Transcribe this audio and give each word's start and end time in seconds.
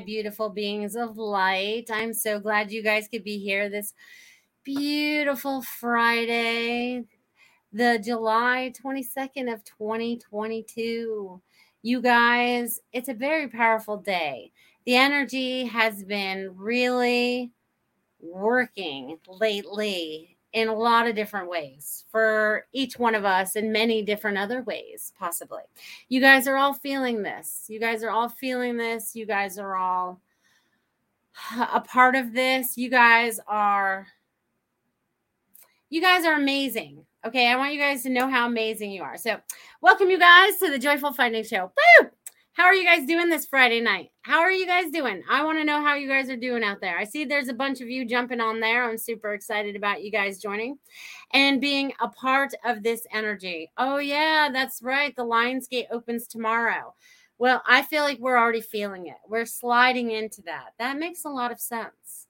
Beautiful 0.00 0.48
beings 0.48 0.96
of 0.96 1.18
light. 1.18 1.90
I'm 1.90 2.14
so 2.14 2.40
glad 2.40 2.72
you 2.72 2.82
guys 2.82 3.08
could 3.08 3.24
be 3.24 3.38
here 3.38 3.68
this 3.68 3.94
beautiful 4.64 5.62
Friday, 5.62 7.04
the 7.72 8.00
July 8.02 8.72
22nd 8.82 9.52
of 9.52 9.64
2022. 9.64 11.40
You 11.82 12.00
guys, 12.00 12.80
it's 12.92 13.08
a 13.08 13.14
very 13.14 13.48
powerful 13.48 13.96
day. 13.98 14.52
The 14.86 14.96
energy 14.96 15.66
has 15.66 16.02
been 16.02 16.56
really 16.56 17.52
working 18.20 19.18
lately 19.28 20.37
in 20.58 20.66
a 20.66 20.74
lot 20.74 21.06
of 21.06 21.14
different 21.14 21.48
ways 21.48 22.04
for 22.10 22.66
each 22.72 22.98
one 22.98 23.14
of 23.14 23.24
us 23.24 23.54
in 23.54 23.70
many 23.70 24.02
different 24.02 24.36
other 24.36 24.62
ways 24.62 25.12
possibly. 25.16 25.62
You 26.08 26.20
guys 26.20 26.48
are 26.48 26.56
all 26.56 26.74
feeling 26.74 27.22
this. 27.22 27.66
You 27.68 27.78
guys 27.78 28.02
are 28.02 28.10
all 28.10 28.28
feeling 28.28 28.76
this. 28.76 29.14
You 29.14 29.24
guys 29.24 29.56
are 29.56 29.76
all 29.76 30.20
a 31.56 31.80
part 31.80 32.16
of 32.16 32.32
this. 32.32 32.76
You 32.76 32.90
guys 32.90 33.38
are 33.46 34.08
you 35.90 36.00
guys 36.00 36.24
are 36.24 36.34
amazing. 36.34 37.04
Okay 37.24 37.48
i 37.48 37.56
want 37.56 37.72
you 37.72 37.80
guys 37.80 38.02
to 38.02 38.10
know 38.10 38.28
how 38.28 38.46
amazing 38.46 38.90
you 38.90 39.02
are. 39.02 39.16
So 39.16 39.38
welcome 39.80 40.10
you 40.10 40.18
guys 40.18 40.56
to 40.58 40.70
the 40.70 40.78
joyful 40.78 41.12
finding 41.12 41.44
show. 41.44 41.70
Woo! 42.00 42.10
How 42.58 42.64
are 42.64 42.74
you 42.74 42.84
guys 42.84 43.06
doing 43.06 43.28
this 43.28 43.46
Friday 43.46 43.80
night? 43.80 44.10
How 44.22 44.40
are 44.40 44.50
you 44.50 44.66
guys 44.66 44.90
doing? 44.90 45.22
I 45.30 45.44
want 45.44 45.58
to 45.58 45.64
know 45.64 45.80
how 45.80 45.94
you 45.94 46.08
guys 46.08 46.28
are 46.28 46.36
doing 46.36 46.64
out 46.64 46.80
there. 46.80 46.98
I 46.98 47.04
see 47.04 47.24
there's 47.24 47.46
a 47.46 47.54
bunch 47.54 47.80
of 47.80 47.88
you 47.88 48.04
jumping 48.04 48.40
on 48.40 48.58
there. 48.58 48.82
I'm 48.82 48.98
super 48.98 49.32
excited 49.32 49.76
about 49.76 50.02
you 50.02 50.10
guys 50.10 50.42
joining 50.42 50.76
and 51.32 51.60
being 51.60 51.92
a 52.00 52.08
part 52.08 52.54
of 52.64 52.82
this 52.82 53.06
energy. 53.12 53.70
Oh, 53.78 53.98
yeah, 53.98 54.48
that's 54.52 54.82
right. 54.82 55.14
The 55.14 55.22
Lion's 55.22 55.68
Gate 55.68 55.86
opens 55.92 56.26
tomorrow. 56.26 56.96
Well, 57.38 57.62
I 57.64 57.82
feel 57.82 58.02
like 58.02 58.18
we're 58.18 58.36
already 58.36 58.60
feeling 58.60 59.06
it. 59.06 59.18
We're 59.28 59.46
sliding 59.46 60.10
into 60.10 60.42
that. 60.42 60.70
That 60.80 60.98
makes 60.98 61.24
a 61.24 61.30
lot 61.30 61.52
of 61.52 61.60
sense. 61.60 62.26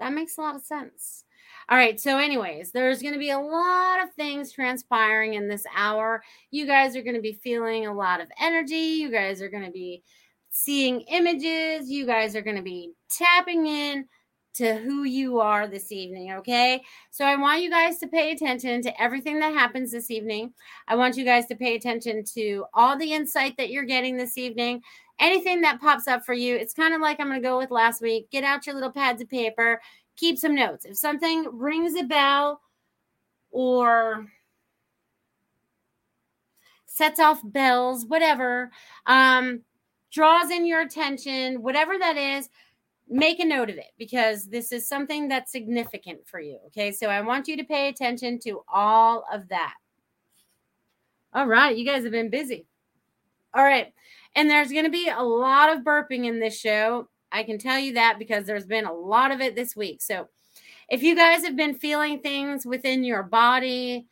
That 0.00 0.12
makes 0.12 0.38
a 0.38 0.40
lot 0.40 0.56
of 0.56 0.62
sense. 0.62 1.22
All 1.68 1.76
right. 1.78 2.00
So, 2.00 2.18
anyways, 2.18 2.72
there's 2.72 3.00
going 3.00 3.14
to 3.14 3.18
be 3.18 3.30
a 3.30 3.38
lot 3.38 4.02
of 4.02 4.12
things 4.14 4.52
transpiring 4.52 5.34
in 5.34 5.48
this 5.48 5.64
hour. 5.76 6.22
You 6.50 6.66
guys 6.66 6.96
are 6.96 7.02
going 7.02 7.16
to 7.16 7.22
be 7.22 7.34
feeling 7.34 7.86
a 7.86 7.94
lot 7.94 8.20
of 8.20 8.28
energy. 8.40 8.74
You 8.74 9.10
guys 9.10 9.40
are 9.40 9.48
going 9.48 9.64
to 9.64 9.70
be 9.70 10.02
seeing 10.50 11.02
images. 11.02 11.90
You 11.90 12.06
guys 12.06 12.34
are 12.34 12.42
going 12.42 12.56
to 12.56 12.62
be 12.62 12.92
tapping 13.08 13.66
in 13.66 14.06
to 14.54 14.74
who 14.74 15.04
you 15.04 15.40
are 15.40 15.66
this 15.66 15.90
evening. 15.92 16.32
Okay. 16.34 16.82
So, 17.10 17.24
I 17.24 17.36
want 17.36 17.62
you 17.62 17.70
guys 17.70 17.98
to 17.98 18.08
pay 18.08 18.32
attention 18.32 18.82
to 18.82 19.02
everything 19.02 19.38
that 19.38 19.54
happens 19.54 19.92
this 19.92 20.10
evening. 20.10 20.52
I 20.88 20.96
want 20.96 21.16
you 21.16 21.24
guys 21.24 21.46
to 21.46 21.54
pay 21.54 21.76
attention 21.76 22.24
to 22.34 22.64
all 22.74 22.98
the 22.98 23.12
insight 23.12 23.56
that 23.56 23.70
you're 23.70 23.84
getting 23.84 24.16
this 24.16 24.36
evening 24.36 24.82
anything 25.22 25.60
that 25.60 25.80
pops 25.80 26.08
up 26.08 26.24
for 26.24 26.34
you. 26.34 26.56
It's 26.56 26.74
kind 26.74 26.94
of 26.94 27.00
like 27.00 27.20
I'm 27.20 27.28
going 27.28 27.40
to 27.40 27.48
go 27.48 27.56
with 27.56 27.70
last 27.70 28.02
week. 28.02 28.30
Get 28.30 28.44
out 28.44 28.66
your 28.66 28.74
little 28.74 28.90
pads 28.90 29.22
of 29.22 29.28
paper, 29.28 29.80
keep 30.22 30.38
some 30.38 30.54
notes. 30.54 30.84
If 30.84 30.96
something 30.96 31.48
rings 31.52 31.96
a 31.96 32.04
bell 32.04 32.60
or 33.50 34.26
sets 36.86 37.18
off 37.18 37.40
bells, 37.42 38.06
whatever, 38.06 38.70
um, 39.06 39.62
draws 40.12 40.50
in 40.50 40.64
your 40.64 40.80
attention, 40.80 41.60
whatever 41.60 41.98
that 41.98 42.16
is, 42.16 42.48
make 43.08 43.40
a 43.40 43.44
note 43.44 43.68
of 43.68 43.76
it 43.76 43.90
because 43.98 44.46
this 44.46 44.70
is 44.70 44.88
something 44.88 45.26
that's 45.26 45.50
significant 45.50 46.20
for 46.24 46.38
you. 46.38 46.58
Okay. 46.66 46.92
So 46.92 47.08
I 47.08 47.20
want 47.22 47.48
you 47.48 47.56
to 47.56 47.64
pay 47.64 47.88
attention 47.88 48.38
to 48.44 48.62
all 48.72 49.24
of 49.32 49.48
that. 49.48 49.74
All 51.34 51.48
right. 51.48 51.76
You 51.76 51.84
guys 51.84 52.04
have 52.04 52.12
been 52.12 52.30
busy. 52.30 52.66
All 53.54 53.64
right. 53.64 53.92
And 54.36 54.48
there's 54.48 54.70
going 54.70 54.84
to 54.84 54.90
be 54.90 55.08
a 55.08 55.22
lot 55.22 55.76
of 55.76 55.82
burping 55.82 56.26
in 56.26 56.38
this 56.38 56.56
show. 56.56 57.08
I 57.32 57.42
can 57.42 57.58
tell 57.58 57.78
you 57.78 57.94
that 57.94 58.18
because 58.18 58.44
there's 58.44 58.66
been 58.66 58.84
a 58.84 58.92
lot 58.92 59.30
of 59.30 59.40
it 59.40 59.54
this 59.54 59.74
week. 59.74 60.02
So 60.02 60.28
if 60.88 61.02
you 61.02 61.16
guys 61.16 61.44
have 61.44 61.56
been 61.56 61.74
feeling 61.74 62.20
things 62.20 62.66
within 62.66 63.04
your 63.04 63.22
body 63.22 64.06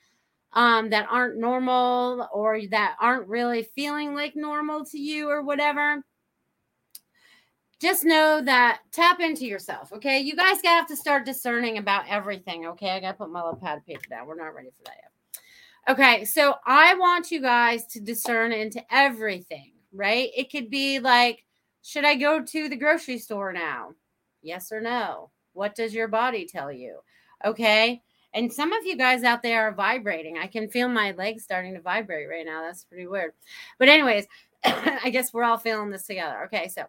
um, 0.52 0.90
that 0.90 1.06
aren't 1.11 1.38
normal 1.38 2.28
or 2.32 2.61
that 2.70 2.96
aren't 3.00 3.28
really 3.28 3.62
feeling 3.62 4.14
like 4.14 4.34
normal 4.34 4.84
to 4.87 4.99
you 4.99 5.28
or 5.28 5.43
whatever, 5.43 6.02
just 7.81 8.05
know 8.05 8.43
that 8.43 8.81
tap 8.93 9.20
into 9.20 9.46
yourself. 9.46 9.93
Okay. 9.93 10.20
You 10.20 10.37
guys 10.37 10.58
have 10.64 10.87
to 10.88 10.96
start 10.96 11.25
discerning 11.25 11.78
about 11.78 12.05
everything. 12.08 12.66
Okay. 12.66 12.90
I 12.90 13.00
got 13.00 13.12
to 13.12 13.19
put 13.19 13.31
my 13.31 13.43
little 13.43 13.61
pad 13.61 13.78
of 13.78 13.87
paper 13.87 14.02
down. 14.08 14.26
We're 14.26 14.37
not 14.37 14.55
ready 14.55 14.69
for 14.70 14.84
that 14.84 14.96
yet. 14.96 15.94
Okay. 15.94 16.25
So 16.25 16.55
I 16.66 16.94
want 16.94 17.31
you 17.31 17.40
guys 17.40 17.87
to 17.88 18.00
discern 18.00 18.52
into 18.52 18.82
everything, 18.90 19.73
right? 19.93 20.31
It 20.37 20.50
could 20.50 20.70
be 20.70 20.99
like, 20.99 21.44
should 21.82 22.04
I 22.04 22.14
go 22.14 22.42
to 22.42 22.68
the 22.68 22.76
grocery 22.76 23.18
store 23.18 23.52
now? 23.52 23.90
Yes 24.42 24.72
or 24.72 24.80
no? 24.80 25.30
What 25.52 25.74
does 25.74 25.94
your 25.94 26.08
body 26.08 26.46
tell 26.46 26.70
you? 26.72 26.98
Okay. 27.44 28.02
And 28.32 28.52
some 28.52 28.72
of 28.72 28.86
you 28.86 28.96
guys 28.96 29.24
out 29.24 29.42
there 29.42 29.68
are 29.68 29.74
vibrating. 29.74 30.38
I 30.38 30.46
can 30.46 30.68
feel 30.68 30.88
my 30.88 31.12
legs 31.12 31.42
starting 31.42 31.74
to 31.74 31.80
vibrate 31.80 32.28
right 32.28 32.46
now. 32.46 32.62
That's 32.62 32.84
pretty 32.84 33.06
weird. 33.06 33.32
But, 33.78 33.88
anyways, 33.88 34.26
I 34.64 35.10
guess 35.10 35.32
we're 35.32 35.42
all 35.42 35.58
feeling 35.58 35.90
this 35.90 36.06
together. 36.06 36.44
Okay, 36.44 36.68
so 36.68 36.84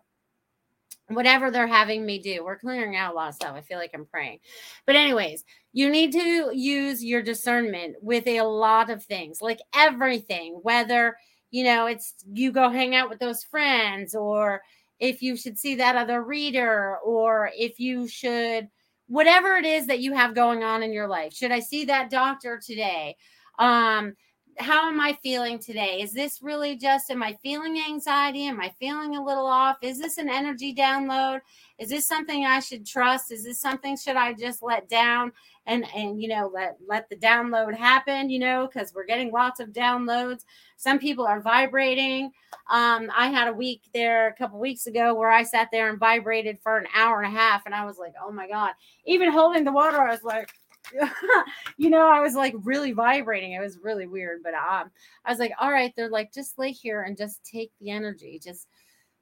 whatever 1.08 1.50
they're 1.50 1.68
having 1.68 2.06
me 2.06 2.20
do. 2.20 2.44
We're 2.44 2.60
clearing 2.60 2.96
out 2.96 3.14
a 3.14 3.16
lot 3.16 3.30
of 3.30 3.36
stuff. 3.36 3.56
I 3.56 3.62
feel 3.62 3.80
like 3.80 3.92
I'm 3.94 4.06
praying. 4.06 4.40
But, 4.86 4.96
anyways, 4.96 5.44
you 5.74 5.90
need 5.90 6.12
to 6.12 6.52
use 6.54 7.04
your 7.04 7.24
discernment 7.24 7.96
with 8.02 8.28
a 8.28 8.42
lot 8.42 8.90
of 8.90 9.04
things, 9.04 9.42
like 9.42 9.62
everything, 9.76 10.60
whether, 10.62 11.18
you 11.50 11.64
know, 11.64 11.88
it's 11.88 12.14
you 12.32 12.52
go 12.52 12.70
hang 12.70 12.96
out 12.96 13.10
with 13.10 13.20
those 13.20 13.44
friends, 13.44 14.14
or 14.14 14.62
if 15.02 15.22
you 15.22 15.36
should 15.36 15.58
see 15.58 15.76
that 15.76 15.98
other 15.98 16.24
reader, 16.24 16.98
or 17.04 17.52
if 17.58 17.80
you 17.80 18.08
should, 18.08 18.70
whatever 19.08 19.56
it 19.56 19.66
is 19.66 19.88
that 19.88 20.00
you 20.00 20.14
have 20.14 20.36
going 20.36 20.64
on 20.64 20.84
in 20.84 20.94
your 20.94 21.08
life. 21.08 21.34
Should 21.34 21.52
I 21.52 21.60
see 21.60 21.86
that 21.86 22.12
doctor 22.12 22.62
today? 22.64 23.18
Um, 23.60 24.14
how 24.62 24.88
am 24.88 25.00
I 25.00 25.18
feeling 25.24 25.60
today? 25.60 26.02
Is 26.02 26.14
this 26.14 26.42
really 26.42 26.76
just, 26.76 27.10
am 27.10 27.24
I 27.24 27.38
feeling 27.42 27.80
anxiety? 27.80 28.46
Am 28.46 28.62
I 28.62 28.74
feeling 28.80 29.16
a 29.16 29.24
little 29.24 29.46
off? 29.46 29.78
Is 29.82 30.00
this 30.00 30.18
an 30.18 30.30
energy 30.30 30.74
download? 30.74 31.42
Is 31.80 31.90
this 31.90 32.08
something 32.08 32.46
I 32.46 32.60
should 32.60 32.86
trust? 32.86 33.32
Is 33.32 33.44
this 33.44 33.60
something 33.60 33.98
should 33.98 34.16
I 34.16 34.34
just 34.34 34.62
let 34.62 34.88
down 34.88 35.32
and, 35.66 35.86
and, 35.96 36.22
you 36.22 36.28
know, 36.28 36.50
let, 36.54 36.78
let 36.88 37.10
the 37.10 37.16
download 37.16 37.76
happen, 37.76 38.30
you 38.30 38.40
know, 38.40 38.68
cause 38.72 38.94
we're 38.96 39.06
getting 39.06 39.32
lots 39.32 39.60
of 39.60 39.70
downloads. 39.70 40.46
Some 40.78 41.00
people 41.00 41.26
are 41.26 41.42
vibrating. 41.42 42.32
Um, 42.70 43.12
I 43.16 43.28
had 43.28 43.48
a 43.48 43.54
week 43.54 43.82
there 43.94 44.28
a 44.28 44.34
couple 44.34 44.60
weeks 44.60 44.88
ago 44.88 45.14
where 45.14 45.32
I 45.32 45.44
sat 45.44 45.70
there 45.72 45.90
and 45.90 46.00
vibrated 46.00 46.60
for 46.62 46.78
an 46.78 46.88
hour 46.96 47.22
and 47.22 47.36
a 47.36 47.38
half. 47.38 47.66
And 47.66 47.76
I 47.76 47.86
was 47.86 47.98
like, 47.98 48.14
oh 48.24 48.32
my 48.32 48.48
God, 48.48 48.72
even 49.06 49.32
holding 49.32 49.64
the 49.64 49.72
water, 49.72 50.02
I 50.02 50.12
was 50.12 50.24
like, 50.24 50.52
you 51.78 51.90
know, 51.90 52.10
I 52.10 52.20
was 52.20 52.36
like 52.36 52.54
really 52.64 52.92
vibrating. 52.92 53.54
It 53.54 53.62
was 53.62 53.80
really 53.82 54.08
weird, 54.08 54.42
but 54.44 54.54
um, 54.54 54.92
I 55.26 55.30
was 55.30 55.40
like, 55.40 55.54
all 55.60 55.72
right, 55.72 55.94
they're 55.96 56.10
like, 56.10 56.34
just 56.34 56.58
lay 56.58 56.72
here 56.72 57.04
and 57.04 57.18
just 57.18 57.44
take 57.44 57.72
the 57.80 57.92
energy. 57.92 58.40
Just 58.44 58.68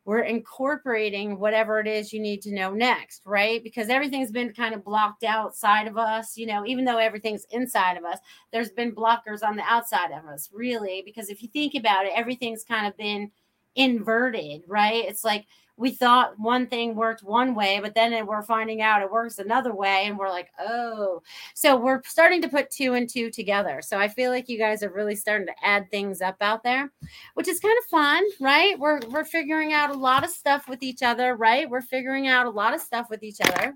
we're 0.05 0.21
incorporating 0.21 1.39
whatever 1.39 1.79
it 1.79 1.85
is 1.85 2.11
you 2.11 2.19
need 2.19 2.41
to 2.41 2.53
know 2.53 2.73
next, 2.73 3.21
right? 3.25 3.63
Because 3.63 3.89
everything's 3.89 4.31
been 4.31 4.53
kind 4.53 4.73
of 4.73 4.83
blocked 4.83 5.23
outside 5.23 5.87
of 5.87 5.97
us, 5.97 6.35
you 6.35 6.47
know, 6.47 6.65
even 6.65 6.83
though 6.83 6.97
everything's 6.97 7.45
inside 7.51 7.95
of 7.95 8.03
us, 8.03 8.17
there's 8.51 8.71
been 8.71 8.95
blockers 8.95 9.43
on 9.43 9.55
the 9.55 9.63
outside 9.63 10.11
of 10.11 10.25
us, 10.25 10.49
really. 10.51 11.03
Because 11.05 11.29
if 11.29 11.43
you 11.43 11.49
think 11.49 11.75
about 11.75 12.05
it, 12.05 12.13
everything's 12.15 12.63
kind 12.63 12.87
of 12.87 12.97
been 12.97 13.29
inverted, 13.75 14.63
right? 14.67 15.05
It's 15.05 15.23
like 15.23 15.45
we 15.79 15.91
thought 15.91 16.37
one 16.37 16.67
thing 16.67 16.93
worked 16.93 17.23
one 17.23 17.55
way, 17.55 17.79
but 17.81 17.95
then 17.95 18.25
we're 18.27 18.43
finding 18.43 18.81
out 18.81 19.01
it 19.01 19.09
works 19.09 19.39
another 19.39 19.73
way. 19.73 20.03
And 20.07 20.17
we're 20.17 20.29
like, 20.29 20.51
oh, 20.59 21.23
so 21.53 21.77
we're 21.77 22.01
starting 22.03 22.41
to 22.41 22.49
put 22.49 22.69
two 22.69 22.95
and 22.95 23.09
two 23.09 23.31
together. 23.31 23.81
So 23.81 23.97
I 23.97 24.09
feel 24.09 24.29
like 24.29 24.49
you 24.49 24.57
guys 24.57 24.83
are 24.83 24.91
really 24.91 25.15
starting 25.15 25.47
to 25.47 25.53
add 25.63 25.89
things 25.89 26.21
up 26.21 26.35
out 26.41 26.63
there, 26.63 26.91
which 27.35 27.47
is 27.47 27.61
kind 27.61 27.77
of 27.77 27.85
fun, 27.85 28.23
right? 28.41 28.77
We're, 28.77 28.99
we're 29.09 29.23
figuring 29.23 29.71
out 29.71 29.89
a 29.89 29.97
lot 29.97 30.25
of 30.25 30.29
stuff 30.29 30.67
with 30.67 30.83
each 30.83 31.01
other, 31.01 31.37
right? 31.37 31.69
We're 31.69 31.81
figuring 31.81 32.27
out 32.27 32.45
a 32.45 32.49
lot 32.51 32.73
of 32.73 32.81
stuff 32.81 33.09
with 33.09 33.23
each 33.23 33.39
other. 33.41 33.73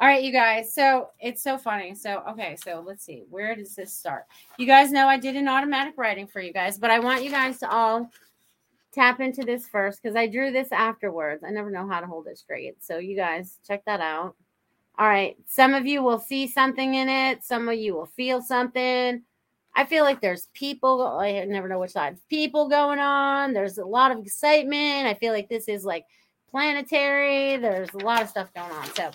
All 0.00 0.08
right, 0.08 0.22
you 0.22 0.32
guys. 0.32 0.72
So 0.72 1.10
it's 1.18 1.42
so 1.42 1.56
funny. 1.56 1.94
So, 1.94 2.22
okay. 2.28 2.56
So 2.62 2.84
let's 2.86 3.04
see. 3.04 3.24
Where 3.30 3.54
does 3.54 3.74
this 3.74 3.92
start? 3.92 4.24
You 4.58 4.66
guys 4.66 4.92
know 4.92 5.08
I 5.08 5.18
did 5.18 5.36
an 5.36 5.48
automatic 5.48 5.94
writing 5.96 6.26
for 6.26 6.40
you 6.40 6.52
guys, 6.52 6.78
but 6.78 6.90
I 6.90 6.98
want 6.98 7.22
you 7.22 7.30
guys 7.30 7.58
to 7.60 7.70
all 7.70 8.10
tap 8.94 9.20
into 9.20 9.42
this 9.42 9.66
first 9.66 10.02
because 10.02 10.16
I 10.16 10.26
drew 10.26 10.52
this 10.52 10.72
afterwards. 10.72 11.42
I 11.44 11.50
never 11.50 11.70
know 11.70 11.88
how 11.88 12.00
to 12.00 12.06
hold 12.06 12.26
it 12.28 12.38
straight. 12.38 12.82
So 12.82 12.98
you 12.98 13.16
guys 13.16 13.58
check 13.66 13.84
that 13.86 14.00
out. 14.00 14.36
All 14.96 15.08
right. 15.08 15.36
Some 15.46 15.74
of 15.74 15.86
you 15.86 16.02
will 16.02 16.20
see 16.20 16.46
something 16.46 16.94
in 16.94 17.08
it. 17.08 17.42
Some 17.42 17.68
of 17.68 17.74
you 17.74 17.94
will 17.94 18.06
feel 18.06 18.40
something. 18.40 19.22
I 19.74 19.84
feel 19.84 20.04
like 20.04 20.20
there's 20.20 20.48
people. 20.54 21.02
I 21.02 21.44
never 21.44 21.68
know 21.68 21.80
which 21.80 21.90
side. 21.90 22.16
People 22.30 22.68
going 22.68 23.00
on. 23.00 23.52
There's 23.52 23.78
a 23.78 23.84
lot 23.84 24.12
of 24.12 24.18
excitement. 24.18 25.08
I 25.08 25.14
feel 25.14 25.32
like 25.32 25.48
this 25.48 25.66
is 25.66 25.84
like 25.84 26.04
planetary. 26.48 27.56
There's 27.56 27.92
a 27.94 28.04
lot 28.04 28.22
of 28.22 28.28
stuff 28.28 28.54
going 28.54 28.70
on. 28.70 28.86
So 28.94 29.10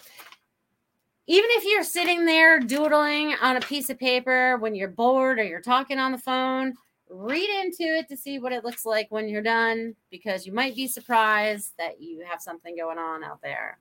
even 1.28 1.50
if 1.52 1.64
you're 1.64 1.84
sitting 1.84 2.26
there 2.26 2.60
doodling 2.60 3.36
on 3.42 3.56
a 3.56 3.62
piece 3.62 3.90
of 3.90 3.98
paper 3.98 4.58
when 4.58 4.76
you're 4.76 4.90
bored 4.90 5.40
or 5.40 5.44
you're 5.44 5.62
talking 5.62 6.00
on 6.00 6.12
the 6.12 6.18
phone, 6.18 6.74
read 7.10 7.50
into 7.64 7.84
it 7.84 8.08
to 8.10 8.18
see 8.18 8.40
what 8.40 8.52
it 8.52 8.64
looks 8.64 8.86
like 8.86 9.08
when 9.10 9.28
you're 9.28 9.42
done 9.42 9.96
because 10.12 10.46
you 10.46 10.54
might 10.54 10.76
be 10.76 10.88
surprised 10.88 11.74
that 11.78 12.02
you 12.02 12.24
have 12.30 12.42
something 12.42 12.76
going 12.78 12.98
on 12.98 13.24
out 13.24 13.42
there. 13.42 13.80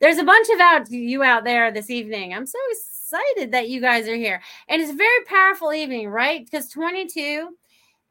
There's 0.00 0.18
a 0.18 0.24
bunch 0.24 0.48
of 0.50 0.60
out 0.60 0.90
you 0.90 1.22
out 1.22 1.44
there 1.44 1.70
this 1.70 1.90
evening. 1.90 2.34
I'm 2.34 2.46
so 2.46 2.58
excited 2.70 3.52
that 3.52 3.68
you 3.68 3.80
guys 3.80 4.08
are 4.08 4.16
here. 4.16 4.42
And 4.68 4.82
it's 4.82 4.90
a 4.90 4.96
very 4.96 5.24
powerful 5.26 5.72
evening, 5.72 6.08
right? 6.08 6.44
Because 6.44 6.68
22 6.68 7.56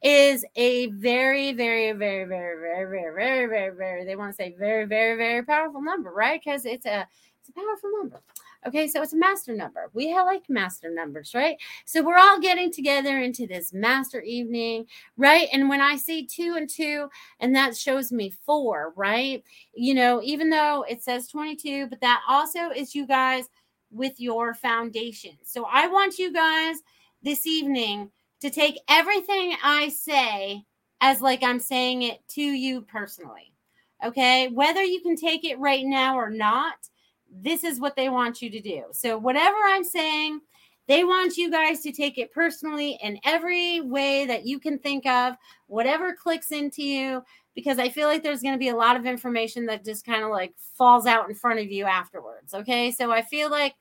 is 0.02 0.46
a 0.56 0.88
very, 0.88 1.54
very, 1.54 1.92
very, 1.94 2.26
very, 2.26 2.60
very, 2.60 2.96
very, 2.96 3.16
very, 3.16 3.48
very, 3.48 3.76
very, 3.76 4.06
they 4.06 4.16
want 4.16 4.32
to 4.32 4.36
say 4.36 4.56
very, 4.58 4.86
very, 4.86 5.18
very 5.18 5.44
powerful 5.44 5.82
number, 5.82 6.12
right? 6.12 6.42
Because 6.44 6.66
it's 6.66 6.86
a 6.86 7.08
it's 7.40 7.50
a 7.50 7.54
powerful 7.54 7.92
number. 7.98 8.22
Okay, 8.66 8.88
so 8.88 9.02
it's 9.02 9.14
a 9.14 9.18
master 9.18 9.54
number. 9.54 9.90
We 9.94 10.10
have 10.10 10.26
like 10.26 10.44
master 10.50 10.90
numbers, 10.90 11.34
right? 11.34 11.58
So 11.86 12.02
we're 12.02 12.18
all 12.18 12.40
getting 12.40 12.72
together 12.72 13.20
into 13.20 13.46
this 13.46 13.74
master 13.74 14.22
evening, 14.22 14.86
right? 15.18 15.48
And 15.52 15.68
when 15.68 15.82
I 15.82 15.98
see 15.98 16.26
two 16.26 16.56
and 16.58 16.70
two, 16.70 17.10
and 17.40 17.56
that 17.56 17.76
shows 17.76 18.12
me 18.12 18.34
four, 18.46 18.94
right? 18.96 19.44
You 19.74 19.94
know, 19.96 20.22
even 20.24 20.50
though 20.50 20.86
it 20.88 21.04
says 21.04 21.28
22, 21.28 21.88
but 21.88 22.02
that 22.02 22.22
also 22.28 22.70
is 22.70 22.96
you 22.96 23.06
guys 23.06 23.50
with 23.92 24.20
your 24.20 24.54
foundation. 24.54 25.38
So 25.44 25.66
I 25.72 25.88
want 25.88 26.18
you 26.18 26.32
guys 26.32 26.78
this 27.22 27.46
evening 27.46 28.12
to 28.42 28.50
take 28.50 28.80
everything 28.90 29.56
I 29.64 29.90
say 29.90 30.64
as 31.02 31.22
like 31.22 31.44
I'm 31.44 31.60
saying 31.60 32.04
it 32.04 32.20
to 32.30 32.42
you 32.42 32.82
personally. 32.82 33.54
Okay, 34.04 34.50
whether 34.50 34.84
you 34.84 35.02
can 35.02 35.16
take 35.16 35.46
it 35.46 35.60
right 35.60 35.86
now 35.86 36.18
or 36.18 36.30
not 36.30 36.76
this 37.42 37.64
is 37.64 37.80
what 37.80 37.96
they 37.96 38.10
want 38.10 38.42
you 38.42 38.50
to 38.50 38.62
do. 38.62 38.84
So, 38.92 39.18
whatever 39.18 39.58
I'm 39.66 39.84
saying, 39.84 40.42
they 40.88 41.04
want 41.04 41.38
you 41.38 41.50
guys 41.50 41.82
to 41.82 41.92
take 41.92 42.18
it 42.18 42.34
personally 42.34 43.00
in 43.02 43.20
every 43.24 43.82
way 43.82 44.26
that 44.26 44.46
you 44.46 44.60
can 44.60 44.80
think 44.80 45.06
of, 45.06 45.36
whatever 45.68 46.14
clicks 46.14 46.52
into 46.52 46.84
you, 46.84 47.24
because 47.56 47.80
I 47.80 47.90
feel 47.90 48.08
like 48.08 48.24
there's 48.24 48.42
going 48.42 48.56
to 48.56 48.60
be 48.60 48.70
a 48.70 48.76
lot 48.76 48.96
of 48.96 49.06
information 49.06 49.66
that 49.68 49.86
just 49.86 50.06
kind 50.06 50.24
of 50.24 50.30
like 50.30 50.54
falls 50.78 51.06
out 51.06 51.30
in 51.30 51.36
front 51.36 51.60
of 51.60 51.72
you 51.72 51.86
afterwards. 51.86 52.54
Okay. 52.54 52.92
So, 52.92 53.12
I 53.12 53.22
feel 53.22 53.50
like 53.50 53.76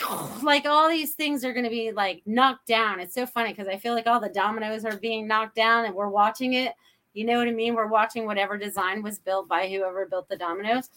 like 0.42 0.66
all 0.66 0.88
these 0.88 1.14
things 1.14 1.44
are 1.44 1.52
going 1.52 1.64
to 1.64 1.70
be 1.70 1.92
like 1.92 2.22
knocked 2.26 2.66
down. 2.66 3.00
It's 3.00 3.14
so 3.14 3.26
funny 3.26 3.50
because 3.50 3.68
I 3.68 3.76
feel 3.76 3.94
like 3.94 4.06
all 4.06 4.20
the 4.20 4.28
dominoes 4.28 4.84
are 4.84 4.96
being 4.96 5.26
knocked 5.26 5.56
down 5.56 5.84
and 5.84 5.94
we're 5.94 6.08
watching 6.08 6.54
it. 6.54 6.74
You 7.14 7.26
know 7.26 7.38
what 7.38 7.48
I 7.48 7.52
mean? 7.52 7.74
We're 7.74 7.88
watching 7.88 8.24
whatever 8.24 8.56
design 8.56 9.02
was 9.02 9.18
built 9.18 9.48
by 9.48 9.68
whoever 9.68 10.06
built 10.06 10.28
the 10.28 10.36
dominoes. 10.36 10.88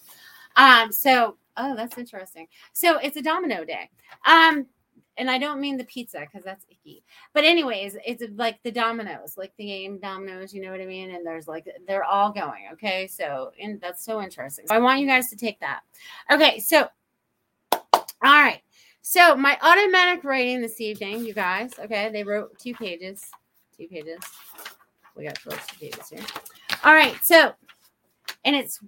Um, 0.55 0.91
so 0.91 1.37
oh, 1.57 1.75
that's 1.75 1.97
interesting. 1.97 2.47
So 2.73 2.97
it's 2.97 3.17
a 3.17 3.21
domino 3.21 3.63
day. 3.63 3.89
Um, 4.25 4.67
and 5.17 5.31
I 5.31 5.37
don't 5.37 5.61
mean 5.61 5.77
the 5.77 5.85
pizza 5.85 6.19
because 6.19 6.43
that's 6.43 6.65
icky. 6.69 7.03
But 7.33 7.45
anyways, 7.45 7.95
it's 8.05 8.23
like 8.35 8.61
the 8.63 8.71
dominoes, 8.71 9.37
like 9.37 9.53
the 9.57 9.65
game 9.65 9.97
dominoes, 9.99 10.53
you 10.53 10.61
know 10.61 10.71
what 10.71 10.81
I 10.81 10.85
mean? 10.85 11.11
And 11.11 11.25
there's 11.25 11.47
like 11.47 11.67
they're 11.87 12.03
all 12.03 12.31
going. 12.31 12.65
Okay. 12.73 13.07
So 13.07 13.51
and 13.61 13.79
that's 13.79 14.03
so 14.03 14.21
interesting. 14.21 14.67
So 14.67 14.75
I 14.75 14.79
want 14.79 14.99
you 14.99 15.07
guys 15.07 15.29
to 15.29 15.37
take 15.37 15.59
that. 15.61 15.81
Okay, 16.31 16.59
so 16.59 16.87
all 17.71 17.81
right. 18.21 18.61
So 19.01 19.35
my 19.35 19.57
automatic 19.61 20.23
writing 20.23 20.61
this 20.61 20.81
evening, 20.81 21.23
you 21.23 21.33
guys, 21.33 21.71
okay, 21.79 22.09
they 22.11 22.23
wrote 22.23 22.57
two 22.57 22.73
pages. 22.73 23.23
Two 23.77 23.87
pages. 23.87 24.19
We 25.15 25.25
got 25.25 25.39
close 25.41 25.65
to 25.67 25.75
pages 25.79 26.09
here. 26.09 26.25
All 26.83 26.93
right, 26.93 27.15
so 27.23 27.53
and 28.43 28.55
it's 28.55 28.79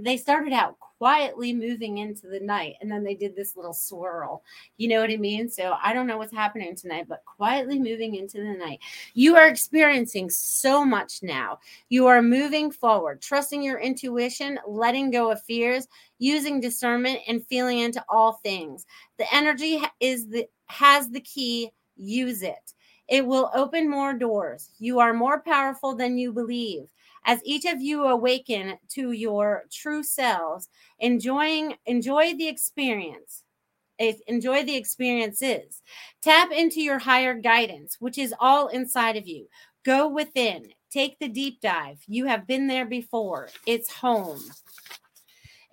they 0.00 0.16
started 0.16 0.52
out 0.52 0.78
quietly 0.78 1.52
moving 1.52 1.98
into 1.98 2.26
the 2.26 2.40
night 2.40 2.74
and 2.80 2.90
then 2.90 3.04
they 3.04 3.14
did 3.14 3.36
this 3.36 3.56
little 3.56 3.72
swirl. 3.72 4.42
You 4.78 4.88
know 4.88 5.00
what 5.00 5.10
i 5.10 5.16
mean? 5.16 5.48
So 5.48 5.76
i 5.82 5.92
don't 5.92 6.06
know 6.06 6.18
what's 6.18 6.32
happening 6.32 6.74
tonight 6.74 7.06
but 7.08 7.24
quietly 7.24 7.78
moving 7.78 8.14
into 8.14 8.38
the 8.38 8.54
night. 8.58 8.80
You 9.14 9.36
are 9.36 9.48
experiencing 9.48 10.30
so 10.30 10.84
much 10.84 11.22
now. 11.22 11.58
You 11.88 12.06
are 12.06 12.22
moving 12.22 12.70
forward 12.70 13.20
trusting 13.20 13.62
your 13.62 13.78
intuition 13.78 14.58
letting 14.66 15.10
go 15.10 15.30
of 15.30 15.42
fears 15.42 15.86
using 16.18 16.60
discernment 16.60 17.20
and 17.28 17.46
feeling 17.46 17.80
into 17.80 18.04
all 18.08 18.34
things. 18.42 18.86
The 19.18 19.32
energy 19.34 19.82
is 20.00 20.28
the 20.28 20.46
has 20.66 21.10
the 21.10 21.20
key. 21.20 21.70
Use 21.96 22.42
it. 22.42 22.74
It 23.08 23.24
will 23.24 23.50
open 23.54 23.88
more 23.88 24.12
doors. 24.14 24.70
You 24.78 24.98
are 24.98 25.12
more 25.12 25.40
powerful 25.40 25.94
than 25.94 26.18
you 26.18 26.32
believe 26.32 26.88
as 27.26 27.40
each 27.44 27.66
of 27.66 27.82
you 27.82 28.04
awaken 28.04 28.78
to 28.90 29.12
your 29.12 29.64
true 29.70 30.02
selves, 30.02 30.68
enjoying 31.00 31.74
enjoy 31.84 32.34
the 32.34 32.48
experience. 32.48 33.42
Enjoy 34.28 34.62
the 34.62 34.76
experiences. 34.76 35.82
Tap 36.22 36.52
into 36.52 36.80
your 36.80 36.98
higher 36.98 37.34
guidance, 37.34 37.96
which 37.98 38.18
is 38.18 38.34
all 38.38 38.68
inside 38.68 39.16
of 39.16 39.26
you. 39.26 39.48
Go 39.84 40.08
within. 40.08 40.68
Take 40.90 41.18
the 41.18 41.28
deep 41.28 41.60
dive. 41.60 41.98
You 42.06 42.26
have 42.26 42.46
been 42.46 42.66
there 42.66 42.86
before. 42.86 43.48
It's 43.66 43.90
home. 43.92 44.40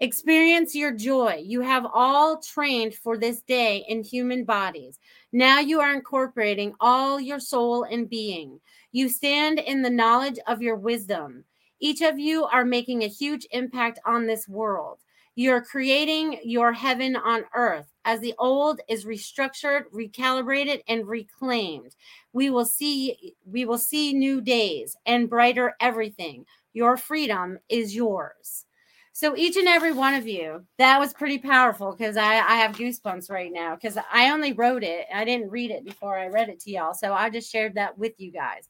Experience 0.03 0.75
your 0.75 0.91
joy. 0.91 1.41
You 1.45 1.61
have 1.61 1.85
all 1.93 2.41
trained 2.41 2.93
for 2.93 3.17
this 3.17 3.41
day 3.41 3.85
in 3.87 4.03
human 4.03 4.43
bodies. 4.43 4.99
Now 5.31 5.61
you 5.61 5.79
are 5.79 5.93
incorporating 5.93 6.73
all 6.81 7.21
your 7.21 7.39
soul 7.39 7.83
and 7.83 8.09
being. 8.09 8.59
You 8.91 9.07
stand 9.07 9.59
in 9.59 9.81
the 9.81 9.89
knowledge 9.89 10.39
of 10.45 10.61
your 10.61 10.75
wisdom. 10.75 11.45
Each 11.79 12.01
of 12.01 12.19
you 12.19 12.43
are 12.43 12.65
making 12.65 13.03
a 13.03 13.07
huge 13.07 13.47
impact 13.51 13.97
on 14.05 14.27
this 14.27 14.45
world. 14.45 14.97
You're 15.35 15.63
creating 15.63 16.41
your 16.43 16.73
heaven 16.73 17.15
on 17.15 17.45
earth 17.55 17.87
as 18.03 18.19
the 18.19 18.35
old 18.39 18.81
is 18.89 19.05
restructured, 19.05 19.83
recalibrated, 19.93 20.81
and 20.89 21.07
reclaimed. 21.07 21.95
We 22.33 22.49
will 22.49 22.65
see 22.65 23.35
we 23.45 23.63
will 23.63 23.77
see 23.77 24.11
new 24.11 24.41
days 24.41 24.97
and 25.05 25.29
brighter 25.29 25.77
everything. 25.79 26.45
Your 26.73 26.97
freedom 26.97 27.57
is 27.69 27.95
yours. 27.95 28.65
So 29.15 29.37
each 29.37 29.57
and 29.57 29.67
every 29.67 29.93
one 29.93 30.15
of 30.15 30.27
you, 30.27 30.65
that 30.79 30.99
was 30.99 31.13
pretty 31.13 31.37
powerful 31.37 31.91
because 31.91 32.17
I, 32.17 32.33
I 32.33 32.55
have 32.55 32.75
goosebumps 32.75 33.29
right 33.29 33.51
now 33.53 33.75
because 33.75 33.95
I 34.11 34.31
only 34.31 34.53
wrote 34.53 34.83
it. 34.83 35.05
I 35.13 35.23
didn't 35.23 35.51
read 35.51 35.69
it 35.69 35.85
before 35.85 36.17
I 36.17 36.27
read 36.27 36.49
it 36.49 36.59
to 36.61 36.71
y'all. 36.71 36.95
So 36.95 37.13
I 37.13 37.29
just 37.29 37.51
shared 37.51 37.75
that 37.75 37.95
with 37.95 38.13
you 38.17 38.31
guys. 38.31 38.67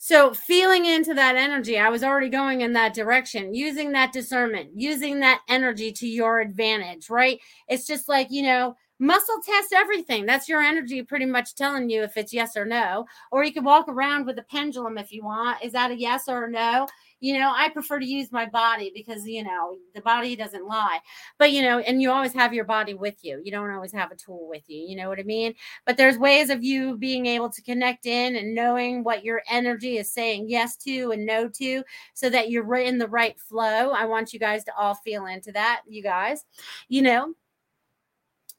So, 0.00 0.32
feeling 0.32 0.86
into 0.86 1.12
that 1.14 1.34
energy, 1.34 1.76
I 1.76 1.88
was 1.88 2.04
already 2.04 2.28
going 2.28 2.60
in 2.60 2.72
that 2.74 2.94
direction, 2.94 3.52
using 3.52 3.92
that 3.92 4.12
discernment, 4.12 4.70
using 4.74 5.20
that 5.20 5.40
energy 5.48 5.90
to 5.90 6.06
your 6.06 6.40
advantage, 6.40 7.10
right? 7.10 7.40
It's 7.68 7.84
just 7.84 8.08
like, 8.08 8.28
you 8.30 8.44
know, 8.44 8.76
muscle 8.98 9.40
test 9.44 9.72
everything. 9.72 10.26
That's 10.26 10.48
your 10.48 10.60
energy 10.60 11.02
pretty 11.02 11.26
much 11.26 11.54
telling 11.54 11.90
you 11.90 12.02
if 12.02 12.16
it's 12.16 12.32
yes 12.32 12.56
or 12.56 12.64
no. 12.64 13.06
Or 13.30 13.44
you 13.44 13.52
can 13.52 13.64
walk 13.64 13.88
around 13.88 14.26
with 14.26 14.38
a 14.38 14.42
pendulum 14.42 14.98
if 14.98 15.12
you 15.12 15.24
want. 15.24 15.62
Is 15.62 15.72
that 15.72 15.90
a 15.90 15.98
yes 15.98 16.28
or 16.28 16.44
a 16.44 16.50
no? 16.50 16.86
you 17.20 17.38
know 17.38 17.52
i 17.54 17.68
prefer 17.68 17.98
to 17.98 18.06
use 18.06 18.30
my 18.30 18.46
body 18.46 18.90
because 18.94 19.26
you 19.26 19.42
know 19.42 19.76
the 19.94 20.00
body 20.00 20.36
doesn't 20.36 20.66
lie 20.66 20.98
but 21.38 21.52
you 21.52 21.62
know 21.62 21.78
and 21.80 22.00
you 22.00 22.10
always 22.10 22.32
have 22.32 22.54
your 22.54 22.64
body 22.64 22.94
with 22.94 23.16
you 23.22 23.40
you 23.44 23.50
don't 23.50 23.70
always 23.70 23.92
have 23.92 24.10
a 24.12 24.16
tool 24.16 24.46
with 24.48 24.62
you 24.68 24.78
you 24.78 24.96
know 24.96 25.08
what 25.08 25.18
i 25.18 25.22
mean 25.22 25.54
but 25.86 25.96
there's 25.96 26.18
ways 26.18 26.50
of 26.50 26.62
you 26.62 26.96
being 26.96 27.26
able 27.26 27.50
to 27.50 27.62
connect 27.62 28.06
in 28.06 28.36
and 28.36 28.54
knowing 28.54 29.02
what 29.02 29.24
your 29.24 29.42
energy 29.50 29.98
is 29.98 30.10
saying 30.10 30.48
yes 30.48 30.76
to 30.76 31.10
and 31.10 31.26
no 31.26 31.48
to 31.48 31.82
so 32.14 32.30
that 32.30 32.50
you're 32.50 32.76
in 32.76 32.98
the 32.98 33.08
right 33.08 33.38
flow 33.40 33.90
i 33.90 34.04
want 34.04 34.32
you 34.32 34.38
guys 34.38 34.64
to 34.64 34.74
all 34.76 34.94
feel 34.94 35.26
into 35.26 35.52
that 35.52 35.82
you 35.88 36.02
guys 36.02 36.44
you 36.88 37.02
know 37.02 37.34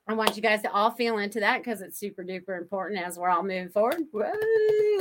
I 0.10 0.14
want 0.14 0.36
you 0.36 0.42
guys 0.42 0.64
to 0.64 0.72
all 0.72 0.90
feel 0.90 1.20
into 1.20 1.40
that 1.40 1.60
because 1.60 1.82
it's 1.82 2.00
super 2.00 2.24
duper 2.24 2.58
important 2.58 3.00
as 3.00 3.20
we're 3.20 3.30
all 3.30 3.44
moving 3.44 3.70
forward. 3.70 4.06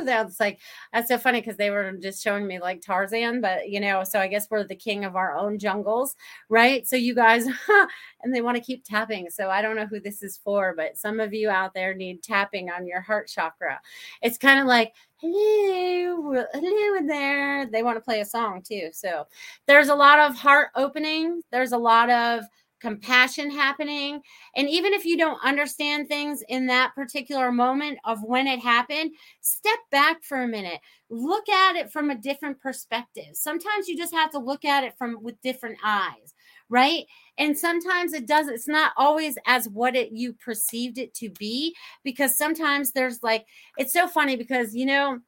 That's 0.05 0.39
like 0.39 0.61
that's 0.93 1.09
so 1.09 1.17
funny 1.17 1.41
because 1.41 1.57
they 1.57 1.71
were 1.71 1.93
just 1.93 2.23
showing 2.23 2.47
me 2.47 2.61
like 2.61 2.83
Tarzan, 2.83 3.41
but 3.41 3.71
you 3.71 3.81
know, 3.81 4.05
so 4.05 4.21
I 4.21 4.29
guess 4.29 4.49
we're 4.51 4.65
the 4.65 4.77
king 4.77 5.07
of 5.07 5.17
our 5.17 5.35
own 5.35 5.59
jungles, 5.59 6.15
right? 6.51 6.87
So 6.87 6.97
you 6.97 7.15
guys, 7.15 7.47
and 8.23 8.35
they 8.35 8.43
want 8.43 8.59
to 8.59 8.63
keep 8.63 8.85
tapping. 8.85 9.31
So 9.31 9.49
I 9.49 9.63
don't 9.63 9.77
know 9.77 9.87
who 9.87 9.99
this 9.99 10.23
is 10.23 10.37
for, 10.45 10.75
but 10.77 10.99
some 10.99 11.21
of 11.21 11.33
you 11.33 11.49
out 11.49 11.73
there 11.73 11.95
need 11.95 12.23
tapping 12.23 12.69
on 12.71 12.87
your 12.87 13.01
heart 13.01 13.29
chakra. 13.29 13.81
It's 14.21 14.37
kind 14.37 14.61
of 14.61 14.67
like 14.67 14.93
hello, 15.17 16.45
hello 16.53 16.99
in 16.99 17.07
there. 17.07 17.65
They 17.65 17.83
want 17.83 17.97
to 17.97 18.05
play 18.05 18.21
a 18.21 18.27
song 18.27 18.63
too. 18.63 18.91
So 18.93 19.27
there's 19.67 19.89
a 19.89 19.95
lot 19.95 20.19
of 20.19 20.37
heart 20.37 20.69
opening. 20.77 21.41
There's 21.51 21.73
a 21.73 21.79
lot 21.79 22.11
of 22.11 22.45
compassion 22.81 23.51
happening. 23.51 24.21
And 24.57 24.69
even 24.69 24.93
if 24.93 25.05
you 25.05 25.17
don't 25.17 25.43
understand 25.45 26.09
things 26.09 26.43
in 26.49 26.67
that 26.67 26.95
particular 26.95 27.53
moment 27.53 27.99
of 28.05 28.23
when 28.23 28.47
it 28.47 28.61
happened, 28.61 29.13
step 29.41 29.79
back 29.91 30.23
for 30.23 30.43
a 30.43 30.49
minute. 30.49 30.81
Look 31.11 31.49
at 31.49 31.77
it 31.77 31.91
from 31.91 32.11
a 32.11 32.19
different 32.19 32.61
perspective. 32.61 33.35
Sometimes 33.35 33.89
you 33.89 33.97
just 33.97 34.15
have 34.15 34.31
to 34.33 34.39
look 34.39 34.65
at 34.65 34.85
it 34.85 34.95
from 34.99 35.19
with 35.23 35.41
different 35.41 35.79
eyes, 35.85 36.35
right? 36.69 37.05
And 37.39 37.57
sometimes 37.57 38.13
it 38.13 38.27
does 38.27 38.49
it's 38.49 38.69
not 38.69 38.93
always 38.97 39.39
as 39.47 39.69
what 39.69 39.97
it 39.97 40.13
you 40.13 40.35
perceived 40.35 40.99
it 40.99 41.15
to 41.15 41.31
be 41.31 41.75
because 42.05 42.37
sometimes 42.37 42.93
there's 42.93 43.23
like 43.23 43.47
it's 43.79 43.93
so 43.93 44.07
funny 44.07 44.37
because 44.37 44.75
you 44.75 44.85
know 44.87 45.19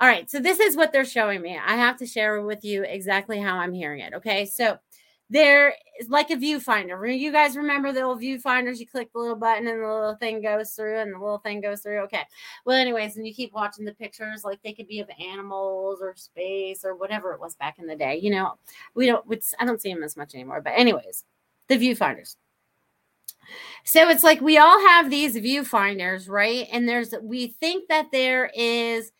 all 0.00 0.08
right, 0.08 0.30
so 0.30 0.40
this 0.40 0.60
is 0.60 0.78
what 0.78 0.92
they're 0.92 1.04
showing 1.04 1.42
me. 1.42 1.58
I 1.62 1.76
have 1.76 1.98
to 1.98 2.06
share 2.06 2.40
with 2.40 2.64
you 2.64 2.84
exactly 2.84 3.38
how 3.38 3.58
I'm 3.58 3.74
hearing 3.74 4.00
it. 4.00 4.14
Okay. 4.14 4.46
So 4.46 4.78
there 5.30 5.74
is 6.00 6.08
like 6.08 6.30
a 6.30 6.36
viewfinder. 6.36 7.18
You 7.18 7.30
guys 7.30 7.56
remember 7.56 7.92
the 7.92 8.02
old 8.02 8.20
viewfinders? 8.20 8.78
You 8.78 8.86
click 8.86 9.12
the 9.12 9.20
little 9.20 9.36
button 9.36 9.68
and 9.68 9.80
the 9.80 9.86
little 9.86 10.16
thing 10.16 10.42
goes 10.42 10.72
through, 10.72 10.98
and 10.98 11.14
the 11.14 11.18
little 11.18 11.38
thing 11.38 11.60
goes 11.60 11.82
through. 11.82 12.00
Okay. 12.00 12.22
Well, 12.66 12.76
anyways, 12.76 13.16
and 13.16 13.24
you 13.26 13.32
keep 13.32 13.52
watching 13.52 13.84
the 13.84 13.94
pictures, 13.94 14.42
like 14.44 14.60
they 14.62 14.72
could 14.72 14.88
be 14.88 14.98
of 14.98 15.08
animals 15.20 16.00
or 16.02 16.16
space 16.16 16.84
or 16.84 16.96
whatever 16.96 17.32
it 17.32 17.40
was 17.40 17.54
back 17.54 17.78
in 17.78 17.86
the 17.86 17.94
day. 17.94 18.18
You 18.20 18.30
know, 18.30 18.54
we 18.94 19.06
don't. 19.06 19.24
I 19.60 19.64
don't 19.64 19.80
see 19.80 19.94
them 19.94 20.02
as 20.02 20.16
much 20.16 20.34
anymore. 20.34 20.60
But 20.60 20.72
anyways, 20.76 21.24
the 21.68 21.78
viewfinders. 21.78 22.34
So 23.84 24.08
it's 24.08 24.24
like 24.24 24.40
we 24.40 24.58
all 24.58 24.80
have 24.88 25.10
these 25.10 25.36
viewfinders, 25.36 26.28
right? 26.28 26.66
And 26.72 26.88
there's 26.88 27.14
we 27.22 27.48
think 27.60 27.88
that 27.88 28.10
there 28.10 28.50
is 28.54 29.12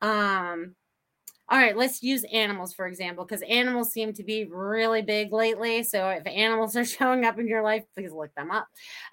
um 0.00 0.75
all 1.48 1.58
right, 1.58 1.76
let's 1.76 2.02
use 2.02 2.24
animals 2.32 2.74
for 2.74 2.86
example, 2.86 3.24
because 3.24 3.42
animals 3.42 3.92
seem 3.92 4.12
to 4.14 4.24
be 4.24 4.44
really 4.46 5.02
big 5.02 5.32
lately. 5.32 5.82
So 5.82 6.08
if 6.08 6.26
animals 6.26 6.76
are 6.76 6.84
showing 6.96 7.24
up 7.24 7.38
in 7.38 7.46
your 7.46 7.62
life, 7.62 7.84
please 7.94 8.12
look 8.12 8.34
them 8.34 8.50
up. 8.50 8.66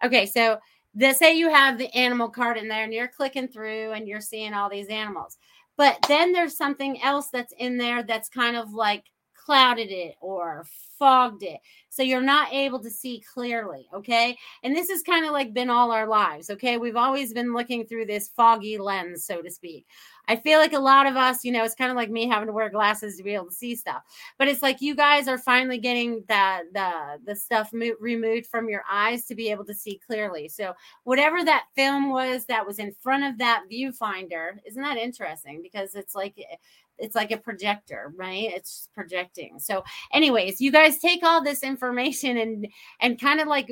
Okay, 0.04 0.26
so 0.26 0.58
let's 0.96 1.20
say 1.20 1.36
you 1.36 1.50
have 1.50 1.78
the 1.78 1.94
animal 1.96 2.30
card 2.30 2.58
in 2.58 2.68
there 2.68 2.84
and 2.84 2.94
you're 2.94 3.08
clicking 3.08 3.48
through 3.48 3.92
and 3.92 4.08
you're 4.08 4.22
seeing 4.22 4.54
all 4.54 4.70
these 4.70 4.88
animals. 4.88 5.38
But 5.76 5.98
then 6.08 6.34
there's 6.34 6.56
something 6.56 7.02
else 7.02 7.30
that's 7.30 7.54
in 7.58 7.78
there 7.78 8.04
that's 8.04 8.30
kind 8.30 8.56
of 8.56 8.74
like 8.74 9.06
clouded 9.36 9.92
it 9.92 10.16
or 10.22 10.66
fogged 10.98 11.44
it. 11.44 11.60
So 11.90 12.04
you're 12.04 12.22
not 12.22 12.54
able 12.54 12.80
to 12.80 12.90
see 12.90 13.24
clearly. 13.34 13.88
Okay. 13.94 14.38
And 14.64 14.76
this 14.76 14.90
has 14.90 15.02
kind 15.02 15.26
of 15.26 15.32
like 15.32 15.54
been 15.54 15.70
all 15.70 15.92
our 15.92 16.08
lives. 16.08 16.50
Okay. 16.50 16.78
We've 16.78 16.96
always 16.96 17.34
been 17.34 17.54
looking 17.54 17.86
through 17.86 18.06
this 18.06 18.30
foggy 18.30 18.78
lens, 18.78 19.26
so 19.26 19.42
to 19.42 19.52
speak. 19.52 19.86
I 20.28 20.38
feel 20.38 20.60
like 20.60 20.74
a 20.74 20.80
lot 20.80 21.08
of 21.08 21.16
us, 21.16 21.44
you 21.44 21.52
know, 21.52 21.64
it's 21.64 21.76
kind 21.76 21.92
of 21.92 21.98
like 21.98 22.10
me 22.10 22.28
having 22.28 22.48
to 22.48 22.54
wear 22.54 22.70
glasses 22.70 23.18
to 23.18 23.24
be 23.24 23.34
able 23.34 23.48
to 23.48 23.54
see 23.54 23.76
stuff. 23.76 24.04
But 24.38 24.48
it's 24.48 24.62
like 24.62 24.82
you 24.82 24.96
guys 24.96 25.28
are 25.28 25.38
finally 25.38 25.78
getting 25.78 26.24
that 26.28 26.64
the 26.74 27.20
the 27.26 27.36
stuff 27.36 27.72
mo- 27.74 27.96
removed 28.00 28.48
from 28.48 28.70
your 28.70 28.84
eyes 28.90 29.26
to 29.26 29.36
be 29.36 29.50
able 29.50 29.66
to 29.66 29.74
see 29.74 30.00
clearly. 30.06 30.48
So 30.48 30.74
whatever 31.04 31.44
that 31.44 31.66
film 31.76 32.10
was 32.10 32.46
that 32.46 32.66
was 32.66 32.80
in 32.80 32.94
front 33.02 33.24
of 33.24 33.38
that 33.40 33.64
viewfinder, 33.72 34.58
isn't 34.66 34.82
that 34.82 34.98
interesting? 34.98 35.62
Because 35.62 35.96
it's 35.96 36.16
like 36.16 36.34
eh, 36.38 36.56
it's 37.00 37.16
like 37.16 37.32
a 37.32 37.38
projector 37.38 38.14
right 38.16 38.52
it's 38.54 38.88
projecting 38.94 39.60
so 39.60 39.84
anyways 40.14 40.62
you 40.62 40.72
guys 40.72 41.00
take 41.00 41.24
all 41.24 41.44
this 41.44 41.64
information 41.64 42.38
and 42.38 42.68
and 43.02 43.20
kind 43.20 43.40
of 43.42 43.48
like 43.48 43.68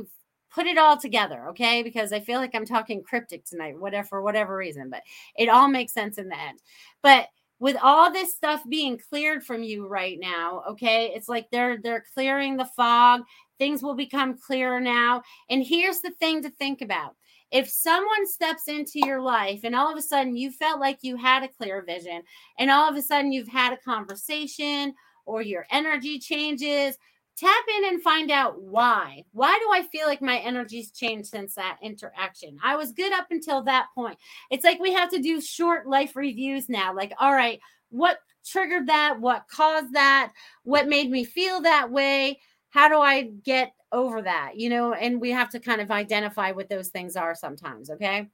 put 0.52 0.68
it 0.68 0.78
all 0.78 0.98
together 0.98 1.48
okay? 1.50 1.82
Because 1.84 2.14
i 2.14 2.20
feel 2.20 2.40
like 2.40 2.54
i'm 2.54 2.66
talking 2.66 3.04
cryptic 3.04 3.46
tonight 3.46 3.80
whatever 3.80 4.08
for 4.08 4.22
whatever 4.22 4.56
reason 4.56 4.90
but 4.90 5.02
it 5.36 5.50
all 5.50 5.68
makes 5.68 5.94
sense 5.94 6.18
in 6.18 6.30
the 6.30 6.40
end. 6.40 6.60
But 7.02 7.30
with 7.60 7.78
all 7.82 8.12
this 8.12 8.34
stuff 8.34 8.62
being 8.68 8.98
cleared 8.98 9.44
from 9.44 9.64
you 9.64 9.88
right 9.88 10.20
now 10.20 10.64
okay 10.70 11.12
it's 11.16 11.30
like 11.30 11.50
they're 11.52 11.78
they're 11.78 12.06
clearing 12.14 12.58
the 12.58 12.66
fog. 12.66 13.22
Things 13.60 13.84
will 13.84 13.96
become 13.96 14.38
clearer 14.38 14.80
now. 14.80 15.22
And 15.50 15.64
here's 15.64 16.00
the 16.00 16.10
thing 16.20 16.42
to 16.42 16.50
think 16.50 16.82
about. 16.82 17.16
If 17.52 17.70
someone 17.70 18.26
steps 18.28 18.68
into 18.68 19.06
your 19.06 19.22
life 19.22 19.62
and 19.64 19.76
all 19.76 19.92
of 19.92 19.98
a 19.98 20.02
sudden 20.02 20.38
you 20.38 20.52
felt 20.52 20.80
like 20.80 21.00
you 21.02 21.18
had 21.18 21.44
a 21.44 21.50
clear 21.50 21.84
vision 21.84 22.24
and 22.58 22.72
all 22.72 22.90
of 22.90 22.96
a 22.96 23.02
sudden 23.02 23.32
you've 23.32 23.50
had 23.50 23.74
a 23.74 23.78
conversation 23.78 24.96
or 25.26 25.42
your 25.42 25.66
energy 25.70 26.18
changes 26.18 26.98
tap 27.38 27.64
in 27.78 27.86
and 27.86 28.02
find 28.02 28.32
out 28.32 28.62
why. 28.62 29.24
Why 29.32 29.58
do 29.60 29.72
I 29.74 29.88
feel 29.88 30.08
like 30.08 30.22
my 30.22 30.38
energy's 30.40 30.92
changed 30.92 31.30
since 31.30 31.56
that 31.56 31.78
interaction? 31.82 32.58
I 32.64 32.76
was 32.76 32.92
good 32.92 33.14
up 33.14 33.28
until 33.32 33.64
that 33.64 33.88
point. 33.96 34.18
It's 34.50 34.64
like 34.64 34.80
we 34.80 34.94
have 34.94 35.10
to 35.12 35.22
do 35.22 35.42
short 35.42 35.88
life 35.88 36.16
reviews 36.16 36.70
now. 36.70 36.96
Like, 36.96 37.14
all 37.20 37.34
right, 37.34 37.60
what 37.90 38.18
triggered 38.46 38.88
that? 38.88 39.20
What 39.20 39.48
caused 39.48 39.94
that? 39.94 40.34
What 40.64 40.88
made 40.88 41.10
me 41.10 41.24
feel 41.24 41.62
that 41.62 41.92
way? 41.92 42.40
How 42.70 42.88
do 42.88 43.00
I 43.00 43.24
get 43.44 43.74
over 43.92 44.22
that, 44.22 44.54
you 44.56 44.70
know, 44.70 44.94
and 44.94 45.20
we 45.20 45.32
have 45.32 45.50
to 45.50 45.60
kind 45.60 45.82
of 45.82 45.92
identify 45.92 46.52
what 46.52 46.70
those 46.70 46.90
things 46.90 47.16
are 47.16 47.36
sometimes. 47.36 47.90
Okay. 47.90 48.30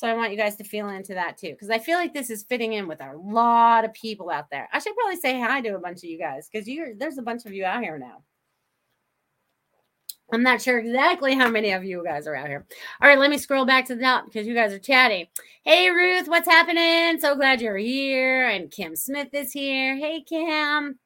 So 0.00 0.08
I 0.08 0.14
want 0.14 0.30
you 0.30 0.38
guys 0.38 0.56
to 0.56 0.64
feel 0.64 0.88
into 0.88 1.12
that 1.12 1.36
too, 1.36 1.50
because 1.50 1.68
I 1.68 1.78
feel 1.78 1.98
like 1.98 2.14
this 2.14 2.30
is 2.30 2.42
fitting 2.44 2.72
in 2.72 2.88
with 2.88 3.02
a 3.02 3.12
lot 3.14 3.84
of 3.84 3.92
people 3.92 4.30
out 4.30 4.48
there. 4.48 4.66
I 4.72 4.78
should 4.78 4.94
probably 4.96 5.16
say 5.16 5.38
hi 5.38 5.60
to 5.60 5.76
a 5.76 5.78
bunch 5.78 5.98
of 5.98 6.04
you 6.04 6.18
guys 6.18 6.48
because 6.50 6.66
you 6.66 6.94
there's 6.96 7.18
a 7.18 7.22
bunch 7.22 7.44
of 7.44 7.52
you 7.52 7.66
out 7.66 7.82
here 7.82 7.98
now. 7.98 8.22
I'm 10.32 10.42
not 10.42 10.62
sure 10.62 10.78
exactly 10.78 11.34
how 11.34 11.50
many 11.50 11.72
of 11.72 11.84
you 11.84 12.02
guys 12.02 12.26
are 12.26 12.34
out 12.34 12.48
here. 12.48 12.64
All 13.02 13.08
right, 13.10 13.18
let 13.18 13.28
me 13.28 13.36
scroll 13.36 13.66
back 13.66 13.84
to 13.88 13.94
the 13.94 14.00
top 14.00 14.24
because 14.24 14.46
you 14.46 14.54
guys 14.54 14.72
are 14.72 14.78
chatting. 14.78 15.26
Hey, 15.64 15.90
Ruth, 15.90 16.28
what's 16.28 16.48
happening? 16.48 17.20
So 17.20 17.36
glad 17.36 17.60
you're 17.60 17.76
here. 17.76 18.48
And 18.48 18.70
Kim 18.70 18.96
Smith 18.96 19.34
is 19.34 19.52
here. 19.52 19.96
Hey, 19.96 20.22
Kim. 20.26 20.98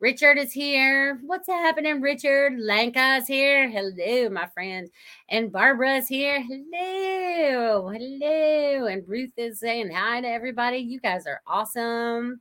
Richard 0.00 0.38
is 0.38 0.52
here. 0.52 1.18
What's 1.26 1.48
happening, 1.48 2.00
Richard? 2.00 2.52
Lanka's 2.56 3.26
here. 3.26 3.68
Hello, 3.68 4.30
my 4.30 4.46
friend. 4.46 4.88
And 5.28 5.50
Barbara's 5.50 6.06
here. 6.06 6.40
Hello. 6.40 7.88
Hello. 7.88 8.86
And 8.86 9.08
Ruth 9.08 9.32
is 9.36 9.58
saying 9.58 9.90
hi 9.90 10.20
to 10.20 10.28
everybody. 10.28 10.78
You 10.78 11.00
guys 11.00 11.26
are 11.26 11.40
awesome. 11.48 12.40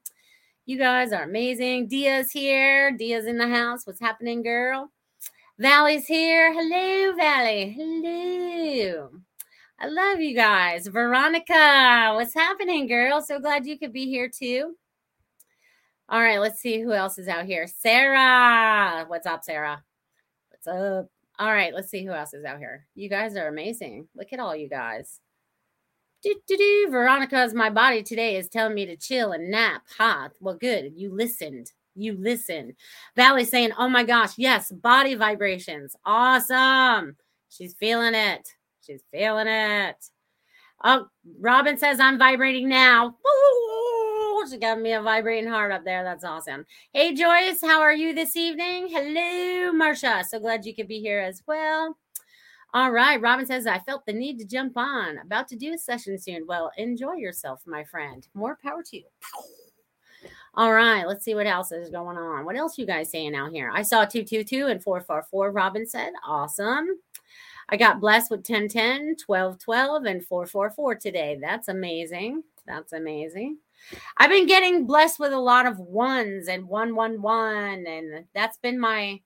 You 0.68 0.78
guys 0.78 1.12
are 1.12 1.24
amazing. 1.24 1.88
Dia's 1.88 2.30
here. 2.30 2.92
Dia's 2.92 3.26
in 3.26 3.40
the 3.40 3.48
house. 3.48 3.88
What's 3.88 4.02
happening, 4.02 4.44
girl? 4.44 4.92
Valley's 5.58 6.06
here. 6.06 6.54
Hello, 6.54 7.16
Valley. 7.16 7.72
Hello. 7.76 9.10
I 9.80 9.88
love 9.88 10.22
you 10.22 10.36
guys. 10.36 10.86
Veronica, 10.86 12.12
what's 12.14 12.36
happening, 12.36 12.86
girl? 12.86 13.20
So 13.20 13.40
glad 13.40 13.66
you 13.66 13.80
could 13.80 13.94
be 13.94 14.06
here 14.06 14.30
too. 14.30 14.76
All 16.10 16.22
right, 16.22 16.40
let's 16.40 16.62
see 16.62 16.80
who 16.80 16.94
else 16.94 17.18
is 17.18 17.28
out 17.28 17.46
here. 17.46 17.68
Sarah. 17.68 19.04
What's 19.08 19.26
up, 19.26 19.44
Sarah? 19.44 19.84
What's 20.50 20.66
up? 20.66 21.10
All 21.38 21.52
right, 21.52 21.74
let's 21.74 21.90
see 21.90 22.06
who 22.06 22.14
else 22.14 22.34
is 22.34 22.46
out 22.46 22.60
here. 22.60 22.88
You 22.96 23.10
guys 23.10 23.36
are 23.36 23.50
amazing. 23.50 24.08
Look 24.16 24.32
at 24.32 24.40
all 24.40 24.56
you 24.56 24.70
guys. 24.70 25.20
Do, 26.24 26.34
do, 26.48 26.58
do. 26.58 26.88
Veronica's 26.90 27.54
my 27.54 27.70
body 27.70 28.04
today 28.04 28.38
is 28.38 28.48
telling 28.48 28.74
me 28.74 28.86
to 28.86 28.96
chill 28.96 29.34
and 29.34 29.52
nap. 29.52 29.84
Ha. 29.98 30.30
Well, 30.40 30.56
good. 30.56 30.94
You 30.96 31.14
listened. 31.14 31.74
You 31.94 32.14
listened. 32.18 32.76
Valley 33.18 33.44
saying, 33.44 33.72
oh 33.78 33.90
my 33.90 34.04
gosh, 34.04 34.38
yes, 34.38 34.72
body 34.72 35.16
vibrations. 35.16 35.96
Awesome. 36.06 37.18
She's 37.50 37.74
feeling 37.74 38.16
it. 38.16 38.48
She's 38.82 39.04
feeling 39.12 39.48
it. 39.48 39.98
Oh, 40.84 41.08
Robin 41.40 41.78
says 41.78 42.00
I'm 42.00 42.18
vibrating 42.18 42.70
now. 42.70 43.08
Woo! 43.08 43.67
She 44.50 44.58
got 44.58 44.80
me 44.80 44.94
a 44.94 45.02
vibrating 45.02 45.50
heart 45.50 45.72
up 45.72 45.84
there. 45.84 46.04
That's 46.04 46.24
awesome. 46.24 46.66
Hey, 46.94 47.14
Joyce, 47.14 47.62
how 47.62 47.82
are 47.82 47.94
you 47.94 48.14
this 48.14 48.36
evening? 48.36 48.88
Hello, 48.90 49.72
Marcia. 49.74 50.24
So 50.28 50.40
glad 50.40 50.66
you 50.66 50.74
could 50.74 50.88
be 50.88 51.00
here 51.00 51.20
as 51.20 51.44
well. 51.48 51.98
All 52.74 52.92
right. 52.92 53.20
Robin 53.20 53.46
says, 53.46 53.68
I 53.68 53.80
felt 53.80 54.06
the 54.06 54.14
need 54.14 54.40
to 54.40 54.46
jump 54.46 54.78
on. 54.78 55.18
About 55.20 55.48
to 55.50 55.56
do 55.56 55.74
a 55.74 55.78
session 55.78 56.18
soon. 56.18 56.48
Well, 56.48 56.72
enjoy 56.78 57.16
yourself, 57.16 57.62
my 57.66 57.84
friend. 57.84 58.28
More 58.34 58.58
power 58.64 58.84
to 58.84 58.98
you. 58.98 59.06
All 60.54 60.74
right, 60.74 61.06
let's 61.06 61.24
see 61.24 61.36
what 61.36 61.46
else 61.46 61.72
is 61.72 61.92
going 61.92 62.18
on. 62.18 62.44
What 62.44 62.56
else 62.56 62.80
you 62.80 62.88
guys 62.88 63.12
saying 63.12 63.36
out 63.36 63.52
here? 63.52 63.70
I 63.72 63.84
saw 63.84 64.06
222 64.06 64.66
and 64.66 64.84
444, 64.84 65.52
Robin 65.52 65.86
said. 65.86 66.14
Awesome. 66.26 66.88
I 67.70 67.78
got 67.78 68.00
blessed 68.00 68.32
with 68.32 68.40
1010, 68.40 69.18
1212, 69.24 70.06
and 70.06 70.26
444 70.26 70.96
today. 70.96 71.38
That's 71.40 71.68
amazing. 71.68 72.44
That's 72.66 72.94
amazing. 72.94 73.60
I've 74.18 74.30
been 74.30 74.48
getting 74.48 74.86
blessed 74.86 75.20
with 75.20 75.34
a 75.34 75.40
lot 75.40 75.66
of 75.66 75.80
ones 75.80 76.48
and 76.48 76.68
111, 76.68 77.88
and 77.88 78.26
that's 78.34 78.58
been 78.58 78.80
my 78.80 79.22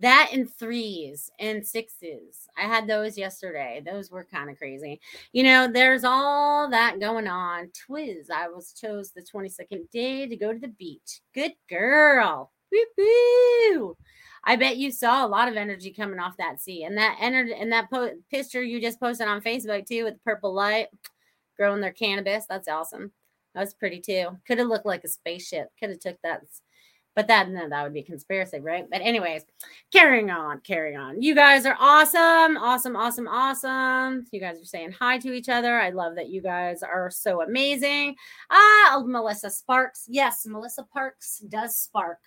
that 0.00 0.30
and 0.32 0.52
threes 0.52 1.30
and 1.40 1.66
sixes. 1.66 2.48
I 2.56 2.62
had 2.62 2.86
those 2.86 3.18
yesterday. 3.18 3.82
Those 3.84 4.10
were 4.10 4.24
kind 4.24 4.48
of 4.48 4.56
crazy. 4.56 5.00
You 5.32 5.42
know, 5.42 5.68
there's 5.70 6.04
all 6.04 6.70
that 6.70 7.00
going 7.00 7.26
on. 7.26 7.70
Twiz, 7.88 8.30
I 8.30 8.48
was 8.48 8.72
chose 8.72 9.10
the 9.10 9.22
22nd 9.22 9.90
day 9.90 10.26
to 10.28 10.36
go 10.36 10.52
to 10.52 10.58
the 10.58 10.68
beach. 10.68 11.20
Good 11.34 11.52
girl. 11.68 12.52
Woo-hoo. 12.70 13.96
I 14.44 14.56
bet 14.56 14.76
you 14.76 14.92
saw 14.92 15.26
a 15.26 15.28
lot 15.28 15.48
of 15.48 15.56
energy 15.56 15.92
coming 15.92 16.20
off 16.20 16.36
that 16.36 16.60
sea, 16.60 16.84
and 16.84 16.96
that 16.96 17.18
energy 17.20 17.54
and 17.54 17.72
that 17.72 17.90
po- 17.90 18.14
picture 18.30 18.62
you 18.62 18.80
just 18.80 19.00
posted 19.00 19.26
on 19.26 19.42
Facebook 19.42 19.86
too 19.86 20.04
with 20.04 20.14
the 20.14 20.20
purple 20.20 20.54
light 20.54 20.88
growing 21.56 21.80
their 21.80 21.92
cannabis. 21.92 22.46
That's 22.48 22.68
awesome. 22.68 23.12
That 23.54 23.60
was 23.60 23.74
pretty 23.74 24.00
too. 24.00 24.38
Could 24.46 24.58
have 24.58 24.68
looked 24.68 24.86
like 24.86 25.04
a 25.04 25.08
spaceship. 25.08 25.68
Could 25.78 25.90
have 25.90 26.00
took 26.00 26.16
that, 26.22 26.42
but 27.18 27.26
that 27.26 27.48
no, 27.50 27.68
that 27.68 27.82
would 27.82 27.94
be 27.94 28.02
conspiracy, 28.04 28.60
right? 28.60 28.86
But 28.88 29.00
anyways, 29.00 29.44
carrying 29.92 30.30
on, 30.30 30.60
carrying 30.60 30.96
on. 30.96 31.20
You 31.20 31.34
guys 31.34 31.66
are 31.66 31.76
awesome, 31.80 32.56
awesome, 32.56 32.94
awesome, 32.94 33.26
awesome. 33.26 34.24
You 34.30 34.38
guys 34.38 34.60
are 34.60 34.64
saying 34.64 34.92
hi 34.92 35.18
to 35.18 35.32
each 35.32 35.48
other. 35.48 35.80
I 35.80 35.90
love 35.90 36.14
that 36.14 36.28
you 36.28 36.40
guys 36.40 36.84
are 36.84 37.10
so 37.10 37.42
amazing. 37.42 38.14
Ah, 38.50 39.02
Melissa 39.04 39.50
Sparks. 39.50 40.04
Yes, 40.06 40.44
Melissa 40.46 40.84
Parks 40.84 41.40
does 41.48 41.76
spark. 41.76 42.18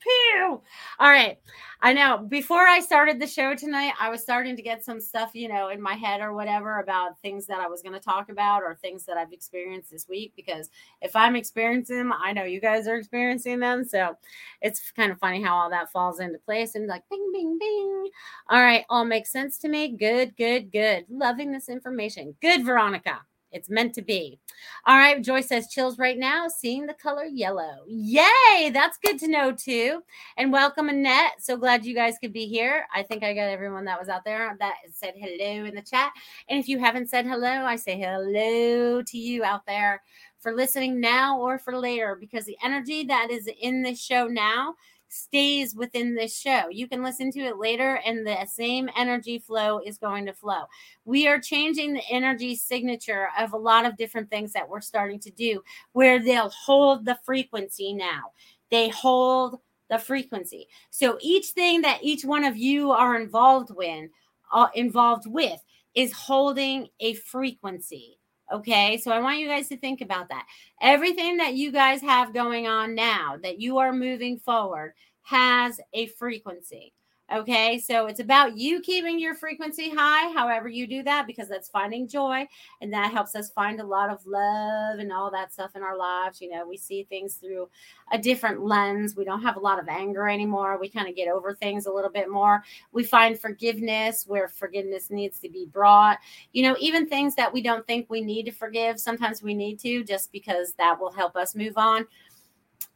Pew. 0.00 0.62
All 0.98 1.10
right. 1.10 1.38
I 1.82 1.92
know 1.92 2.18
before 2.18 2.66
I 2.66 2.80
started 2.80 3.20
the 3.20 3.26
show 3.26 3.54
tonight, 3.54 3.92
I 4.00 4.08
was 4.08 4.22
starting 4.22 4.56
to 4.56 4.62
get 4.62 4.84
some 4.84 5.00
stuff, 5.00 5.32
you 5.34 5.48
know, 5.48 5.68
in 5.68 5.80
my 5.80 5.94
head 5.94 6.20
or 6.20 6.32
whatever 6.32 6.80
about 6.80 7.20
things 7.20 7.46
that 7.46 7.60
I 7.60 7.68
was 7.68 7.82
going 7.82 7.92
to 7.92 8.00
talk 8.00 8.30
about 8.30 8.62
or 8.62 8.74
things 8.74 9.04
that 9.04 9.16
I've 9.16 9.32
experienced 9.32 9.90
this 9.90 10.08
week. 10.08 10.32
Because 10.36 10.70
if 11.02 11.14
I'm 11.14 11.36
experiencing 11.36 11.98
them, 11.98 12.12
I 12.12 12.32
know 12.32 12.44
you 12.44 12.60
guys 12.60 12.88
are 12.88 12.96
experiencing 12.96 13.60
them. 13.60 13.84
So 13.84 14.16
it's 14.62 14.90
kind 14.90 15.12
of 15.12 15.18
funny 15.18 15.42
how 15.42 15.56
all 15.56 15.70
that 15.70 15.92
falls 15.92 16.20
into 16.20 16.38
place 16.38 16.74
and 16.74 16.86
like 16.86 17.02
bing, 17.10 17.30
bing, 17.32 17.58
bing. 17.58 18.08
All 18.48 18.62
right. 18.62 18.84
All 18.88 19.04
makes 19.04 19.30
sense 19.30 19.58
to 19.58 19.68
me. 19.68 19.88
Good, 19.96 20.36
good, 20.36 20.72
good. 20.72 21.04
Loving 21.10 21.52
this 21.52 21.68
information. 21.68 22.34
Good, 22.40 22.64
Veronica. 22.64 23.20
It's 23.52 23.70
meant 23.70 23.94
to 23.94 24.02
be. 24.02 24.38
All 24.86 24.96
right. 24.96 25.22
Joy 25.22 25.40
says 25.40 25.68
chills 25.68 25.98
right 25.98 26.18
now, 26.18 26.48
seeing 26.48 26.86
the 26.86 26.94
color 26.94 27.24
yellow. 27.24 27.84
Yay. 27.86 28.70
That's 28.72 28.98
good 28.98 29.18
to 29.20 29.28
know 29.28 29.52
too. 29.52 30.02
And 30.36 30.52
welcome, 30.52 30.88
Annette. 30.88 31.34
So 31.40 31.56
glad 31.56 31.84
you 31.84 31.94
guys 31.94 32.18
could 32.20 32.32
be 32.32 32.46
here. 32.46 32.86
I 32.94 33.02
think 33.02 33.22
I 33.22 33.34
got 33.34 33.48
everyone 33.48 33.84
that 33.86 33.98
was 33.98 34.08
out 34.08 34.24
there 34.24 34.56
that 34.58 34.74
said 34.92 35.14
hello 35.16 35.64
in 35.64 35.74
the 35.74 35.82
chat. 35.82 36.12
And 36.48 36.58
if 36.58 36.68
you 36.68 36.78
haven't 36.78 37.08
said 37.08 37.26
hello, 37.26 37.64
I 37.64 37.76
say 37.76 37.98
hello 37.98 39.02
to 39.02 39.18
you 39.18 39.44
out 39.44 39.66
there 39.66 40.02
for 40.40 40.54
listening 40.54 41.00
now 41.00 41.40
or 41.40 41.58
for 41.58 41.76
later 41.76 42.16
because 42.20 42.44
the 42.44 42.56
energy 42.62 43.04
that 43.04 43.30
is 43.30 43.48
in 43.60 43.82
this 43.82 44.00
show 44.00 44.26
now 44.26 44.74
stays 45.08 45.74
within 45.74 46.14
this 46.14 46.36
show. 46.36 46.68
You 46.70 46.88
can 46.88 47.02
listen 47.02 47.30
to 47.32 47.40
it 47.40 47.58
later, 47.58 48.00
and 48.04 48.26
the 48.26 48.46
same 48.46 48.88
energy 48.96 49.38
flow 49.38 49.80
is 49.84 49.98
going 49.98 50.26
to 50.26 50.32
flow. 50.32 50.64
We 51.04 51.28
are 51.28 51.40
changing 51.40 51.94
the 51.94 52.02
energy 52.10 52.56
signature 52.56 53.28
of 53.38 53.52
a 53.52 53.58
lot 53.58 53.86
of 53.86 53.96
different 53.96 54.30
things 54.30 54.52
that 54.52 54.68
we're 54.68 54.80
starting 54.80 55.20
to 55.20 55.30
do 55.30 55.62
where 55.92 56.22
they'll 56.22 56.50
hold 56.50 57.04
the 57.04 57.18
frequency 57.24 57.92
now. 57.92 58.32
They 58.70 58.88
hold 58.88 59.60
the 59.88 59.98
frequency. 59.98 60.68
So 60.90 61.18
each 61.20 61.46
thing 61.48 61.82
that 61.82 62.00
each 62.02 62.24
one 62.24 62.44
of 62.44 62.56
you 62.56 62.90
are 62.90 63.20
involved 63.20 63.70
with, 63.74 64.10
uh, 64.52 64.68
involved 64.74 65.24
with 65.26 65.60
is 65.94 66.12
holding 66.12 66.88
a 67.00 67.14
frequency. 67.14 68.18
Okay, 68.52 68.96
so 68.98 69.10
I 69.10 69.20
want 69.20 69.38
you 69.38 69.48
guys 69.48 69.68
to 69.68 69.76
think 69.76 70.00
about 70.00 70.28
that. 70.28 70.46
Everything 70.80 71.38
that 71.38 71.54
you 71.54 71.72
guys 71.72 72.00
have 72.02 72.32
going 72.32 72.68
on 72.68 72.94
now, 72.94 73.36
that 73.42 73.60
you 73.60 73.78
are 73.78 73.92
moving 73.92 74.38
forward, 74.38 74.94
has 75.22 75.80
a 75.92 76.06
frequency. 76.06 76.92
Okay, 77.34 77.80
so 77.80 78.06
it's 78.06 78.20
about 78.20 78.56
you 78.56 78.80
keeping 78.80 79.18
your 79.18 79.34
frequency 79.34 79.90
high, 79.90 80.32
however 80.32 80.68
you 80.68 80.86
do 80.86 81.02
that, 81.02 81.26
because 81.26 81.48
that's 81.48 81.68
finding 81.68 82.06
joy 82.06 82.46
and 82.80 82.92
that 82.92 83.10
helps 83.10 83.34
us 83.34 83.50
find 83.50 83.80
a 83.80 83.84
lot 83.84 84.10
of 84.10 84.24
love 84.24 85.00
and 85.00 85.12
all 85.12 85.28
that 85.32 85.52
stuff 85.52 85.74
in 85.74 85.82
our 85.82 85.96
lives. 85.96 86.40
You 86.40 86.50
know, 86.50 86.64
we 86.68 86.76
see 86.76 87.02
things 87.02 87.34
through 87.34 87.68
a 88.12 88.18
different 88.18 88.62
lens. 88.62 89.16
We 89.16 89.24
don't 89.24 89.42
have 89.42 89.56
a 89.56 89.60
lot 89.60 89.80
of 89.80 89.88
anger 89.88 90.28
anymore. 90.28 90.78
We 90.80 90.88
kind 90.88 91.08
of 91.08 91.16
get 91.16 91.26
over 91.26 91.52
things 91.52 91.86
a 91.86 91.92
little 91.92 92.12
bit 92.12 92.30
more. 92.30 92.62
We 92.92 93.02
find 93.02 93.36
forgiveness 93.36 94.24
where 94.28 94.46
forgiveness 94.46 95.10
needs 95.10 95.40
to 95.40 95.48
be 95.48 95.66
brought. 95.66 96.18
You 96.52 96.62
know, 96.62 96.76
even 96.78 97.08
things 97.08 97.34
that 97.34 97.52
we 97.52 97.60
don't 97.60 97.84
think 97.88 98.08
we 98.08 98.20
need 98.20 98.44
to 98.44 98.52
forgive, 98.52 99.00
sometimes 99.00 99.42
we 99.42 99.52
need 99.52 99.80
to 99.80 100.04
just 100.04 100.30
because 100.30 100.74
that 100.74 101.00
will 101.00 101.10
help 101.10 101.34
us 101.34 101.56
move 101.56 101.76
on 101.76 102.06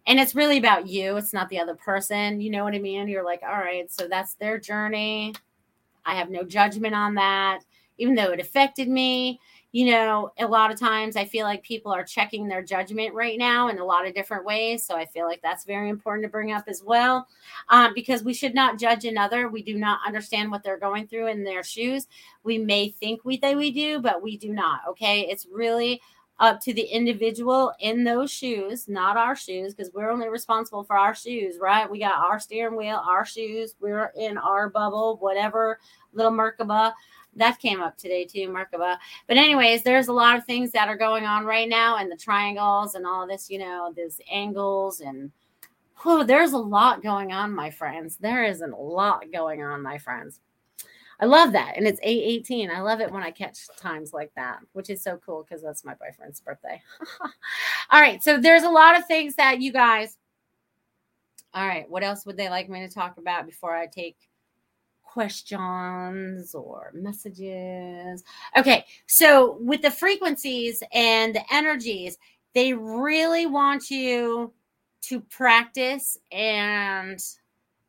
and 0.06 0.18
it's 0.18 0.34
really 0.34 0.58
about 0.58 0.86
you 0.86 1.16
it's 1.16 1.32
not 1.32 1.48
the 1.48 1.58
other 1.58 1.74
person 1.74 2.40
you 2.40 2.50
know 2.50 2.64
what 2.64 2.74
i 2.74 2.78
mean? 2.78 3.08
You're 3.08 3.24
like 3.24 3.42
all 3.42 3.58
right 3.58 3.90
so 3.90 4.08
that's 4.08 4.34
their 4.34 4.58
journey. 4.58 5.34
I 6.04 6.14
have 6.14 6.30
no 6.30 6.44
judgment 6.44 6.94
on 6.94 7.14
that 7.14 7.60
even 7.98 8.14
though 8.14 8.32
it 8.32 8.40
affected 8.40 8.88
me. 8.88 9.40
You 9.72 9.92
know 9.92 10.32
a 10.36 10.46
lot 10.46 10.72
of 10.72 10.80
times 10.80 11.14
i 11.14 11.24
feel 11.24 11.46
like 11.46 11.62
people 11.62 11.92
are 11.92 12.02
checking 12.02 12.48
their 12.48 12.60
judgment 12.60 13.14
right 13.14 13.38
now 13.38 13.68
in 13.68 13.78
a 13.78 13.84
lot 13.84 14.04
of 14.04 14.14
different 14.16 14.44
ways 14.44 14.84
so 14.84 14.96
i 14.96 15.06
feel 15.06 15.26
like 15.26 15.40
that's 15.42 15.64
very 15.64 15.88
important 15.90 16.24
to 16.24 16.28
bring 16.28 16.50
up 16.50 16.64
as 16.66 16.82
well 16.82 17.28
um, 17.68 17.92
because 17.94 18.24
we 18.24 18.34
should 18.34 18.54
not 18.54 18.78
judge 18.78 19.04
another. 19.04 19.48
We 19.48 19.62
do 19.62 19.76
not 19.76 20.00
understand 20.04 20.50
what 20.50 20.64
they're 20.64 20.76
going 20.76 21.06
through 21.06 21.28
in 21.28 21.44
their 21.44 21.62
shoes. 21.62 22.08
We 22.42 22.58
may 22.58 22.88
think 22.88 23.24
we 23.24 23.36
that 23.38 23.56
we 23.56 23.70
do 23.70 24.00
but 24.00 24.22
we 24.22 24.36
do 24.36 24.52
not 24.52 24.80
okay? 24.88 25.20
It's 25.20 25.46
really 25.46 26.00
up 26.40 26.58
to 26.62 26.72
the 26.72 26.82
individual 26.82 27.72
in 27.80 28.02
those 28.02 28.30
shoes, 28.30 28.88
not 28.88 29.16
our 29.16 29.36
shoes, 29.36 29.74
because 29.74 29.92
we're 29.92 30.10
only 30.10 30.28
responsible 30.28 30.82
for 30.82 30.96
our 30.96 31.14
shoes, 31.14 31.58
right? 31.60 31.88
We 31.88 32.00
got 32.00 32.16
our 32.16 32.40
steering 32.40 32.76
wheel, 32.76 33.02
our 33.06 33.26
shoes, 33.26 33.76
we're 33.78 34.12
in 34.18 34.38
our 34.38 34.70
bubble, 34.70 35.18
whatever 35.20 35.78
little 36.14 36.32
Merkaba. 36.32 36.92
That 37.36 37.60
came 37.60 37.80
up 37.80 37.96
today 37.96 38.24
too, 38.24 38.48
Merkaba. 38.48 38.96
But, 39.28 39.36
anyways, 39.36 39.82
there's 39.82 40.08
a 40.08 40.12
lot 40.12 40.36
of 40.36 40.44
things 40.44 40.72
that 40.72 40.88
are 40.88 40.96
going 40.96 41.24
on 41.24 41.44
right 41.44 41.68
now, 41.68 41.98
and 41.98 42.10
the 42.10 42.16
triangles 42.16 42.94
and 42.96 43.06
all 43.06 43.26
this, 43.26 43.48
you 43.50 43.58
know, 43.58 43.92
these 43.94 44.20
angles 44.32 45.00
and 45.00 45.30
whew, 46.02 46.24
there's 46.24 46.52
a 46.52 46.58
lot 46.58 47.02
going 47.02 47.32
on, 47.32 47.54
my 47.54 47.70
friends. 47.70 48.16
There 48.16 48.44
is 48.44 48.62
a 48.62 48.66
lot 48.66 49.30
going 49.30 49.62
on, 49.62 49.82
my 49.82 49.98
friends. 49.98 50.40
I 51.20 51.26
love 51.26 51.52
that. 51.52 51.76
And 51.76 51.86
it's 51.86 52.00
818. 52.02 52.70
I 52.70 52.80
love 52.80 53.00
it 53.00 53.10
when 53.10 53.22
I 53.22 53.30
catch 53.30 53.58
times 53.76 54.14
like 54.14 54.32
that, 54.36 54.60
which 54.72 54.88
is 54.88 55.02
so 55.02 55.20
cool 55.24 55.44
because 55.46 55.62
that's 55.62 55.84
my 55.84 55.94
boyfriend's 55.94 56.40
birthday. 56.40 56.80
all 57.90 58.00
right. 58.00 58.22
So 58.22 58.38
there's 58.38 58.62
a 58.62 58.70
lot 58.70 58.98
of 58.98 59.06
things 59.06 59.34
that 59.34 59.60
you 59.60 59.70
guys. 59.70 60.16
All 61.52 61.66
right. 61.66 61.88
What 61.90 62.02
else 62.02 62.24
would 62.24 62.38
they 62.38 62.48
like 62.48 62.70
me 62.70 62.80
to 62.80 62.92
talk 62.92 63.18
about 63.18 63.44
before 63.44 63.76
I 63.76 63.86
take 63.86 64.16
questions 65.02 66.54
or 66.54 66.90
messages? 66.94 68.24
Okay. 68.56 68.86
So 69.06 69.58
with 69.60 69.82
the 69.82 69.90
frequencies 69.90 70.82
and 70.92 71.34
the 71.34 71.42
energies, 71.52 72.16
they 72.54 72.72
really 72.72 73.44
want 73.44 73.90
you 73.90 74.54
to 75.02 75.20
practice 75.20 76.16
and 76.32 77.20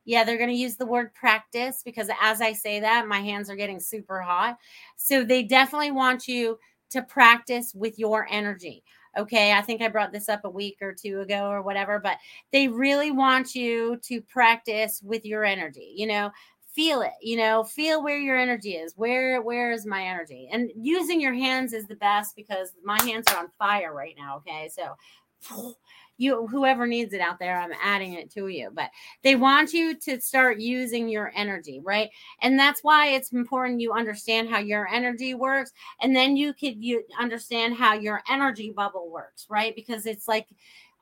yeah, 0.05 0.23
they're 0.23 0.37
going 0.37 0.49
to 0.49 0.55
use 0.55 0.75
the 0.75 0.85
word 0.85 1.13
practice 1.13 1.81
because 1.83 2.09
as 2.21 2.41
I 2.41 2.53
say 2.53 2.79
that, 2.79 3.07
my 3.07 3.19
hands 3.19 3.49
are 3.49 3.55
getting 3.55 3.79
super 3.79 4.21
hot. 4.21 4.57
So 4.95 5.23
they 5.23 5.43
definitely 5.43 5.91
want 5.91 6.27
you 6.27 6.57
to 6.91 7.01
practice 7.01 7.73
with 7.73 7.97
your 7.99 8.27
energy. 8.29 8.83
Okay, 9.17 9.51
I 9.53 9.61
think 9.61 9.81
I 9.81 9.89
brought 9.89 10.13
this 10.13 10.29
up 10.29 10.45
a 10.45 10.49
week 10.49 10.77
or 10.81 10.93
two 10.93 11.19
ago 11.19 11.49
or 11.49 11.61
whatever, 11.61 11.99
but 11.99 12.17
they 12.51 12.67
really 12.69 13.11
want 13.11 13.55
you 13.55 13.97
to 14.03 14.21
practice 14.21 15.01
with 15.03 15.25
your 15.25 15.43
energy. 15.43 15.93
You 15.95 16.07
know, 16.07 16.31
feel 16.73 17.01
it 17.01 17.11
you 17.21 17.35
know 17.35 17.63
feel 17.63 18.01
where 18.01 18.17
your 18.17 18.37
energy 18.37 18.75
is 18.75 18.93
where 18.95 19.41
where 19.41 19.71
is 19.71 19.85
my 19.85 20.03
energy 20.03 20.47
and 20.51 20.71
using 20.75 21.19
your 21.19 21.33
hands 21.33 21.73
is 21.73 21.85
the 21.87 21.95
best 21.95 22.35
because 22.35 22.71
my 22.83 23.01
hands 23.03 23.25
are 23.29 23.39
on 23.39 23.49
fire 23.59 23.93
right 23.93 24.15
now 24.17 24.37
okay 24.37 24.69
so 24.73 25.75
you 26.21 26.47
whoever 26.47 26.87
needs 26.87 27.13
it 27.13 27.21
out 27.21 27.39
there 27.39 27.57
i'm 27.59 27.73
adding 27.81 28.13
it 28.13 28.31
to 28.31 28.47
you 28.47 28.69
but 28.73 28.89
they 29.23 29.35
want 29.35 29.73
you 29.73 29.97
to 29.97 30.19
start 30.21 30.59
using 30.59 31.09
your 31.09 31.31
energy 31.35 31.81
right? 31.83 32.09
And 32.41 32.57
that's 32.57 32.83
why 32.83 33.07
it's 33.07 33.31
important 33.31 33.81
you 33.81 33.93
understand 33.93 34.49
how 34.49 34.59
your 34.59 34.87
energy 34.87 35.33
works 35.33 35.71
and 36.01 36.15
then 36.15 36.35
you 36.35 36.53
could 36.53 36.83
you 36.83 37.03
understand 37.19 37.75
how 37.75 37.93
your 37.93 38.21
energy 38.29 38.71
bubble 38.71 39.09
works 39.09 39.47
right? 39.49 39.75
Because 39.75 40.05
it's 40.05 40.27
like 40.27 40.47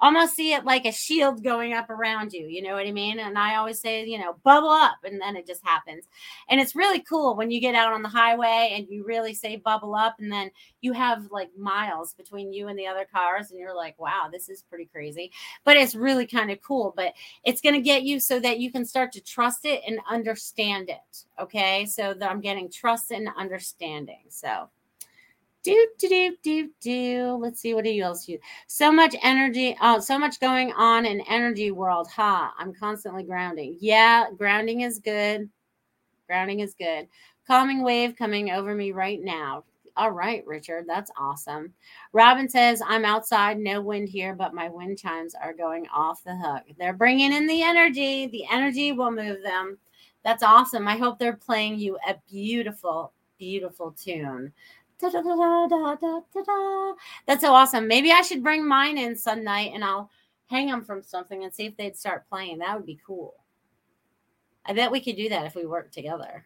almost 0.02 0.36
see 0.36 0.54
it 0.54 0.66
like 0.66 0.86
a 0.86 0.92
shield 0.92 1.44
going 1.44 1.74
up 1.74 1.90
around 1.90 2.34
you. 2.34 2.48
You 2.48 2.62
know 2.62 2.74
what 2.74 2.88
I 2.88 2.92
mean? 2.92 3.20
And 3.20 3.38
I 3.38 3.56
always 3.56 3.80
say, 3.80 4.06
you 4.06 4.18
know, 4.18 4.38
bubble 4.44 4.70
up, 4.70 4.98
and 5.04 5.20
then 5.20 5.36
it 5.36 5.46
just 5.46 5.64
happens. 5.64 6.06
And 6.50 6.60
it's 6.60 6.76
really 6.76 7.00
cool 7.02 7.36
when 7.36 7.52
you 7.52 7.60
get 7.60 7.76
out 7.76 7.94
on 7.94 8.02
the 8.02 8.10
highway 8.10 8.74
and 8.76 8.88
you 8.90 9.04
really 9.04 9.34
say 9.34 9.58
bubble 9.58 9.96
up, 9.96 10.16
and 10.20 10.32
then 10.32 10.52
you 10.82 10.94
have 10.94 11.30
like 11.32 11.50
miles 11.58 12.14
between 12.14 12.54
you 12.54 12.68
and 12.68 12.80
the 12.80 12.88
other 12.88 13.06
cars, 13.06 13.52
and 13.52 13.60
you're 13.60 13.76
like, 13.76 14.00
wow, 14.00 14.30
this 14.32 14.50
is 14.50 14.64
pretty 14.64 14.86
crazy. 14.86 15.32
But 15.64 15.78
it's 15.78 15.96
really 15.96 16.26
kind 16.26 16.52
of 16.52 16.62
cool. 16.62 16.94
But 16.96 17.14
it's 17.44 17.62
going 17.62 17.76
to 17.76 17.82
get 17.82 18.04
you 18.04 18.20
so 18.20 18.40
that 18.40 18.60
you 18.60 18.72
can 18.72 18.86
start 18.86 19.12
to 19.14 19.22
trust 19.22 19.66
it 19.66 19.82
and 19.88 20.00
understand 20.10 20.90
it. 20.90 21.26
Okay. 21.40 21.86
So 21.86 22.14
that 22.14 22.30
I'm 22.30 22.42
getting 22.42 22.72
trust 22.72 23.12
and 23.12 23.30
understanding. 23.38 24.24
So 24.30 24.70
do 25.64 25.88
do 25.98 26.08
do 26.10 26.38
do 26.44 26.70
do. 26.82 27.38
Let's 27.40 27.60
see 27.60 27.74
what 27.74 27.84
do 27.84 27.92
you 27.92 28.04
else 28.04 28.28
use. 28.28 28.40
So 28.68 28.92
much 28.92 29.16
energy. 29.24 29.76
Oh, 29.82 30.00
so 30.00 30.18
much 30.18 30.40
going 30.40 30.72
on 30.74 31.06
in 31.06 31.22
energy 31.22 31.72
world. 31.72 32.08
Ha! 32.16 32.54
I'm 32.58 32.74
constantly 32.74 33.24
grounding. 33.24 33.78
Yeah, 33.80 34.28
grounding 34.38 34.82
is 34.82 35.00
good. 35.00 35.50
Grounding 36.28 36.60
is 36.60 36.76
good. 36.76 37.08
Calming 37.48 37.84
wave 37.84 38.16
coming 38.16 38.52
over 38.52 38.76
me 38.76 38.92
right 38.92 39.20
now. 39.22 39.64
All 39.98 40.12
right, 40.12 40.46
Richard, 40.48 40.86
that's 40.88 41.12
awesome. 41.18 41.74
Robin 42.14 42.48
says, 42.48 42.82
I'm 42.86 43.04
outside, 43.04 43.60
no 43.60 43.82
wind 43.82 44.08
here, 44.08 44.34
but 44.34 44.54
my 44.54 44.70
wind 44.70 44.98
chimes 44.98 45.36
are 45.36 45.52
going 45.52 45.88
off 45.94 46.24
the 46.24 46.38
hook. 46.38 46.64
They're 46.78 46.94
bringing 46.94 47.34
in 47.34 47.48
the 47.48 47.64
energy. 47.64 48.28
The 48.28 48.46
energy 48.50 48.94
will 48.94 49.12
move 49.12 49.44
them. 49.44 49.78
That's 50.24 50.44
awesome. 50.44 50.88
I 50.88 50.96
hope 50.96 51.20
they're 51.20 51.34
playing 51.36 51.80
you 51.80 51.98
a 52.08 52.16
beautiful, 52.30 53.12
beautiful 53.38 53.92
tune. 53.92 54.54
That's 57.26 57.42
so 57.42 57.54
awesome. 57.54 57.88
Maybe 57.88 58.12
I 58.12 58.22
should 58.22 58.44
bring 58.44 58.68
mine 58.68 58.98
in 58.98 59.16
some 59.16 59.44
night 59.44 59.72
and 59.74 59.84
I'll 59.84 60.10
hang 60.48 60.68
them 60.68 60.84
from 60.84 61.04
something 61.04 61.44
and 61.44 61.54
see 61.54 61.66
if 61.66 61.78
they'd 61.78 61.98
start 61.98 62.28
playing. 62.30 62.60
That 62.60 62.76
would 62.76 62.86
be 62.86 63.00
cool. 63.06 63.36
I 64.66 64.74
bet 64.74 64.92
we 64.92 65.02
could 65.02 65.16
do 65.16 65.30
that 65.30 65.46
if 65.46 65.56
we 65.56 65.66
work 65.66 65.92
together. 65.92 66.46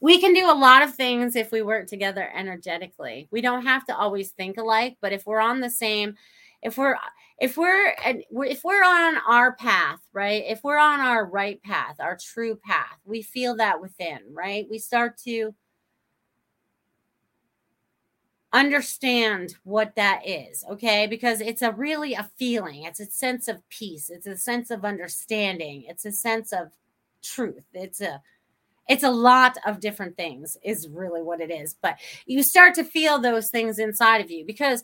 We 0.00 0.20
can 0.20 0.32
do 0.32 0.50
a 0.50 0.54
lot 0.54 0.82
of 0.82 0.94
things 0.94 1.34
if 1.34 1.50
we 1.50 1.62
work 1.62 1.88
together 1.88 2.30
energetically. 2.34 3.28
We 3.30 3.40
don't 3.40 3.64
have 3.64 3.84
to 3.86 3.96
always 3.96 4.30
think 4.30 4.58
alike, 4.58 4.96
but 5.00 5.12
if 5.12 5.26
we're 5.26 5.40
on 5.40 5.60
the 5.60 5.70
same 5.70 6.16
if 6.62 6.76
we're 6.76 6.96
if 7.38 7.56
we're 7.56 7.94
if 8.02 8.64
we're 8.64 8.84
on 8.84 9.16
our 9.28 9.54
path 9.54 10.00
right 10.12 10.44
if 10.46 10.62
we're 10.64 10.78
on 10.78 11.00
our 11.00 11.26
right 11.26 11.62
path 11.62 11.96
our 12.00 12.16
true 12.16 12.56
path 12.56 12.98
we 13.04 13.22
feel 13.22 13.56
that 13.56 13.80
within 13.80 14.18
right 14.32 14.66
we 14.70 14.78
start 14.78 15.16
to 15.16 15.54
understand 18.52 19.54
what 19.64 19.94
that 19.96 20.26
is 20.26 20.64
okay? 20.70 21.06
Because 21.06 21.40
it's 21.40 21.62
a 21.62 21.72
really 21.72 22.14
a 22.14 22.30
feeling 22.38 22.84
it's 22.84 23.00
a 23.00 23.06
sense 23.06 23.48
of 23.48 23.66
peace 23.68 24.10
it's 24.10 24.26
a 24.26 24.36
sense 24.36 24.70
of 24.70 24.84
understanding 24.84 25.84
it's 25.86 26.04
a 26.04 26.12
sense 26.12 26.52
of 26.52 26.68
truth 27.22 27.64
it's 27.74 28.00
a 28.00 28.22
it's 28.88 29.02
a 29.02 29.10
lot 29.10 29.56
of 29.66 29.80
different 29.80 30.16
things 30.16 30.56
is 30.62 30.88
really 30.88 31.22
what 31.22 31.40
it 31.40 31.50
is 31.50 31.76
but 31.82 31.96
you 32.26 32.42
start 32.42 32.74
to 32.74 32.84
feel 32.84 33.18
those 33.18 33.50
things 33.50 33.78
inside 33.78 34.20
of 34.20 34.30
you 34.30 34.44
because 34.44 34.82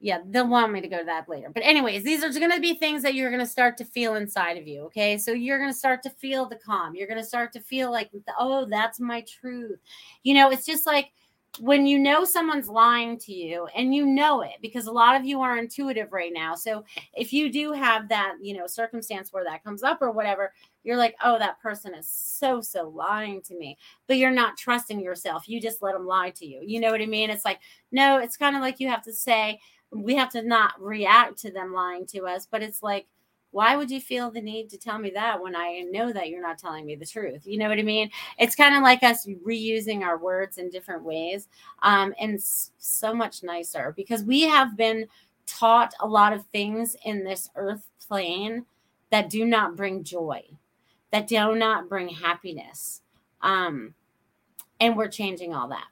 yeah 0.00 0.18
they'll 0.26 0.48
want 0.48 0.72
me 0.72 0.80
to 0.80 0.88
go 0.88 0.98
to 0.98 1.04
that 1.04 1.28
later 1.28 1.50
but 1.52 1.62
anyways 1.64 2.04
these 2.04 2.22
are 2.22 2.30
going 2.30 2.50
to 2.50 2.60
be 2.60 2.74
things 2.74 3.02
that 3.02 3.14
you're 3.14 3.30
going 3.30 3.40
to 3.40 3.46
start 3.46 3.76
to 3.76 3.84
feel 3.84 4.14
inside 4.16 4.56
of 4.56 4.66
you 4.66 4.82
okay? 4.82 5.16
So 5.16 5.32
you're 5.32 5.58
going 5.58 5.70
to 5.70 5.76
start 5.76 6.02
to 6.04 6.10
feel 6.10 6.46
the 6.46 6.56
calm 6.56 6.94
you're 6.94 7.08
going 7.08 7.20
to 7.20 7.26
start 7.26 7.52
to 7.54 7.60
feel 7.60 7.90
like 7.90 8.10
oh 8.38 8.66
that's 8.68 9.00
my 9.00 9.22
truth. 9.22 9.78
You 10.22 10.34
know 10.34 10.50
it's 10.50 10.66
just 10.66 10.86
like 10.86 11.12
when 11.60 11.86
you 11.86 11.98
know 11.98 12.24
someone's 12.24 12.68
lying 12.68 13.18
to 13.18 13.32
you 13.32 13.66
and 13.76 13.94
you 13.94 14.06
know 14.06 14.40
it 14.40 14.54
because 14.62 14.86
a 14.86 14.92
lot 14.92 15.16
of 15.16 15.26
you 15.26 15.42
are 15.42 15.58
intuitive 15.58 16.12
right 16.12 16.32
now. 16.32 16.54
So 16.54 16.84
if 17.14 17.32
you 17.32 17.52
do 17.52 17.72
have 17.72 18.08
that 18.08 18.36
you 18.40 18.56
know 18.56 18.66
circumstance 18.66 19.32
where 19.32 19.44
that 19.44 19.62
comes 19.62 19.82
up 19.82 19.98
or 20.00 20.10
whatever 20.10 20.52
you're 20.82 20.96
like 20.96 21.14
oh 21.22 21.38
that 21.38 21.60
person 21.60 21.94
is 21.94 22.08
so 22.08 22.60
so 22.60 22.88
lying 22.88 23.42
to 23.42 23.54
me 23.54 23.76
but 24.06 24.16
you're 24.16 24.30
not 24.30 24.56
trusting 24.56 25.00
yourself. 25.00 25.48
You 25.48 25.60
just 25.60 25.82
let 25.82 25.92
them 25.92 26.06
lie 26.06 26.30
to 26.30 26.46
you. 26.46 26.60
You 26.64 26.80
know 26.80 26.90
what 26.90 27.02
i 27.02 27.06
mean? 27.06 27.28
It's 27.28 27.44
like 27.44 27.60
no 27.90 28.18
it's 28.18 28.36
kind 28.36 28.56
of 28.56 28.62
like 28.62 28.80
you 28.80 28.88
have 28.88 29.02
to 29.02 29.12
say 29.12 29.60
we 29.90 30.14
have 30.14 30.30
to 30.30 30.42
not 30.42 30.72
react 30.80 31.38
to 31.38 31.52
them 31.52 31.74
lying 31.74 32.06
to 32.06 32.24
us 32.24 32.48
but 32.50 32.62
it's 32.62 32.82
like 32.82 33.06
why 33.52 33.76
would 33.76 33.90
you 33.90 34.00
feel 34.00 34.30
the 34.30 34.40
need 34.40 34.70
to 34.70 34.78
tell 34.78 34.98
me 34.98 35.10
that 35.10 35.40
when 35.40 35.54
I 35.54 35.84
know 35.90 36.10
that 36.10 36.30
you're 36.30 36.42
not 36.42 36.58
telling 36.58 36.86
me 36.86 36.96
the 36.96 37.06
truth? 37.06 37.46
You 37.46 37.58
know 37.58 37.68
what 37.68 37.78
I 37.78 37.82
mean? 37.82 38.10
It's 38.38 38.56
kind 38.56 38.74
of 38.74 38.82
like 38.82 39.02
us 39.02 39.26
reusing 39.46 40.00
our 40.00 40.18
words 40.18 40.56
in 40.56 40.70
different 40.70 41.04
ways 41.04 41.48
um, 41.82 42.14
and 42.18 42.42
so 42.42 43.14
much 43.14 43.42
nicer 43.42 43.92
because 43.94 44.24
we 44.24 44.42
have 44.42 44.76
been 44.76 45.06
taught 45.46 45.92
a 46.00 46.06
lot 46.06 46.32
of 46.32 46.46
things 46.46 46.96
in 47.04 47.24
this 47.24 47.50
earth 47.54 47.88
plane 48.08 48.64
that 49.10 49.28
do 49.28 49.44
not 49.44 49.76
bring 49.76 50.02
joy, 50.02 50.42
that 51.10 51.28
do 51.28 51.54
not 51.54 51.90
bring 51.90 52.08
happiness. 52.08 53.02
Um, 53.42 53.94
and 54.80 54.96
we're 54.96 55.08
changing 55.08 55.54
all 55.54 55.68
that. 55.68 55.88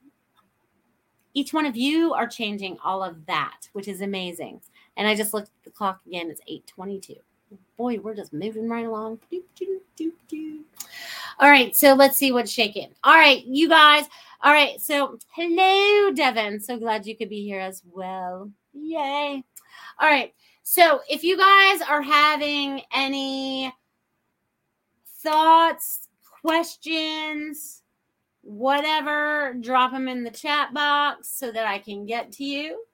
Each 1.35 1.53
one 1.53 1.66
of 1.66 1.77
you 1.77 2.14
are 2.14 2.27
changing 2.27 2.79
all 2.83 3.05
of 3.05 3.27
that, 3.27 3.68
which 3.75 3.87
is 3.87 4.01
amazing. 4.01 4.62
And 4.96 5.07
I 5.07 5.14
just 5.14 5.35
looked 5.35 5.49
at 5.49 5.64
the 5.64 5.70
clock 5.70 6.01
again, 6.07 6.31
it's 6.31 6.40
822 6.49 7.20
boy, 7.80 7.98
we're 7.98 8.14
just 8.14 8.34
moving 8.34 8.68
right 8.68 8.84
along. 8.84 9.18
All 11.38 11.48
right, 11.48 11.74
so 11.74 11.94
let's 11.94 12.18
see 12.18 12.30
what's 12.30 12.52
shaking. 12.52 12.90
All 13.04 13.14
right, 13.14 13.42
you 13.46 13.70
guys. 13.70 14.04
All 14.42 14.52
right, 14.52 14.78
so 14.78 15.16
hello, 15.30 16.12
Devin. 16.12 16.60
So 16.60 16.78
glad 16.78 17.06
you 17.06 17.16
could 17.16 17.30
be 17.30 17.42
here 17.42 17.58
as 17.58 17.82
well. 17.90 18.50
Yay. 18.74 19.42
All 19.98 20.08
right, 20.10 20.34
so 20.62 21.00
if 21.08 21.24
you 21.24 21.38
guys 21.38 21.80
are 21.80 22.02
having 22.02 22.82
any 22.94 23.72
thoughts, 25.22 26.08
questions, 26.42 27.82
whatever, 28.42 29.54
drop 29.58 29.92
them 29.92 30.06
in 30.06 30.22
the 30.22 30.30
chat 30.30 30.74
box 30.74 31.28
so 31.28 31.50
that 31.50 31.66
I 31.66 31.78
can 31.78 32.04
get 32.04 32.30
to 32.32 32.44
you 32.44 32.84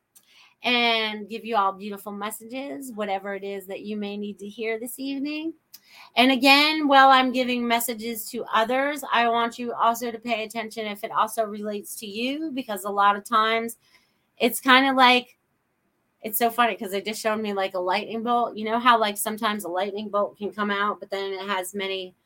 and 0.67 1.29
give 1.29 1.45
you 1.45 1.57
all 1.57 1.73
beautiful 1.73 2.11
messages, 2.11 2.93
whatever 2.93 3.35
it 3.35 3.45
is 3.45 3.67
that 3.69 3.83
you 3.83 3.97
may 3.97 4.17
need 4.17 4.37
to 4.41 4.49
hear 4.49 4.81
this 4.81 4.99
evening. 4.99 5.55
And 6.17 6.33
again, 6.33 6.89
while 6.89 7.11
I'm 7.11 7.31
giving 7.31 7.67
messages 7.67 8.29
to 8.31 8.45
others, 8.53 9.05
I 9.13 9.29
want 9.29 9.61
you 9.61 9.73
also 9.73 10.11
to 10.11 10.19
pay 10.19 10.43
attention 10.45 10.85
if 10.87 11.05
it 11.05 11.13
also 11.13 11.45
relates 11.45 11.95
to 12.01 12.07
you, 12.07 12.51
because 12.53 12.83
a 12.83 12.91
lot 12.91 13.15
of 13.15 13.25
times 13.25 13.77
it's 14.39 14.61
kind 14.61 14.89
of 14.89 14.97
like, 14.97 15.39
it's 16.23 16.39
so 16.39 16.51
funny 16.51 16.73
because 16.73 16.91
they 16.91 17.01
just 17.01 17.21
showed 17.23 17.41
me 17.41 17.53
like 17.53 17.75
a 17.75 17.79
lightning 17.79 18.25
bolt. 18.25 18.57
You 18.57 18.65
know 18.65 18.81
how, 18.81 18.99
like, 18.99 19.17
sometimes 19.17 19.63
a 19.63 19.69
lightning 19.69 20.09
bolt 20.09 20.37
can 20.37 20.53
come 20.53 20.73
out, 20.73 20.99
but 20.99 21.11
then 21.11 21.33
it 21.33 21.47
has 21.47 21.75
many 21.75 22.17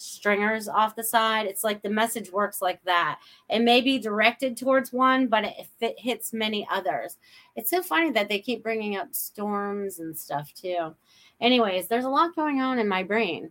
stringers 0.00 0.68
off 0.68 0.96
the 0.96 1.04
side. 1.04 1.46
It's 1.46 1.64
like 1.64 1.82
the 1.82 1.90
message 1.90 2.30
works 2.30 2.62
like 2.62 2.82
that. 2.84 3.20
It 3.48 3.60
may 3.60 3.80
be 3.80 3.98
directed 3.98 4.56
towards 4.56 4.92
one, 4.92 5.26
but 5.26 5.44
if 5.44 5.68
it 5.80 5.98
hits 5.98 6.32
many 6.32 6.66
others, 6.70 7.18
it's 7.56 7.70
so 7.70 7.82
funny 7.82 8.10
that 8.12 8.28
they 8.28 8.40
keep 8.40 8.62
bringing 8.62 8.96
up 8.96 9.14
storms 9.14 9.98
and 9.98 10.16
stuff 10.16 10.52
too. 10.54 10.94
Anyways, 11.40 11.88
there's 11.88 12.04
a 12.04 12.10
lot 12.10 12.34
going 12.34 12.60
on 12.60 12.78
in 12.78 12.88
my 12.88 13.02
brain. 13.02 13.50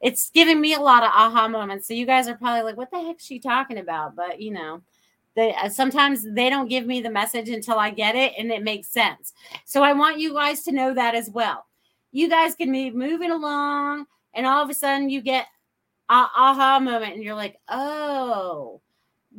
It's 0.00 0.30
giving 0.30 0.60
me 0.60 0.74
a 0.74 0.80
lot 0.80 1.02
of 1.02 1.10
aha 1.10 1.48
moments. 1.48 1.88
So 1.88 1.94
you 1.94 2.06
guys 2.06 2.28
are 2.28 2.36
probably 2.36 2.62
like, 2.62 2.76
"What 2.76 2.90
the 2.90 3.00
heck 3.00 3.18
is 3.18 3.24
she 3.24 3.38
talking 3.38 3.78
about?" 3.78 4.14
But 4.14 4.40
you 4.40 4.52
know, 4.52 4.82
they 5.34 5.54
uh, 5.54 5.68
sometimes 5.68 6.22
they 6.22 6.50
don't 6.50 6.68
give 6.68 6.86
me 6.86 7.00
the 7.00 7.10
message 7.10 7.48
until 7.48 7.78
I 7.78 7.90
get 7.90 8.14
it 8.14 8.34
and 8.38 8.50
it 8.50 8.62
makes 8.62 8.88
sense. 8.88 9.32
So 9.64 9.82
I 9.82 9.92
want 9.92 10.18
you 10.18 10.34
guys 10.34 10.62
to 10.64 10.72
know 10.72 10.92
that 10.94 11.14
as 11.14 11.30
well. 11.30 11.66
You 12.12 12.28
guys 12.28 12.54
can 12.54 12.70
be 12.72 12.90
moving 12.90 13.30
along, 13.30 14.06
and 14.34 14.46
all 14.46 14.62
of 14.62 14.70
a 14.70 14.74
sudden 14.74 15.08
you 15.08 15.22
get 15.22 15.46
aha 16.08 16.78
moment 16.80 17.14
and 17.14 17.22
you're 17.24 17.34
like, 17.34 17.58
oh, 17.68 18.80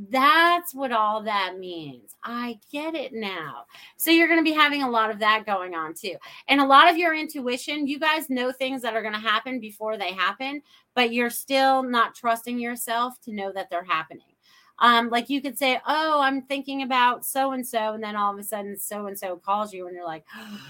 That's 0.09 0.75
what 0.75 0.91
all 0.91 1.23
that 1.23 1.57
means. 1.57 2.15
I 2.23 2.59
get 2.71 2.93
it 2.93 3.13
now. 3.13 3.65
So 3.97 4.11
you're 4.11 4.27
going 4.27 4.39
to 4.39 4.43
be 4.49 4.55
having 4.55 4.83
a 4.83 4.89
lot 4.89 5.09
of 5.09 5.19
that 5.19 5.45
going 5.45 5.73
on 5.75 5.93
too. 5.95 6.15
And 6.47 6.61
a 6.61 6.65
lot 6.65 6.89
of 6.89 6.97
your 6.97 7.15
intuition, 7.15 7.87
you 7.87 7.99
guys 7.99 8.29
know 8.29 8.51
things 8.51 8.81
that 8.83 8.95
are 8.95 9.01
going 9.01 9.15
to 9.15 9.19
happen 9.19 9.59
before 9.59 9.97
they 9.97 10.11
happen, 10.13 10.61
but 10.93 11.13
you're 11.13 11.31
still 11.31 11.81
not 11.83 12.13
trusting 12.15 12.59
yourself 12.59 13.19
to 13.21 13.33
know 13.33 13.51
that 13.53 13.69
they're 13.71 13.83
happening. 13.83 14.35
Um, 14.79 15.09
like 15.09 15.29
you 15.29 15.41
could 15.41 15.57
say, 15.57 15.81
Oh, 15.87 16.21
I'm 16.21 16.43
thinking 16.43 16.83
about 16.83 17.25
so 17.25 17.53
and 17.53 17.65
so. 17.67 17.93
And 17.93 18.03
then 18.03 18.15
all 18.15 18.31
of 18.33 18.39
a 18.39 18.43
sudden, 18.43 18.77
so 18.77 19.07
and 19.07 19.17
so 19.17 19.37
calls 19.37 19.73
you, 19.73 19.87
and 19.87 19.95
you're 19.95 20.05
like, 20.05 20.25
oh, 20.37 20.61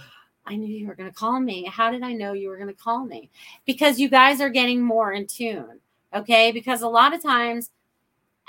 I 0.46 0.56
knew 0.56 0.68
you 0.74 0.88
were 0.88 0.96
going 0.96 1.10
to 1.10 1.16
call 1.16 1.40
me. 1.42 1.66
How 1.66 1.92
did 1.92 2.04
I 2.04 2.14
know 2.14 2.32
you 2.32 2.48
were 2.48 2.56
going 2.58 2.70
to 2.70 2.74
call 2.74 3.04
me? 3.06 3.30
Because 3.66 4.00
you 4.00 4.08
guys 4.10 4.40
are 4.40 4.50
getting 4.50 4.82
more 4.82 5.12
in 5.12 5.28
tune. 5.28 5.80
Okay. 6.16 6.52
Because 6.52 6.82
a 6.82 6.88
lot 6.88 7.14
of 7.14 7.22
times, 7.22 7.72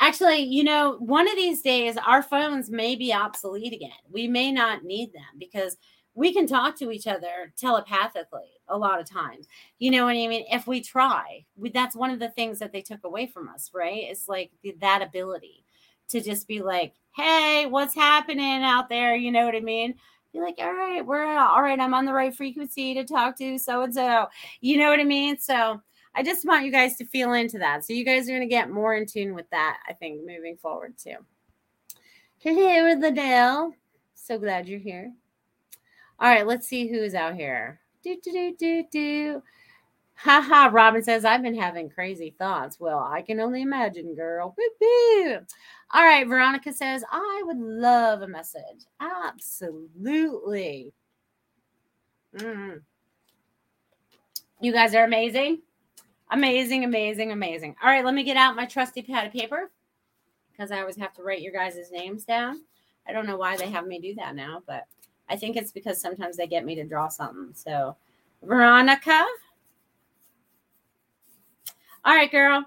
Actually, 0.00 0.38
you 0.42 0.62
know, 0.62 0.96
one 1.00 1.28
of 1.28 1.34
these 1.34 1.60
days 1.60 1.96
our 1.96 2.22
phones 2.22 2.70
may 2.70 2.94
be 2.94 3.12
obsolete 3.12 3.72
again. 3.72 3.90
We 4.10 4.28
may 4.28 4.52
not 4.52 4.84
need 4.84 5.12
them 5.12 5.24
because 5.38 5.76
we 6.14 6.32
can 6.32 6.46
talk 6.46 6.76
to 6.78 6.90
each 6.90 7.06
other 7.06 7.52
telepathically 7.56 8.50
a 8.68 8.78
lot 8.78 9.00
of 9.00 9.10
times. 9.10 9.46
You 9.78 9.90
know 9.90 10.04
what 10.04 10.12
I 10.16 10.26
mean? 10.28 10.44
If 10.50 10.66
we 10.66 10.80
try, 10.80 11.44
we, 11.56 11.70
that's 11.70 11.96
one 11.96 12.10
of 12.10 12.20
the 12.20 12.30
things 12.30 12.58
that 12.60 12.72
they 12.72 12.80
took 12.80 13.04
away 13.04 13.26
from 13.26 13.48
us, 13.48 13.70
right? 13.74 14.04
It's 14.04 14.28
like 14.28 14.50
the, 14.62 14.76
that 14.80 15.02
ability 15.02 15.64
to 16.08 16.20
just 16.20 16.46
be 16.46 16.60
like, 16.60 16.94
hey, 17.14 17.66
what's 17.66 17.94
happening 17.94 18.62
out 18.62 18.88
there? 18.88 19.16
You 19.16 19.32
know 19.32 19.46
what 19.46 19.56
I 19.56 19.60
mean? 19.60 19.94
Be 20.32 20.40
like, 20.40 20.56
all 20.58 20.74
right, 20.74 21.04
we're 21.04 21.24
all 21.24 21.62
right. 21.62 21.78
I'm 21.78 21.94
on 21.94 22.04
the 22.04 22.12
right 22.12 22.34
frequency 22.34 22.94
to 22.94 23.04
talk 23.04 23.36
to 23.38 23.58
so 23.58 23.82
and 23.82 23.94
so. 23.94 24.26
You 24.60 24.78
know 24.78 24.90
what 24.90 25.00
I 25.00 25.04
mean? 25.04 25.38
So, 25.38 25.80
I 26.14 26.22
just 26.22 26.46
want 26.46 26.64
you 26.64 26.72
guys 26.72 26.96
to 26.96 27.04
feel 27.04 27.32
into 27.32 27.58
that. 27.58 27.84
So 27.84 27.92
you 27.92 28.04
guys 28.04 28.28
are 28.28 28.32
going 28.32 28.40
to 28.40 28.46
get 28.46 28.70
more 28.70 28.94
in 28.94 29.06
tune 29.06 29.34
with 29.34 29.48
that, 29.50 29.78
I 29.88 29.92
think, 29.92 30.20
moving 30.26 30.56
forward 30.56 30.94
too. 30.98 31.16
Hello, 32.38 32.94
Liddell. 32.94 33.74
So 34.14 34.38
glad 34.38 34.68
you're 34.68 34.80
here. 34.80 35.12
All 36.20 36.28
right, 36.28 36.46
let's 36.46 36.66
see 36.66 36.88
who's 36.88 37.14
out 37.14 37.34
here. 37.34 37.80
Do, 38.02 38.16
do, 38.22 38.32
do, 38.32 38.54
do, 38.58 38.84
do. 38.90 39.42
Ha 40.16 40.40
ha. 40.40 40.70
Robin 40.72 41.02
says, 41.02 41.24
I've 41.24 41.42
been 41.42 41.54
having 41.54 41.88
crazy 41.88 42.34
thoughts. 42.38 42.80
Well, 42.80 42.98
I 42.98 43.22
can 43.22 43.38
only 43.38 43.62
imagine, 43.62 44.16
girl. 44.16 44.56
All 45.92 46.04
right. 46.04 46.26
Veronica 46.26 46.72
says, 46.72 47.04
I 47.10 47.42
would 47.46 47.58
love 47.58 48.22
a 48.22 48.28
message. 48.28 48.86
Absolutely. 49.00 50.92
Mm. 52.36 52.80
You 54.60 54.72
guys 54.72 54.94
are 54.96 55.04
amazing. 55.04 55.60
Amazing, 56.30 56.84
amazing, 56.84 57.32
amazing. 57.32 57.74
All 57.82 57.88
right, 57.88 58.04
let 58.04 58.14
me 58.14 58.22
get 58.22 58.36
out 58.36 58.56
my 58.56 58.66
trusty 58.66 59.02
pad 59.02 59.26
of 59.26 59.32
paper 59.32 59.70
because 60.50 60.70
I 60.70 60.80
always 60.80 60.96
have 60.96 61.14
to 61.14 61.22
write 61.22 61.40
your 61.40 61.52
guys' 61.52 61.90
names 61.90 62.24
down. 62.24 62.62
I 63.06 63.12
don't 63.12 63.26
know 63.26 63.38
why 63.38 63.56
they 63.56 63.70
have 63.70 63.86
me 63.86 63.98
do 63.98 64.14
that 64.16 64.34
now, 64.34 64.62
but 64.66 64.84
I 65.30 65.36
think 65.36 65.56
it's 65.56 65.72
because 65.72 66.00
sometimes 66.00 66.36
they 66.36 66.46
get 66.46 66.64
me 66.64 66.74
to 66.74 66.84
draw 66.84 67.08
something. 67.08 67.54
So, 67.54 67.96
Veronica. 68.42 69.24
All 72.04 72.14
right, 72.14 72.30
girl. 72.30 72.64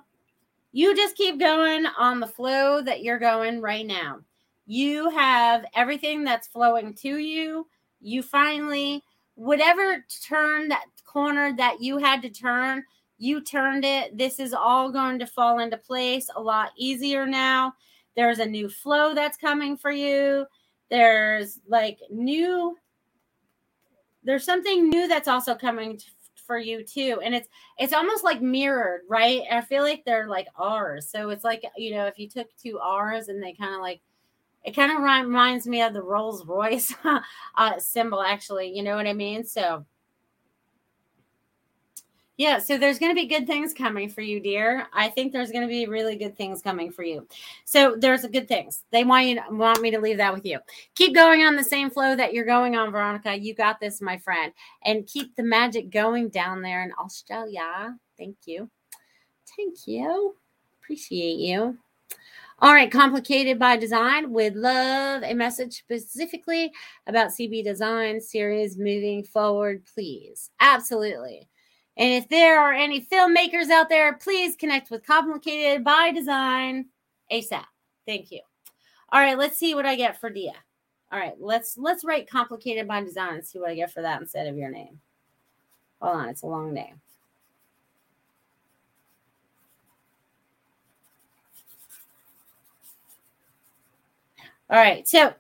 You 0.72 0.96
just 0.96 1.18
keep 1.18 1.40
going 1.40 1.86
on 1.86 2.20
the 2.20 2.28
flow 2.28 2.82
that 2.82 3.04
you're 3.04 3.20
going 3.20 3.62
right 3.62 3.86
now. 3.86 4.20
You 4.66 5.10
have 5.10 5.66
everything 5.76 6.24
that's 6.24 6.48
flowing 6.48 6.94
to 6.96 7.18
you. 7.18 7.68
You 8.00 8.24
finally, 8.24 9.04
whatever 9.36 10.04
turn 10.24 10.70
that 10.70 10.86
corner 11.06 11.54
that 11.58 11.82
you 11.82 11.98
had 11.98 12.22
to 12.22 12.30
turn, 12.30 12.84
you 13.22 13.40
turned 13.40 13.86
it. 13.86 14.18
This 14.18 14.40
is 14.40 14.52
all 14.52 14.92
going 14.92 15.20
to 15.20 15.28
fall 15.28 15.60
into 15.60 15.78
place 15.78 16.28
a 16.36 16.42
lot 16.42 16.72
easier 16.76 17.28
now. 17.28 17.74
There's 18.16 18.40
a 18.40 18.46
new 18.46 18.68
flow 18.68 19.14
that's 19.14 19.38
coming 19.38 19.78
for 19.78 19.92
you. 19.92 20.46
There's 20.90 21.60
like 21.68 22.00
new, 22.10 22.76
there's 24.24 24.44
something 24.44 24.90
new 24.90 25.08
that's 25.08 25.28
also 25.28 25.54
coming 25.54 25.98
t- 25.98 26.08
for 26.36 26.58
you 26.58 26.84
too. 26.84 27.22
And 27.24 27.36
it's, 27.36 27.48
it's 27.78 27.94
almost 27.94 28.24
like 28.24 28.42
mirrored, 28.42 29.02
right? 29.08 29.44
I 29.52 29.62
feel 29.62 29.84
like 29.84 30.04
they're 30.04 30.28
like 30.28 30.48
R's. 30.56 31.08
So 31.08 31.30
it's 31.30 31.44
like, 31.44 31.64
you 31.78 31.94
know, 31.94 32.08
if 32.08 32.18
you 32.18 32.28
took 32.28 32.48
two 32.58 32.80
R's 32.80 33.28
and 33.28 33.42
they 33.42 33.54
kind 33.54 33.76
of 33.76 33.82
like, 33.82 34.02
it 34.64 34.76
kind 34.76 34.92
of 34.92 34.98
reminds 35.04 35.68
me 35.68 35.84
of 35.84 35.94
the 35.94 36.04
Rolls 36.04 36.44
Royce 36.46 36.94
uh, 37.56 37.80
symbol, 37.80 38.22
actually. 38.22 38.76
You 38.76 38.82
know 38.82 38.96
what 38.96 39.08
I 39.08 39.14
mean? 39.14 39.44
So, 39.44 39.86
yeah, 42.42 42.58
so 42.58 42.76
there's 42.76 42.98
going 42.98 43.12
to 43.12 43.22
be 43.22 43.28
good 43.28 43.46
things 43.46 43.72
coming 43.72 44.10
for 44.10 44.22
you, 44.22 44.40
dear. 44.40 44.88
I 44.94 45.10
think 45.10 45.32
there's 45.32 45.52
going 45.52 45.62
to 45.62 45.68
be 45.68 45.86
really 45.86 46.16
good 46.16 46.36
things 46.36 46.60
coming 46.60 46.92
for 46.92 47.04
you. 47.04 47.28
So 47.66 47.96
there's 47.96 48.26
good 48.26 48.48
things. 48.48 48.84
They 48.90 49.04
want 49.04 49.28
you 49.28 49.40
want 49.52 49.80
me 49.80 49.92
to 49.92 50.00
leave 50.00 50.18
that 50.18 50.34
with 50.34 50.44
you. 50.44 50.58
Keep 50.96 51.14
going 51.14 51.44
on 51.44 51.56
the 51.56 51.64
same 51.64 51.92
flow 51.92 52.16
that 52.16 52.34
you're 52.34 52.44
going 52.44 52.76
on, 52.76 52.92
Veronica. 52.92 53.38
You 53.38 53.54
got 53.54 53.80
this, 53.80 54.02
my 54.02 54.18
friend. 54.18 54.52
And 54.84 55.06
keep 55.06 55.36
the 55.36 55.44
magic 55.44 55.92
going 55.92 56.30
down 56.30 56.64
there 56.64 56.82
in 56.82 56.92
Australia. 57.00 57.96
Thank 58.18 58.38
you. 58.46 58.72
Thank 59.56 59.86
you. 59.86 60.36
Appreciate 60.82 61.38
you. 61.38 61.78
All 62.58 62.74
right, 62.74 62.92
complicated 62.92 63.60
by 63.60 63.78
design. 63.78 64.32
Would 64.32 64.56
love 64.56 65.22
a 65.22 65.36
message 65.36 65.78
specifically 65.78 66.72
about 67.06 67.30
CB 67.30 67.64
design 67.64 68.20
series 68.20 68.80
moving 68.80 69.24
forward, 69.24 69.84
please. 69.94 70.50
Absolutely. 70.60 71.48
And 71.98 72.14
if 72.14 72.30
there 72.30 72.60
are 72.60 72.74
any 72.74 73.06
filmmakers 73.06 73.70
out 73.70 73.90
there, 73.90 74.14
please 74.14 74.56
connect 74.56 74.90
with 74.92 75.06
Complicated 75.06 75.84
by 75.84 76.12
Design 76.12 76.86
ASAP. 77.32 77.66
Thank 78.08 78.32
you. 78.32 78.42
All 79.12 79.20
right, 79.20 79.38
let's 79.38 79.58
see 79.58 79.76
what 79.76 79.86
I 79.86 79.96
get 79.96 80.20
for 80.20 80.30
Dia. 80.30 80.54
All 81.12 81.20
right, 81.20 81.36
let's 81.40 81.78
let's 81.78 82.06
write 82.06 82.30
Complicated 82.30 82.88
by 82.88 83.04
Design 83.04 83.36
and 83.36 83.46
see 83.46 83.60
what 83.60 83.72
I 83.72 83.76
get 83.76 83.92
for 83.92 84.02
that 84.02 84.22
instead 84.22 84.48
of 84.48 84.56
your 84.56 84.72
name. 84.72 85.02
Hold 86.02 86.16
on, 86.16 86.30
it's 86.30 86.44
a 86.44 86.48
long 86.48 86.74
name. 86.74 87.02
All 94.70 94.78
right, 94.78 95.06
so 95.06 95.34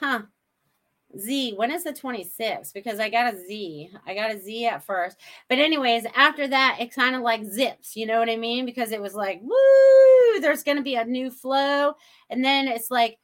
huh 0.00 0.22
Z, 1.18 1.54
when 1.56 1.70
is 1.70 1.84
the 1.84 1.92
26th? 1.92 2.72
Because 2.72 2.98
I 2.98 3.08
got 3.08 3.34
a 3.34 3.36
Z. 3.36 3.90
I 4.06 4.14
got 4.14 4.34
a 4.34 4.40
Z 4.40 4.66
at 4.66 4.84
first. 4.84 5.18
But, 5.48 5.58
anyways, 5.58 6.06
after 6.14 6.46
that, 6.48 6.78
it 6.80 6.94
kind 6.94 7.14
of 7.14 7.22
like 7.22 7.44
zips. 7.44 7.96
You 7.96 8.06
know 8.06 8.18
what 8.18 8.30
I 8.30 8.36
mean? 8.36 8.66
Because 8.66 8.92
it 8.92 9.00
was 9.00 9.14
like, 9.14 9.40
woo, 9.42 10.40
there's 10.40 10.62
going 10.62 10.76
to 10.76 10.82
be 10.82 10.96
a 10.96 11.04
new 11.04 11.30
flow. 11.30 11.94
And 12.30 12.44
then 12.44 12.68
it's 12.68 12.90
like, 12.90 13.18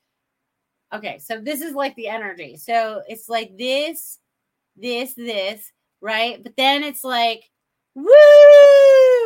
okay, 0.93 1.19
so 1.19 1.41
this 1.41 1.61
is 1.61 1.75
like 1.75 1.95
the 1.97 2.09
energy. 2.09 2.57
So 2.57 3.03
it's 3.09 3.29
like 3.29 3.57
this, 3.57 4.19
this, 4.77 5.15
this, 5.15 5.71
right? 6.01 6.43
But 6.43 6.57
then 6.57 6.83
it's 6.83 7.05
like, 7.05 7.45
woo. 7.95 8.11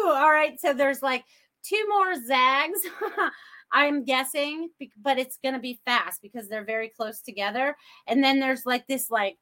All 0.07 0.31
right. 0.31 0.59
So 0.61 0.73
there's 0.75 1.03
like 1.03 1.25
two 1.63 1.87
more 1.89 2.15
zags. 2.27 2.81
I'm 3.75 4.05
guessing, 4.05 4.71
but 5.03 5.19
it's 5.19 5.39
going 5.43 5.55
to 5.55 5.61
be 5.61 5.81
fast 5.85 6.23
because 6.23 6.49
they're 6.49 6.65
very 6.65 6.89
close 6.89 7.21
together. 7.21 7.77
And 8.07 8.23
then 8.23 8.41
there's 8.41 8.65
like 8.65 8.87
this, 8.87 9.11
like, 9.11 9.37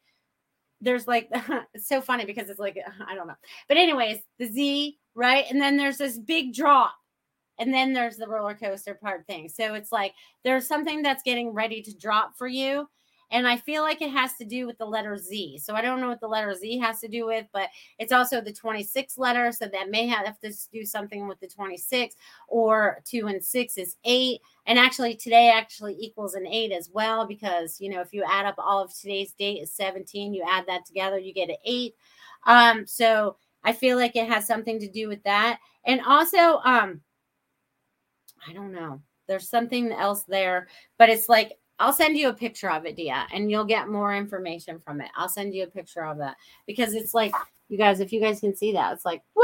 there's 0.80 1.06
like, 1.06 1.28
it's 1.74 1.86
so 1.86 2.00
funny 2.00 2.24
because 2.24 2.48
it's 2.48 2.58
like, 2.58 2.76
I 3.06 3.14
don't 3.14 3.28
know. 3.28 3.36
But, 3.68 3.76
anyways, 3.76 4.18
the 4.38 4.46
Z, 4.46 4.98
right? 5.14 5.44
And 5.50 5.60
then 5.60 5.76
there's 5.76 5.98
this 5.98 6.18
big 6.18 6.54
drop. 6.54 6.94
And 7.58 7.72
then 7.72 7.92
there's 7.92 8.16
the 8.16 8.26
roller 8.26 8.54
coaster 8.54 8.94
part 8.94 9.26
thing. 9.26 9.48
So 9.48 9.74
it's 9.74 9.92
like 9.92 10.14
there's 10.42 10.66
something 10.66 11.02
that's 11.02 11.22
getting 11.22 11.50
ready 11.50 11.82
to 11.82 11.96
drop 11.96 12.32
for 12.36 12.48
you 12.48 12.88
and 13.32 13.48
I 13.48 13.56
feel 13.56 13.82
like 13.82 14.02
it 14.02 14.10
has 14.10 14.34
to 14.34 14.44
do 14.44 14.66
with 14.66 14.76
the 14.76 14.84
letter 14.84 15.16
Z. 15.16 15.58
So 15.58 15.74
I 15.74 15.80
don't 15.80 16.00
know 16.00 16.08
what 16.08 16.20
the 16.20 16.28
letter 16.28 16.54
Z 16.54 16.78
has 16.78 17.00
to 17.00 17.08
do 17.08 17.26
with, 17.26 17.46
but 17.52 17.70
it's 17.98 18.12
also 18.12 18.42
the 18.42 18.52
26 18.52 19.16
letter. 19.16 19.50
So 19.50 19.66
that 19.66 19.90
may 19.90 20.06
have 20.06 20.38
to 20.40 20.52
do 20.70 20.84
something 20.84 21.26
with 21.26 21.40
the 21.40 21.48
26, 21.48 22.14
or 22.46 23.00
two 23.06 23.26
and 23.28 23.42
six 23.42 23.78
is 23.78 23.96
eight. 24.04 24.42
And 24.66 24.78
actually, 24.78 25.16
today 25.16 25.50
actually 25.50 25.96
equals 25.98 26.34
an 26.34 26.46
eight 26.46 26.72
as 26.72 26.90
well, 26.92 27.26
because, 27.26 27.80
you 27.80 27.88
know, 27.88 28.02
if 28.02 28.12
you 28.12 28.22
add 28.22 28.44
up 28.44 28.56
all 28.58 28.82
of 28.82 28.94
today's 28.94 29.32
date 29.32 29.62
is 29.62 29.72
17, 29.72 30.34
you 30.34 30.44
add 30.46 30.66
that 30.66 30.84
together, 30.84 31.18
you 31.18 31.32
get 31.32 31.48
an 31.48 31.56
eight. 31.64 31.94
Um, 32.44 32.86
so 32.86 33.36
I 33.64 33.72
feel 33.72 33.96
like 33.96 34.14
it 34.14 34.28
has 34.28 34.46
something 34.46 34.78
to 34.78 34.88
do 34.88 35.08
with 35.08 35.22
that. 35.22 35.58
And 35.86 36.02
also, 36.02 36.60
um, 36.64 37.00
I 38.46 38.52
don't 38.52 38.72
know. 38.72 39.00
There's 39.26 39.48
something 39.48 39.90
else 39.90 40.24
there, 40.24 40.68
but 40.98 41.08
it's 41.08 41.28
like 41.28 41.52
I'll 41.82 41.92
send 41.92 42.16
you 42.16 42.28
a 42.28 42.32
picture 42.32 42.70
of 42.70 42.86
it, 42.86 42.94
Dia, 42.94 43.26
and 43.34 43.50
you'll 43.50 43.64
get 43.64 43.88
more 43.88 44.14
information 44.14 44.78
from 44.78 45.00
it. 45.00 45.10
I'll 45.16 45.28
send 45.28 45.52
you 45.52 45.64
a 45.64 45.66
picture 45.66 46.04
of 46.04 46.16
that 46.18 46.36
because 46.64 46.94
it's 46.94 47.12
like 47.12 47.34
you 47.68 47.76
guys, 47.76 47.98
if 47.98 48.12
you 48.12 48.20
guys 48.20 48.38
can 48.38 48.54
see 48.54 48.72
that, 48.74 48.92
it's 48.92 49.04
like 49.04 49.20
woo, 49.34 49.42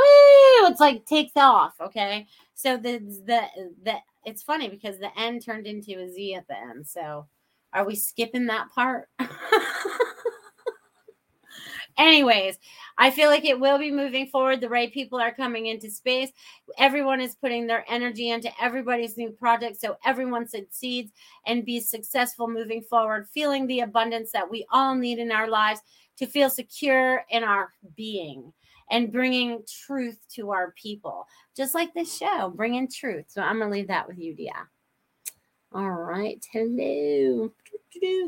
it's 0.68 0.78
like 0.78 1.04
takes 1.04 1.32
off. 1.34 1.74
Okay, 1.80 2.28
so 2.54 2.76
the 2.76 2.98
the 3.26 3.42
the 3.82 3.94
it's 4.24 4.44
funny 4.44 4.68
because 4.68 5.00
the 5.00 5.10
N 5.18 5.40
turned 5.40 5.66
into 5.66 5.98
a 6.00 6.08
Z 6.08 6.34
at 6.36 6.46
the 6.46 6.56
end. 6.56 6.86
So 6.86 7.26
are 7.72 7.84
we 7.84 7.96
skipping 7.96 8.46
that 8.46 8.70
part? 8.70 9.08
Anyways, 11.98 12.58
I 12.96 13.10
feel 13.10 13.28
like 13.28 13.44
it 13.44 13.58
will 13.58 13.78
be 13.78 13.90
moving 13.90 14.28
forward. 14.28 14.60
The 14.60 14.68
right 14.68 14.92
people 14.92 15.20
are 15.20 15.34
coming 15.34 15.66
into 15.66 15.90
space. 15.90 16.30
Everyone 16.78 17.20
is 17.20 17.34
putting 17.34 17.66
their 17.66 17.84
energy 17.88 18.30
into 18.30 18.50
everybody's 18.62 19.16
new 19.16 19.30
project 19.30 19.80
so 19.80 19.96
everyone 20.04 20.46
succeeds 20.46 21.12
and 21.46 21.64
be 21.64 21.80
successful 21.80 22.48
moving 22.48 22.82
forward, 22.82 23.28
feeling 23.34 23.66
the 23.66 23.80
abundance 23.80 24.30
that 24.32 24.48
we 24.48 24.64
all 24.70 24.94
need 24.94 25.18
in 25.18 25.32
our 25.32 25.48
lives 25.48 25.80
to 26.18 26.26
feel 26.26 26.50
secure 26.50 27.24
in 27.30 27.42
our 27.42 27.72
being 27.96 28.52
and 28.90 29.12
bringing 29.12 29.62
truth 29.86 30.18
to 30.34 30.50
our 30.50 30.72
people, 30.80 31.26
just 31.56 31.74
like 31.74 31.92
this 31.94 32.16
show, 32.16 32.52
bringing 32.54 32.88
truth. 32.88 33.26
So 33.28 33.42
I'm 33.42 33.58
going 33.58 33.70
to 33.70 33.76
leave 33.76 33.88
that 33.88 34.08
with 34.08 34.18
you, 34.18 34.34
Dia. 34.34 34.68
All 35.72 35.90
right. 35.90 36.44
Hello. 36.50 37.52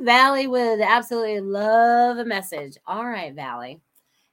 Valley 0.02 0.46
would 0.46 0.80
absolutely 0.80 1.40
love 1.40 2.18
a 2.18 2.24
message. 2.24 2.76
All 2.86 3.06
right, 3.06 3.34
Valley. 3.34 3.80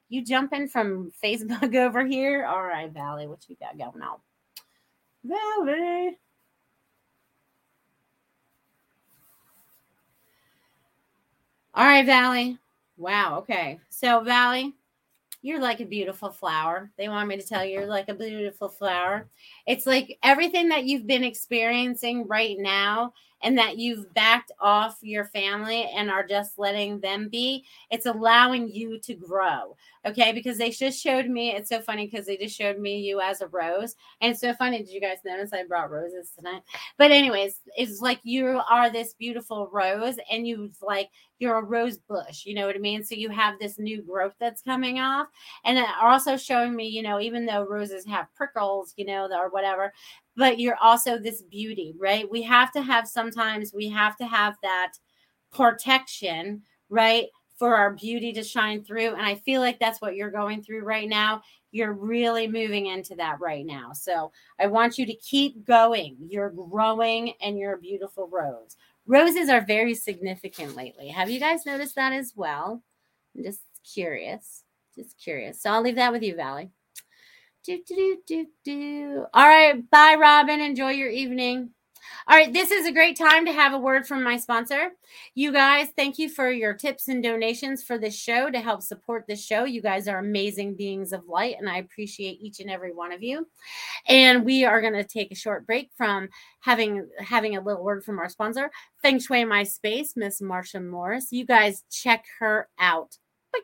You 0.08 0.24
jumping 0.24 0.68
from 0.68 1.12
Facebook 1.22 1.74
over 1.76 2.04
here? 2.04 2.44
All 2.46 2.62
right, 2.62 2.90
Valley. 2.90 3.26
What 3.26 3.44
you 3.48 3.56
got 3.56 3.78
going 3.78 4.02
on? 4.02 4.18
Valley. 5.24 6.18
All 11.74 11.84
right, 11.84 12.04
Valley. 12.04 12.58
Wow. 12.96 13.38
Okay. 13.38 13.78
So, 13.88 14.20
Valley, 14.20 14.74
you're 15.42 15.60
like 15.60 15.80
a 15.80 15.84
beautiful 15.84 16.30
flower. 16.30 16.90
They 16.98 17.08
want 17.08 17.28
me 17.28 17.36
to 17.36 17.46
tell 17.46 17.64
you 17.64 17.74
you're 17.74 17.86
like 17.86 18.08
a 18.08 18.14
beautiful 18.14 18.68
flower. 18.68 19.28
It's 19.66 19.86
like 19.86 20.18
everything 20.22 20.68
that 20.70 20.84
you've 20.84 21.06
been 21.06 21.24
experiencing 21.24 22.26
right 22.26 22.56
now 22.58 23.12
and 23.42 23.56
that 23.56 23.78
you've 23.78 24.12
backed 24.14 24.52
off 24.60 24.98
your 25.02 25.24
family 25.26 25.90
and 25.96 26.10
are 26.10 26.26
just 26.26 26.58
letting 26.58 27.00
them 27.00 27.28
be, 27.28 27.64
it's 27.90 28.06
allowing 28.06 28.68
you 28.68 28.98
to 29.00 29.14
grow. 29.14 29.76
Okay. 30.06 30.32
Because 30.32 30.58
they 30.58 30.70
just 30.70 31.02
showed 31.02 31.26
me, 31.26 31.52
it's 31.52 31.68
so 31.68 31.80
funny 31.80 32.06
because 32.06 32.26
they 32.26 32.36
just 32.36 32.56
showed 32.56 32.78
me 32.78 33.00
you 33.00 33.20
as 33.20 33.40
a 33.40 33.48
rose. 33.48 33.94
And 34.20 34.30
it's 34.30 34.40
so 34.40 34.54
funny. 34.54 34.78
Did 34.78 34.90
you 34.90 35.00
guys 35.00 35.18
notice 35.24 35.52
I 35.52 35.64
brought 35.64 35.90
roses 35.90 36.30
tonight? 36.36 36.62
But, 36.96 37.10
anyways, 37.10 37.60
it's 37.76 38.00
like 38.00 38.20
you 38.22 38.60
are 38.70 38.90
this 38.90 39.14
beautiful 39.14 39.68
rose 39.72 40.16
and 40.30 40.46
you've 40.46 40.76
like, 40.80 41.10
you're 41.40 41.58
a 41.58 41.64
rose 41.64 41.98
bush. 41.98 42.46
You 42.46 42.54
know 42.54 42.66
what 42.66 42.74
I 42.74 42.80
mean? 42.80 43.04
So 43.04 43.14
you 43.14 43.28
have 43.30 43.58
this 43.58 43.78
new 43.78 44.02
growth 44.02 44.34
that's 44.40 44.62
coming 44.62 44.98
off. 44.98 45.28
And 45.64 45.84
also 46.00 46.36
showing 46.36 46.74
me, 46.74 46.88
you 46.88 47.02
know, 47.02 47.20
even 47.20 47.46
though 47.46 47.64
roses 47.64 48.06
have 48.06 48.34
prickles, 48.34 48.94
you 48.96 49.04
know, 49.04 49.28
or 49.30 49.48
whatever, 49.50 49.92
but 50.38 50.60
you're 50.60 50.78
also 50.80 51.18
this 51.18 51.42
beauty, 51.42 51.94
right? 51.98 52.30
We 52.30 52.42
have 52.42 52.70
to 52.72 52.80
have 52.80 53.08
sometimes 53.08 53.74
we 53.74 53.88
have 53.88 54.16
to 54.18 54.24
have 54.26 54.54
that 54.62 54.92
protection, 55.52 56.62
right? 56.88 57.26
For 57.58 57.74
our 57.74 57.94
beauty 57.94 58.32
to 58.34 58.44
shine 58.44 58.84
through. 58.84 59.14
And 59.14 59.26
I 59.26 59.34
feel 59.34 59.60
like 59.60 59.80
that's 59.80 60.00
what 60.00 60.14
you're 60.14 60.30
going 60.30 60.62
through 60.62 60.84
right 60.84 61.08
now. 61.08 61.42
You're 61.72 61.92
really 61.92 62.46
moving 62.46 62.86
into 62.86 63.16
that 63.16 63.40
right 63.40 63.66
now. 63.66 63.92
So 63.92 64.30
I 64.60 64.68
want 64.68 64.96
you 64.96 65.06
to 65.06 65.14
keep 65.14 65.66
going. 65.66 66.16
You're 66.20 66.50
growing 66.50 67.32
and 67.42 67.58
you're 67.58 67.74
a 67.74 67.78
beautiful 67.80 68.28
rose. 68.30 68.76
Roses 69.06 69.48
are 69.48 69.66
very 69.66 69.96
significant 69.96 70.76
lately. 70.76 71.08
Have 71.08 71.30
you 71.30 71.40
guys 71.40 71.66
noticed 71.66 71.96
that 71.96 72.12
as 72.12 72.34
well? 72.36 72.80
I'm 73.36 73.42
just 73.42 73.62
curious. 73.92 74.62
Just 74.94 75.18
curious. 75.18 75.60
So 75.60 75.70
I'll 75.70 75.82
leave 75.82 75.96
that 75.96 76.12
with 76.12 76.22
you, 76.22 76.36
Valley. 76.36 76.70
Do, 77.68 77.82
do, 77.86 78.16
do, 78.26 78.46
do. 78.64 79.26
All 79.34 79.46
right. 79.46 79.90
Bye, 79.90 80.16
Robin. 80.18 80.58
Enjoy 80.58 80.88
your 80.88 81.10
evening. 81.10 81.68
All 82.26 82.34
right, 82.34 82.50
this 82.50 82.70
is 82.70 82.86
a 82.86 82.92
great 82.92 83.18
time 83.18 83.44
to 83.44 83.52
have 83.52 83.74
a 83.74 83.78
word 83.78 84.06
from 84.06 84.24
my 84.24 84.38
sponsor. 84.38 84.92
You 85.34 85.52
guys, 85.52 85.88
thank 85.94 86.18
you 86.18 86.30
for 86.30 86.50
your 86.50 86.72
tips 86.72 87.08
and 87.08 87.22
donations 87.22 87.82
for 87.82 87.98
this 87.98 88.16
show 88.18 88.50
to 88.50 88.58
help 88.58 88.80
support 88.80 89.26
this 89.28 89.44
show. 89.44 89.64
You 89.64 89.82
guys 89.82 90.08
are 90.08 90.18
amazing 90.18 90.76
beings 90.76 91.12
of 91.12 91.28
light, 91.28 91.56
and 91.58 91.68
I 91.68 91.76
appreciate 91.76 92.40
each 92.40 92.60
and 92.60 92.70
every 92.70 92.94
one 92.94 93.12
of 93.12 93.22
you. 93.22 93.46
And 94.06 94.46
we 94.46 94.64
are 94.64 94.80
going 94.80 94.94
to 94.94 95.04
take 95.04 95.30
a 95.30 95.34
short 95.34 95.66
break 95.66 95.90
from 95.94 96.30
having 96.60 97.06
having 97.18 97.54
a 97.54 97.60
little 97.60 97.84
word 97.84 98.02
from 98.02 98.18
our 98.18 98.30
sponsor, 98.30 98.70
Feng 99.02 99.18
Shui 99.20 99.44
My 99.44 99.64
Space, 99.64 100.14
Miss 100.16 100.40
Marsha 100.40 100.82
Morris. 100.82 101.32
You 101.32 101.44
guys 101.44 101.84
check 101.90 102.24
her 102.38 102.70
out. 102.78 103.18
Bye. 103.52 103.58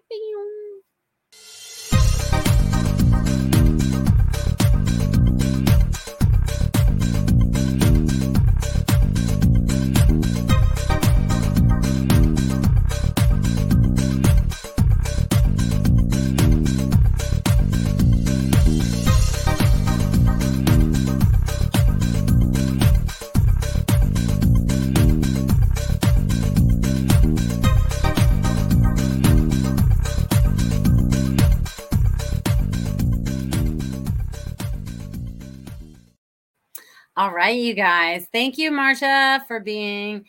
All 37.24 37.32
right, 37.32 37.56
you 37.56 37.72
guys. 37.72 38.26
Thank 38.32 38.58
you, 38.58 38.70
Marsha, 38.70 39.46
for 39.46 39.58
being 39.58 40.26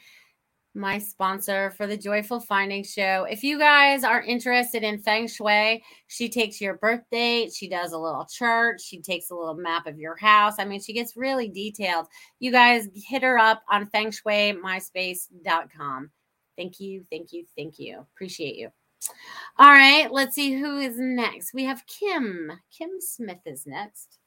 my 0.74 0.98
sponsor 0.98 1.72
for 1.72 1.88
the 1.88 1.98
Joyful 1.98 2.40
Findings 2.40 2.90
Show. 2.90 3.28
If 3.30 3.44
you 3.44 3.60
guys 3.60 4.06
are 4.06 4.22
interested 4.22 4.82
in 4.82 5.00
Feng 5.00 5.28
Shui, 5.28 5.84
she 6.08 6.30
takes 6.30 6.62
your 6.62 6.76
birth 6.76 7.02
date, 7.12 7.52
she 7.54 7.68
does 7.68 7.92
a 7.92 7.98
little 7.98 8.26
chart, 8.32 8.80
she 8.80 9.02
takes 9.02 9.30
a 9.30 9.36
little 9.36 9.56
map 9.56 9.88
of 9.88 10.00
your 10.00 10.16
house. 10.16 10.54
I 10.58 10.64
mean, 10.64 10.80
she 10.80 10.94
gets 10.94 11.18
really 11.18 11.50
detailed. 11.50 12.06
You 12.40 12.54
guys 12.54 12.88
hit 12.96 13.24
her 13.24 13.38
up 13.38 13.64
on 13.70 13.88
feng 13.88 14.12
shui 14.12 14.54
myspace.com. 14.54 16.12
Thank 16.58 16.80
you, 16.80 17.04
thank 17.12 17.34
you, 17.34 17.44
thank 17.58 17.78
you. 17.78 18.06
Appreciate 18.16 18.56
you. 18.56 18.70
All 19.60 19.68
right, 19.68 20.10
let's 20.10 20.36
see 20.36 20.54
who 20.54 20.78
is 20.80 20.96
next. 20.98 21.54
We 21.54 21.66
have 21.66 21.86
Kim. 21.88 22.54
Kim 22.72 23.02
Smith 23.02 23.42
is 23.46 23.68
next. 23.68 24.18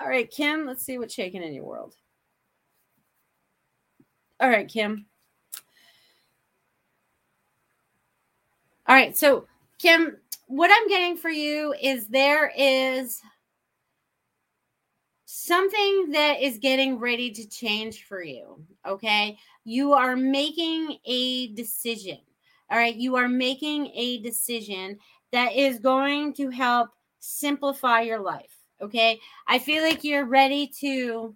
All 0.00 0.08
right, 0.08 0.30
Kim, 0.30 0.66
let's 0.66 0.84
see 0.84 0.98
what's 0.98 1.14
shaking 1.14 1.42
in 1.42 1.52
your 1.52 1.64
world. 1.64 1.94
All 4.40 4.48
right, 4.48 4.68
Kim. 4.68 5.06
All 8.86 8.94
right, 8.94 9.16
so 9.16 9.46
Kim, 9.78 10.16
what 10.46 10.70
I'm 10.72 10.88
getting 10.88 11.16
for 11.16 11.30
you 11.30 11.74
is 11.80 12.06
there 12.06 12.52
is 12.56 13.20
something 15.30 16.10
that 16.10 16.40
is 16.40 16.58
getting 16.58 16.98
ready 16.98 17.30
to 17.30 17.48
change 17.48 18.04
for 18.04 18.22
you. 18.22 18.64
Okay. 18.86 19.38
You 19.64 19.92
are 19.92 20.16
making 20.16 20.98
a 21.04 21.48
decision. 21.48 22.18
All 22.70 22.78
right. 22.78 22.94
You 22.94 23.16
are 23.16 23.28
making 23.28 23.88
a 23.94 24.20
decision 24.20 24.98
that 25.32 25.52
is 25.52 25.78
going 25.78 26.32
to 26.34 26.48
help 26.48 26.90
simplify 27.18 28.00
your 28.00 28.20
life. 28.20 28.57
Okay. 28.80 29.20
I 29.46 29.58
feel 29.58 29.82
like 29.82 30.04
you're 30.04 30.26
ready 30.26 30.70
to 30.80 31.34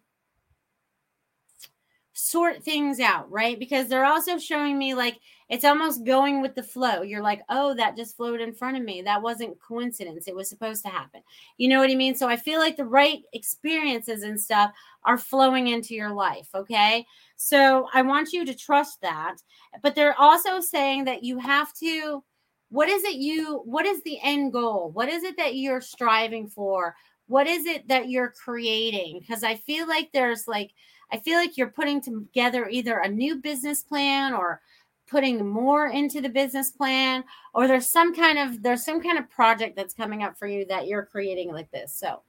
sort 2.13 2.63
things 2.63 3.01
out, 3.01 3.31
right? 3.31 3.59
Because 3.59 3.89
they're 3.89 4.05
also 4.05 4.39
showing 4.39 4.79
me 4.79 4.95
like 4.95 5.19
it's 5.49 5.65
almost 5.65 6.05
going 6.05 6.41
with 6.41 6.55
the 6.55 6.63
flow. 6.63 7.03
You're 7.03 7.23
like, 7.23 7.43
oh, 7.51 7.75
that 7.75 7.97
just 7.97 8.17
flowed 8.17 8.41
in 8.41 8.55
front 8.55 8.77
of 8.79 8.83
me. 8.83 9.03
That 9.03 9.21
wasn't 9.21 9.61
coincidence. 9.61 10.27
It 10.27 10.35
was 10.35 10.49
supposed 10.49 10.83
to 10.85 10.89
happen. 10.89 11.21
You 11.59 11.69
know 11.69 11.79
what 11.79 11.91
I 11.91 11.95
mean? 11.95 12.15
So 12.15 12.27
I 12.27 12.37
feel 12.37 12.59
like 12.59 12.77
the 12.77 12.87
right 12.87 13.21
experiences 13.35 14.23
and 14.23 14.41
stuff 14.41 14.73
are 15.05 15.19
flowing 15.19 15.67
into 15.67 15.95
your 15.95 16.11
life. 16.11 16.49
Okay. 16.55 17.05
So 17.37 17.87
I 17.93 18.01
want 18.01 18.33
you 18.33 18.47
to 18.47 18.55
trust 18.55 19.03
that. 19.03 19.37
But 19.83 19.95
they're 19.95 20.19
also 20.19 20.61
saying 20.61 21.05
that 21.05 21.23
you 21.23 21.39
have 21.39 21.75
to. 21.75 22.25
What 22.71 22.89
is 22.89 23.05
it 23.05 23.17
you, 23.17 23.61
what 23.67 23.85
is 23.85 24.03
the 24.03 24.19
end 24.23 24.55
goal? 24.55 24.91
What 24.95 25.11
is 25.11 25.23
it 25.25 25.37
that 25.37 25.57
you're 25.57 25.83
striving 25.83 26.49
for? 26.49 26.97
What 27.33 27.47
is 27.47 27.65
it 27.65 27.89
that 27.89 28.11
you're 28.11 28.31
creating? 28.45 29.19
Because 29.19 29.43
i 29.43 29.55
feel 29.55 29.89
like 29.89 30.13
there's 30.13 30.47
like 30.47 30.73
i 31.11 31.19
feel 31.19 31.39
like 31.39 31.57
you're 31.57 31.69
putting 31.69 32.01
together 32.03 32.69
either 32.69 32.99
a 32.99 33.09
new 33.09 33.37
business 33.37 33.83
plan 33.83 34.35
or 34.35 34.61
putting 35.07 35.47
more 35.47 35.89
into 35.89 36.21
the 36.21 36.29
business 36.29 36.71
plan 36.71 37.25
or 37.55 37.67
there's 37.67 37.87
some 37.87 38.15
kind 38.15 38.39
of 38.39 38.63
there's 38.63 38.85
some 38.85 39.01
kind 39.01 39.19
of 39.19 39.31
project 39.31 39.77
that's 39.77 39.95
coming 39.95 40.23
up 40.23 40.39
for 40.39 40.47
you 40.47 40.67
that 40.67 40.87
you're 40.87 41.07
creating 41.07 41.51
like 41.51 41.71
this. 41.71 41.95
So 41.95 42.21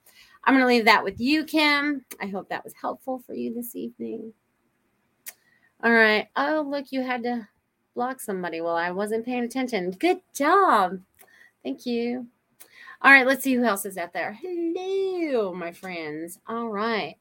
i'm 0.44 0.54
going 0.54 0.62
to 0.62 0.66
leave 0.66 0.86
that 0.86 1.04
with 1.04 1.20
you 1.20 1.44
kim. 1.44 2.04
I 2.22 2.26
hope 2.26 2.48
that 2.48 2.64
was 2.64 2.72
helpful 2.80 3.22
for 3.26 3.34
you 3.34 3.52
this 3.52 3.76
evening. 3.76 4.32
All 5.82 5.92
right. 5.92 6.28
Oh 6.34 6.66
look 6.66 6.86
you 6.92 7.02
had 7.02 7.22
to 7.24 7.46
block 7.94 8.20
somebody 8.20 8.62
while 8.62 8.76
i 8.76 8.90
wasn't 8.90 9.26
paying 9.26 9.44
attention. 9.44 9.90
Good 9.90 10.20
job. 10.32 10.98
Thank 11.62 11.84
you 11.84 12.26
all 13.04 13.10
right, 13.10 13.26
let's 13.26 13.44
see 13.44 13.52
who 13.52 13.64
else 13.64 13.84
is 13.84 13.98
out 13.98 14.14
there. 14.14 14.32
Hello, 14.32 15.52
my 15.52 15.72
friends. 15.72 16.38
All 16.48 16.70
right. 16.70 17.16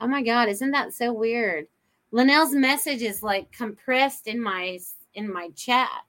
Oh 0.00 0.08
my 0.08 0.20
God, 0.20 0.48
isn't 0.48 0.72
that 0.72 0.92
so 0.92 1.12
weird? 1.12 1.68
Linnell's 2.10 2.52
message 2.52 3.02
is 3.02 3.22
like 3.22 3.52
compressed 3.52 4.26
in 4.26 4.42
my 4.42 4.80
in 5.14 5.32
my 5.32 5.50
chat. 5.54 6.02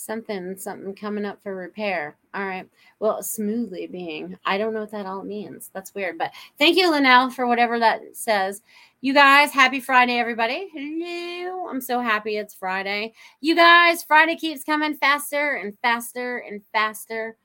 Something, 0.00 0.56
something 0.56 0.94
coming 0.94 1.26
up 1.26 1.42
for 1.42 1.54
repair. 1.54 2.16
All 2.32 2.46
right. 2.46 2.66
Well, 3.00 3.22
smoothly 3.22 3.86
being. 3.86 4.38
I 4.46 4.56
don't 4.56 4.72
know 4.72 4.80
what 4.80 4.92
that 4.92 5.04
all 5.04 5.22
means. 5.22 5.68
That's 5.74 5.94
weird. 5.94 6.16
But 6.16 6.32
thank 6.58 6.78
you, 6.78 6.90
Linnell, 6.90 7.28
for 7.28 7.46
whatever 7.46 7.78
that 7.78 8.16
says. 8.16 8.62
You 9.02 9.12
guys, 9.12 9.52
happy 9.52 9.78
Friday, 9.78 10.18
everybody. 10.18 10.70
Hello. 10.72 11.68
I'm 11.68 11.82
so 11.82 12.00
happy 12.00 12.38
it's 12.38 12.54
Friday. 12.54 13.12
You 13.42 13.54
guys, 13.54 14.02
Friday 14.02 14.36
keeps 14.36 14.64
coming 14.64 14.94
faster 14.94 15.56
and 15.56 15.76
faster 15.82 16.38
and 16.38 16.62
faster 16.72 17.36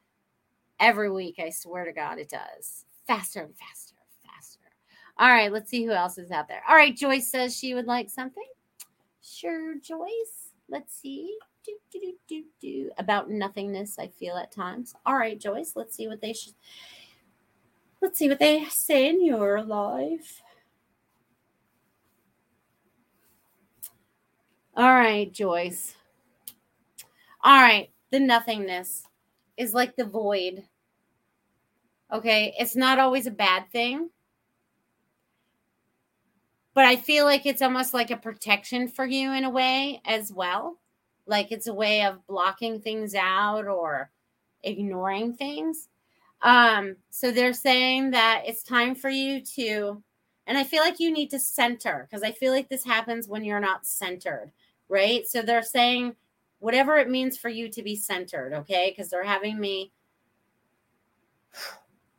every 0.79 1.11
week. 1.11 1.35
I 1.39 1.49
swear 1.49 1.83
to 1.83 1.91
God, 1.91 2.19
it 2.19 2.29
does. 2.29 2.85
Faster 3.05 3.41
and 3.41 3.57
faster, 3.57 3.95
and 3.99 4.31
faster. 4.31 4.59
All 5.17 5.27
right, 5.27 5.51
let's 5.51 5.69
see 5.69 5.83
who 5.83 5.91
else 5.91 6.17
is 6.17 6.31
out 6.31 6.47
there. 6.47 6.63
All 6.69 6.75
right, 6.77 6.95
Joyce 6.95 7.29
says 7.29 7.53
she 7.53 7.73
would 7.73 7.85
like 7.85 8.09
something. 8.09 8.47
Sure, 9.21 9.75
Joyce. 9.77 10.53
Let's 10.69 10.95
see 10.95 11.37
do, 11.65 11.73
do, 11.91 12.13
do, 12.27 12.43
do, 12.61 12.91
about 12.97 13.29
nothingness, 13.29 13.97
I 13.99 14.07
feel 14.07 14.37
at 14.37 14.51
times. 14.51 14.95
All 15.05 15.17
right, 15.17 15.39
Joyce, 15.39 15.73
let's 15.75 15.95
see 15.95 16.07
what 16.07 16.21
they 16.21 16.33
should 16.33 16.53
let's 18.01 18.19
see 18.19 18.29
what 18.29 18.39
they 18.39 18.65
say 18.65 19.09
in 19.09 19.25
your 19.25 19.63
life. 19.63 20.41
All 24.75 24.93
right, 24.93 25.31
Joyce. 25.31 25.95
All 27.43 27.61
right, 27.61 27.89
the 28.11 28.19
nothingness 28.19 29.03
is 29.57 29.73
like 29.73 29.95
the 29.95 30.05
void. 30.05 30.63
Okay, 32.11 32.53
it's 32.59 32.75
not 32.75 32.99
always 32.99 33.25
a 33.25 33.31
bad 33.31 33.71
thing. 33.71 34.09
But 36.73 36.85
I 36.85 36.97
feel 36.97 37.23
like 37.23 37.45
it's 37.45 37.61
almost 37.61 37.93
like 37.93 38.11
a 38.11 38.17
protection 38.17 38.89
for 38.89 39.05
you 39.05 39.31
in 39.31 39.45
a 39.45 39.49
way 39.49 40.01
as 40.05 40.31
well 40.33 40.77
like 41.27 41.51
it's 41.51 41.67
a 41.67 41.73
way 41.73 42.03
of 42.03 42.25
blocking 42.27 42.79
things 42.79 43.15
out 43.15 43.67
or 43.67 44.09
ignoring 44.63 45.33
things. 45.33 45.89
Um, 46.41 46.97
so 47.09 47.31
they're 47.31 47.53
saying 47.53 48.11
that 48.11 48.43
it's 48.45 48.63
time 48.63 48.95
for 48.95 49.09
you 49.09 49.41
to, 49.55 50.03
and 50.47 50.57
I 50.57 50.63
feel 50.63 50.83
like 50.83 50.99
you 50.99 51.11
need 51.11 51.29
to 51.31 51.39
center 51.39 52.07
because 52.09 52.23
I 52.23 52.31
feel 52.31 52.53
like 52.53 52.69
this 52.69 52.83
happens 52.83 53.27
when 53.27 53.43
you're 53.43 53.59
not 53.59 53.85
centered, 53.85 54.51
right? 54.89 55.25
So 55.27 55.41
they're 55.41 55.63
saying 55.63 56.15
whatever 56.59 56.97
it 56.97 57.09
means 57.09 57.37
for 57.37 57.49
you 57.49 57.69
to 57.69 57.81
be 57.81 57.95
centered, 57.95 58.53
okay? 58.53 58.93
Because 58.95 59.09
they're 59.09 59.23
having 59.23 59.59
me 59.59 59.91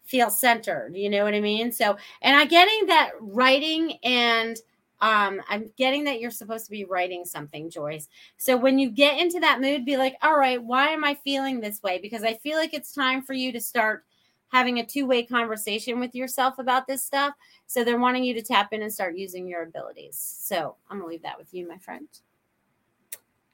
feel 0.05 0.31
centered, 0.31 0.97
you 0.97 1.11
know 1.11 1.25
what 1.25 1.35
I 1.35 1.41
mean? 1.41 1.73
So, 1.73 1.97
and 2.23 2.37
I'm 2.37 2.49
getting 2.49 2.87
that 2.87 3.11
writing 3.21 3.99
and 4.03 4.57
um 5.01 5.41
i'm 5.49 5.71
getting 5.77 6.05
that 6.05 6.21
you're 6.21 6.31
supposed 6.31 6.65
to 6.65 6.71
be 6.71 6.85
writing 6.85 7.25
something 7.25 7.69
joyce. 7.71 8.09
So 8.39 8.57
when 8.57 8.79
you 8.79 8.91
get 8.91 9.19
into 9.19 9.41
that 9.41 9.61
mood 9.61 9.85
be 9.85 9.97
like 9.97 10.17
all 10.23 10.39
right 10.39 10.63
why 10.63 10.89
am 10.89 11.05
i 11.05 11.15
feeling 11.15 11.61
this 11.61 11.83
way? 11.83 11.99
Because 12.01 12.23
i 12.23 12.35
feel 12.35 12.57
like 12.57 12.73
it's 12.75 12.93
time 12.93 13.23
for 13.23 13.35
you 13.35 13.53
to 13.53 13.61
start 13.61 14.05
having 14.49 14.79
a 14.79 14.87
two-way 14.87 15.25
conversation 15.25 15.99
with 15.99 16.15
yourself 16.15 16.59
about 16.61 16.87
this 16.87 17.03
stuff. 17.03 17.35
So 17.67 17.83
they're 17.83 17.99
wanting 17.99 18.23
you 18.23 18.33
to 18.35 18.43
tap 18.43 18.73
in 18.73 18.83
and 18.83 18.93
start 18.93 19.17
using 19.17 19.47
your 19.47 19.65
abilities. 19.65 20.17
So 20.17 20.77
i'm 20.91 20.99
gonna 20.99 21.11
leave 21.11 21.23
that 21.23 21.39
with 21.39 21.53
you 21.53 21.69
my 21.69 21.79
friend. 21.79 22.09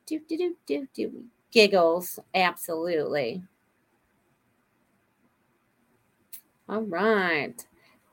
Do 0.06 0.20
do 0.28 0.36
do 0.36 0.56
do 0.66 0.88
do. 0.94 1.24
Giggles. 1.50 2.18
Absolutely. 2.34 3.42
All 6.68 6.82
right 6.82 7.66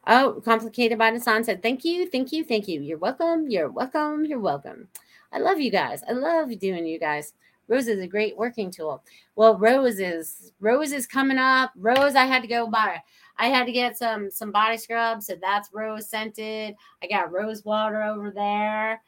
Oh, 0.07 0.41
complicated 0.43 0.97
by 0.97 1.11
the 1.11 1.19
sun 1.19 1.43
said, 1.43 1.61
Thank 1.61 1.85
you, 1.85 2.09
thank 2.09 2.31
you, 2.31 2.43
thank 2.43 2.67
you. 2.67 2.81
You're 2.81 2.97
welcome, 2.97 3.49
you're 3.49 3.69
welcome, 3.69 4.25
you're 4.25 4.39
welcome. 4.39 4.87
I 5.31 5.39
love 5.39 5.59
you 5.59 5.69
guys. 5.71 6.03
I 6.07 6.13
love 6.13 6.57
doing 6.59 6.85
you 6.85 6.99
guys. 6.99 7.33
Rose 7.67 7.87
is 7.87 7.99
a 7.99 8.07
great 8.07 8.35
working 8.35 8.71
tool. 8.71 9.03
Well, 9.35 9.57
Rose 9.57 9.99
is 9.99 10.51
Rose 10.59 10.91
is 10.91 11.05
coming 11.05 11.37
up. 11.37 11.71
Rose, 11.75 12.15
I 12.15 12.25
had 12.25 12.41
to 12.41 12.47
go 12.47 12.67
buy. 12.67 13.01
I 13.37 13.47
had 13.47 13.65
to 13.67 13.71
get 13.71 13.97
some 13.97 14.31
some 14.31 14.51
body 14.51 14.77
scrub, 14.77 15.21
so 15.21 15.35
that's 15.39 15.69
rose 15.71 16.09
scented. 16.09 16.75
I 17.03 17.07
got 17.07 17.31
rose 17.31 17.63
water 17.63 18.01
over 18.01 18.31
there. 18.31 19.01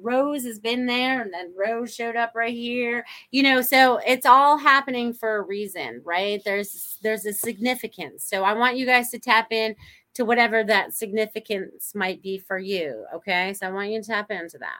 Rose 0.00 0.44
has 0.44 0.58
been 0.58 0.86
there, 0.86 1.20
and 1.22 1.32
then 1.32 1.52
Rose 1.56 1.94
showed 1.94 2.16
up 2.16 2.32
right 2.34 2.54
here. 2.54 3.04
You 3.30 3.42
know, 3.42 3.62
so 3.62 4.00
it's 4.06 4.26
all 4.26 4.58
happening 4.58 5.12
for 5.12 5.36
a 5.36 5.42
reason, 5.42 6.02
right? 6.04 6.42
There's 6.44 6.98
there's 7.02 7.26
a 7.26 7.32
significance. 7.32 8.24
So 8.24 8.44
I 8.44 8.54
want 8.54 8.76
you 8.76 8.86
guys 8.86 9.10
to 9.10 9.18
tap 9.18 9.52
in 9.52 9.76
to 10.14 10.24
whatever 10.24 10.64
that 10.64 10.94
significance 10.94 11.94
might 11.94 12.22
be 12.22 12.38
for 12.38 12.58
you. 12.58 13.04
Okay. 13.14 13.52
So 13.52 13.66
I 13.66 13.70
want 13.70 13.90
you 13.90 14.00
to 14.00 14.06
tap 14.06 14.30
into 14.30 14.56
that. 14.58 14.78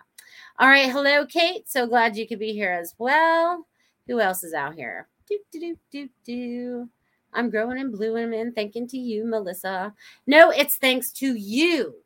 All 0.58 0.68
right. 0.68 0.90
Hello, 0.90 1.26
Kate. 1.26 1.68
So 1.68 1.86
glad 1.86 2.16
you 2.16 2.26
could 2.26 2.38
be 2.38 2.52
here 2.52 2.72
as 2.72 2.94
well. 2.98 3.66
Who 4.06 4.18
else 4.18 4.42
is 4.42 4.54
out 4.54 4.74
here? 4.74 5.08
Do, 5.28 5.38
do, 5.52 5.60
do, 5.60 5.76
do, 5.90 6.08
do. 6.24 6.88
I'm 7.34 7.50
growing 7.50 7.78
and 7.78 7.92
blooming 7.92 8.32
and 8.32 8.54
thanking 8.54 8.88
to 8.88 8.98
you, 8.98 9.26
Melissa. 9.26 9.92
No, 10.26 10.50
it's 10.50 10.76
thanks 10.76 11.12
to 11.12 11.34
you. 11.34 11.96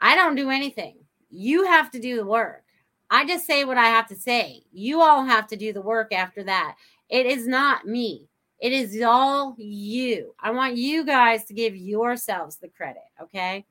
I 0.00 0.14
don't 0.14 0.34
do 0.34 0.50
anything. 0.50 0.96
You 1.30 1.64
have 1.64 1.90
to 1.92 1.98
do 1.98 2.16
the 2.16 2.26
work. 2.26 2.64
I 3.10 3.26
just 3.26 3.46
say 3.46 3.64
what 3.64 3.78
I 3.78 3.86
have 3.86 4.08
to 4.08 4.16
say. 4.16 4.64
You 4.72 5.00
all 5.00 5.24
have 5.24 5.46
to 5.48 5.56
do 5.56 5.72
the 5.72 5.82
work 5.82 6.12
after 6.12 6.42
that. 6.44 6.76
It 7.08 7.26
is 7.26 7.46
not 7.46 7.86
me. 7.86 8.28
It 8.60 8.72
is 8.72 9.00
all 9.02 9.54
you. 9.58 10.34
I 10.40 10.50
want 10.50 10.76
you 10.76 11.04
guys 11.04 11.44
to 11.44 11.54
give 11.54 11.76
yourselves 11.76 12.56
the 12.56 12.68
credit, 12.68 13.02
okay? 13.20 13.66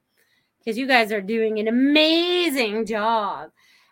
Because 0.60 0.78
you 0.78 0.86
guys 0.86 1.12
are 1.12 1.22
doing 1.22 1.60
an 1.60 1.68
amazing 1.68 2.86
job. 2.86 3.50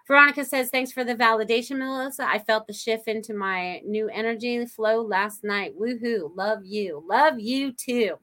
Veronica 0.07 0.43
says, 0.45 0.69
Thanks 0.69 0.91
for 0.91 1.03
the 1.03 1.15
validation, 1.15 1.77
Melissa. 1.77 2.27
I 2.27 2.39
felt 2.39 2.67
the 2.67 2.73
shift 2.73 3.07
into 3.07 3.33
my 3.33 3.81
new 3.85 4.09
energy 4.09 4.65
flow 4.65 5.01
last 5.01 5.43
night. 5.43 5.73
Woohoo. 5.79 6.35
Love 6.35 6.65
you. 6.65 7.03
Love 7.07 7.39
you 7.39 7.71
too. 7.71 8.17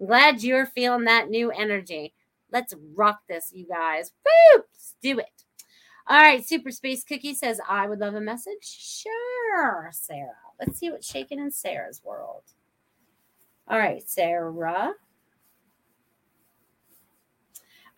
I'm 0.00 0.06
glad 0.06 0.42
you're 0.42 0.66
feeling 0.66 1.04
that 1.04 1.30
new 1.30 1.50
energy. 1.50 2.14
Let's 2.52 2.74
rock 2.94 3.20
this, 3.28 3.50
you 3.54 3.66
guys. 3.66 4.12
Woo! 4.24 4.62
Let's 4.72 4.94
do 5.02 5.18
it. 5.18 5.44
All 6.06 6.18
right. 6.20 6.46
Super 6.46 6.70
Space 6.70 7.04
Cookie 7.04 7.34
says, 7.34 7.60
I 7.68 7.88
would 7.88 7.98
love 7.98 8.14
a 8.14 8.20
message. 8.20 8.62
Sure, 8.62 9.90
Sarah. 9.92 10.30
Let's 10.60 10.78
see 10.78 10.90
what's 10.90 11.10
shaking 11.10 11.38
in 11.38 11.50
Sarah's 11.50 12.02
world. 12.04 12.42
All 13.68 13.78
right, 13.78 14.08
Sarah. 14.08 14.94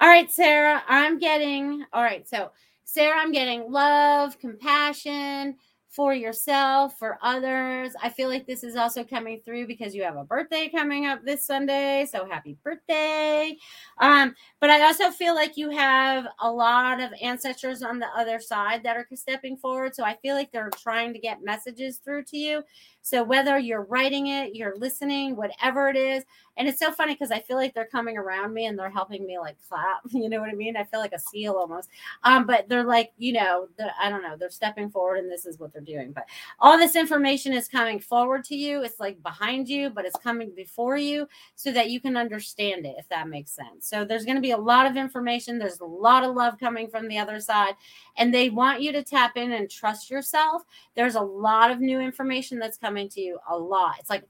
All 0.00 0.08
right, 0.08 0.30
Sarah, 0.30 0.84
I'm 0.86 1.18
getting, 1.18 1.84
all 1.92 2.04
right, 2.04 2.26
so 2.28 2.52
Sarah, 2.84 3.18
I'm 3.18 3.32
getting 3.32 3.72
love, 3.72 4.38
compassion, 4.38 5.56
for 5.98 6.14
yourself, 6.14 6.96
for 6.96 7.18
others. 7.22 7.90
I 8.00 8.08
feel 8.08 8.28
like 8.28 8.46
this 8.46 8.62
is 8.62 8.76
also 8.76 9.02
coming 9.02 9.40
through 9.44 9.66
because 9.66 9.96
you 9.96 10.04
have 10.04 10.14
a 10.16 10.22
birthday 10.22 10.68
coming 10.68 11.06
up 11.06 11.24
this 11.24 11.44
Sunday. 11.44 12.06
So 12.08 12.24
happy 12.24 12.56
birthday. 12.62 13.56
Um, 13.98 14.32
but 14.60 14.70
I 14.70 14.82
also 14.84 15.10
feel 15.10 15.34
like 15.34 15.56
you 15.56 15.70
have 15.70 16.28
a 16.38 16.48
lot 16.48 17.00
of 17.00 17.10
ancestors 17.20 17.82
on 17.82 17.98
the 17.98 18.06
other 18.16 18.38
side 18.38 18.84
that 18.84 18.96
are 18.96 19.08
stepping 19.14 19.56
forward. 19.56 19.96
So 19.96 20.04
I 20.04 20.14
feel 20.22 20.36
like 20.36 20.52
they're 20.52 20.70
trying 20.70 21.12
to 21.14 21.18
get 21.18 21.42
messages 21.42 21.96
through 21.96 22.22
to 22.26 22.36
you. 22.36 22.62
So 23.02 23.24
whether 23.24 23.58
you're 23.58 23.86
writing 23.88 24.28
it, 24.28 24.54
you're 24.54 24.76
listening, 24.76 25.34
whatever 25.34 25.88
it 25.88 25.96
is, 25.96 26.24
and 26.58 26.68
it's 26.68 26.80
so 26.80 26.90
funny 26.90 27.14
because 27.14 27.30
I 27.30 27.38
feel 27.38 27.56
like 27.56 27.72
they're 27.72 27.86
coming 27.86 28.18
around 28.18 28.52
me 28.52 28.66
and 28.66 28.78
they're 28.78 28.90
helping 28.90 29.24
me 29.26 29.38
like 29.38 29.56
clap. 29.66 30.00
You 30.10 30.28
know 30.28 30.40
what 30.40 30.50
I 30.50 30.54
mean? 30.54 30.76
I 30.76 30.84
feel 30.84 30.98
like 31.00 31.12
a 31.12 31.18
seal 31.18 31.54
almost. 31.54 31.88
Um, 32.24 32.44
but 32.44 32.68
they're 32.68 32.84
like, 32.84 33.12
you 33.16 33.32
know, 33.32 33.68
I 34.00 34.10
don't 34.10 34.22
know, 34.22 34.36
they're 34.36 34.50
stepping 34.50 34.90
forward 34.90 35.18
and 35.18 35.30
this 35.30 35.46
is 35.46 35.58
what 35.58 35.72
they're 35.72 35.80
doing. 35.88 36.12
But 36.12 36.26
all 36.60 36.78
this 36.78 36.94
information 36.94 37.52
is 37.52 37.66
coming 37.66 37.98
forward 37.98 38.44
to 38.44 38.54
you. 38.54 38.82
It's 38.82 39.00
like 39.00 39.22
behind 39.22 39.68
you, 39.68 39.90
but 39.90 40.04
it's 40.04 40.18
coming 40.18 40.52
before 40.54 40.96
you 40.96 41.26
so 41.56 41.72
that 41.72 41.90
you 41.90 42.00
can 42.00 42.16
understand 42.16 42.86
it, 42.86 42.96
if 42.98 43.08
that 43.08 43.28
makes 43.28 43.50
sense. 43.50 43.88
So 43.88 44.04
there's 44.04 44.24
going 44.24 44.36
to 44.36 44.42
be 44.42 44.52
a 44.52 44.56
lot 44.56 44.86
of 44.86 44.96
information. 44.96 45.58
There's 45.58 45.80
a 45.80 45.84
lot 45.84 46.22
of 46.24 46.34
love 46.36 46.58
coming 46.60 46.88
from 46.88 47.08
the 47.08 47.18
other 47.18 47.40
side, 47.40 47.74
and 48.16 48.32
they 48.32 48.50
want 48.50 48.82
you 48.82 48.92
to 48.92 49.02
tap 49.02 49.36
in 49.36 49.52
and 49.52 49.70
trust 49.70 50.10
yourself. 50.10 50.62
There's 50.94 51.16
a 51.16 51.20
lot 51.20 51.70
of 51.70 51.80
new 51.80 52.00
information 52.00 52.58
that's 52.58 52.78
coming 52.78 53.08
to 53.10 53.20
you 53.20 53.38
a 53.48 53.56
lot. 53.56 53.96
It's 53.98 54.10
like 54.10 54.24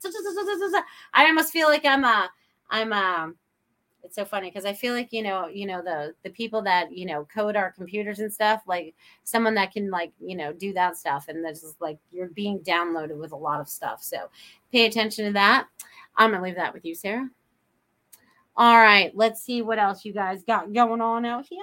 I 1.13 1.27
almost 1.27 1.53
feel 1.53 1.69
like 1.69 1.85
I'm 1.85 2.05
a 2.05 2.31
I'm 2.71 2.93
a 2.93 3.33
it's 4.05 4.15
so 4.15 4.25
funny 4.25 4.51
because 4.51 4.65
I 4.65 4.73
feel 4.73 4.95
like 4.95 5.13
you 5.13 5.23
know, 5.23 5.49
you 5.49 5.67
know 5.67 5.83
the 5.83 6.15
the 6.23 6.31
people 6.31 6.63
that 6.63 6.97
you 6.97 7.07
know 7.07 7.27
code 7.33 7.57
our 7.57 7.73
computers 7.73 8.21
and 8.21 8.33
stuff, 8.33 8.63
like 8.67 8.95
someone 9.25 9.55
that 9.55 9.73
can 9.73 9.91
like 9.91 10.13
you 10.21 10.37
know 10.37 10.53
do 10.53 10.73
that 10.75 10.97
stuff, 10.97 11.27
and 11.29 11.45
there's 11.45 11.75
like 11.81 11.99
you're 12.11 12.29
being 12.29 12.61
downloaded 12.61 13.19
with 13.19 13.33
a 13.33 13.37
lot 13.37 13.61
of 13.61 13.69
stuff. 13.69 14.03
So 14.03 14.31
pay 14.73 14.87
attention 14.87 15.27
to 15.27 15.33
that. 15.33 15.67
I'm 16.17 16.31
gonna 16.31 16.43
leave 16.43 16.57
that 16.57 16.75
with 16.75 16.85
you, 16.85 16.95
Sarah. 16.95 17.29
All 18.57 18.79
right, 18.79 19.13
let's 19.15 19.43
see 19.43 19.63
what 19.63 19.79
else 19.79 20.05
you 20.05 20.13
guys 20.13 20.43
got 20.43 20.73
going 20.73 21.01
on 21.01 21.25
out 21.25 21.47
here. 21.47 21.63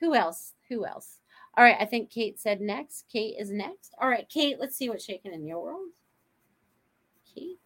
Who 0.00 0.14
else? 0.14 0.54
Who 0.68 0.84
else? 0.84 1.18
All 1.56 1.64
right, 1.64 1.76
I 1.78 1.84
think 1.84 2.10
Kate 2.10 2.40
said 2.40 2.60
next. 2.60 3.04
Kate 3.12 3.36
is 3.38 3.50
next. 3.50 3.94
All 4.00 4.08
right, 4.08 4.28
Kate, 4.28 4.58
let's 4.58 4.76
see 4.76 4.88
what's 4.88 5.04
shaking 5.04 5.32
in 5.32 5.46
your 5.46 5.62
world. 5.62 5.90
Kate. 7.34 7.58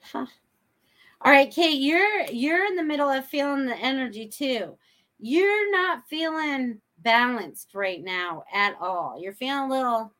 Huh. 0.00 0.26
All 1.20 1.32
right, 1.32 1.50
Kate, 1.50 1.80
you're 1.80 2.26
you're 2.30 2.64
in 2.66 2.76
the 2.76 2.82
middle 2.84 3.08
of 3.10 3.26
feeling 3.26 3.66
the 3.66 3.76
energy 3.76 4.28
too. 4.28 4.78
You're 5.18 5.70
not 5.72 6.08
feeling 6.08 6.80
balanced 6.98 7.74
right 7.74 8.02
now 8.02 8.44
at 8.52 8.76
all. 8.80 9.20
You're 9.20 9.32
feeling 9.34 9.70
a 9.70 9.74
little 9.74 10.14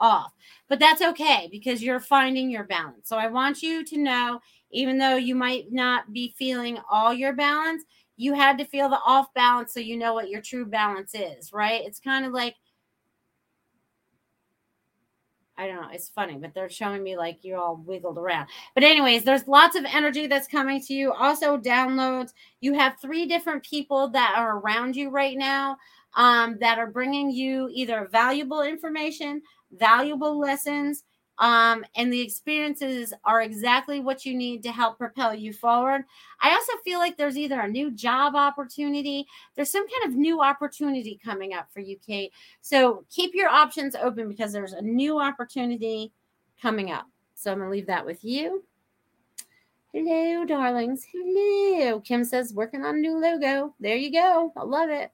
off, 0.00 0.32
but 0.68 0.78
that's 0.80 1.02
okay 1.02 1.48
because 1.50 1.82
you're 1.82 2.00
finding 2.00 2.50
your 2.50 2.64
balance. 2.64 3.08
So 3.08 3.16
I 3.18 3.28
want 3.28 3.62
you 3.62 3.84
to 3.84 3.98
know, 3.98 4.40
even 4.72 4.98
though 4.98 5.16
you 5.16 5.34
might 5.34 5.72
not 5.72 6.12
be 6.12 6.34
feeling 6.38 6.78
all 6.90 7.12
your 7.14 7.34
balance, 7.34 7.84
you 8.16 8.34
had 8.34 8.58
to 8.58 8.64
feel 8.64 8.88
the 8.88 9.00
off 9.06 9.32
balance 9.34 9.74
so 9.74 9.80
you 9.80 9.96
know 9.98 10.14
what 10.14 10.30
your 10.30 10.42
true 10.42 10.66
balance 10.66 11.14
is, 11.14 11.52
right? 11.52 11.82
It's 11.84 12.00
kind 12.00 12.26
of 12.26 12.32
like, 12.32 12.56
I 15.60 15.66
don't 15.66 15.82
know. 15.82 15.88
It's 15.92 16.08
funny, 16.08 16.38
but 16.38 16.54
they're 16.54 16.70
showing 16.70 17.02
me 17.02 17.18
like 17.18 17.44
you 17.44 17.56
all 17.56 17.76
wiggled 17.76 18.16
around. 18.16 18.48
But, 18.74 18.82
anyways, 18.82 19.24
there's 19.24 19.46
lots 19.46 19.76
of 19.76 19.84
energy 19.84 20.26
that's 20.26 20.48
coming 20.48 20.80
to 20.80 20.94
you. 20.94 21.12
Also, 21.12 21.58
downloads. 21.58 22.32
You 22.62 22.72
have 22.72 22.96
three 23.00 23.26
different 23.26 23.62
people 23.62 24.08
that 24.08 24.34
are 24.38 24.56
around 24.58 24.96
you 24.96 25.10
right 25.10 25.36
now 25.36 25.76
um, 26.14 26.56
that 26.60 26.78
are 26.78 26.86
bringing 26.86 27.30
you 27.30 27.68
either 27.74 28.08
valuable 28.10 28.62
information, 28.62 29.42
valuable 29.72 30.38
lessons, 30.38 31.04
um, 31.40 31.84
and 31.96 32.12
the 32.12 32.20
experiences 32.20 33.14
are 33.24 33.40
exactly 33.40 33.98
what 33.98 34.26
you 34.26 34.34
need 34.36 34.62
to 34.62 34.72
help 34.72 34.98
propel 34.98 35.34
you 35.34 35.54
forward. 35.54 36.04
I 36.40 36.50
also 36.50 36.72
feel 36.84 36.98
like 36.98 37.16
there's 37.16 37.38
either 37.38 37.58
a 37.60 37.68
new 37.68 37.90
job 37.90 38.36
opportunity, 38.36 39.26
there's 39.56 39.72
some 39.72 39.86
kind 39.88 40.12
of 40.12 40.18
new 40.18 40.42
opportunity 40.42 41.18
coming 41.24 41.54
up 41.54 41.68
for 41.72 41.80
you, 41.80 41.96
Kate. 42.06 42.32
So 42.60 43.04
keep 43.10 43.34
your 43.34 43.48
options 43.48 43.96
open 43.96 44.28
because 44.28 44.52
there's 44.52 44.74
a 44.74 44.82
new 44.82 45.18
opportunity 45.18 46.12
coming 46.60 46.92
up. 46.92 47.06
So 47.34 47.50
I'm 47.50 47.58
going 47.58 47.70
to 47.70 47.72
leave 47.72 47.86
that 47.86 48.04
with 48.04 48.22
you. 48.22 48.62
Hello, 49.94 50.44
darlings. 50.44 51.06
Hello. 51.10 52.00
Kim 52.00 52.22
says, 52.22 52.52
working 52.52 52.84
on 52.84 52.96
a 52.96 52.98
new 52.98 53.18
logo. 53.18 53.74
There 53.80 53.96
you 53.96 54.12
go. 54.12 54.52
I 54.56 54.62
love 54.62 54.90
it. 54.90 55.10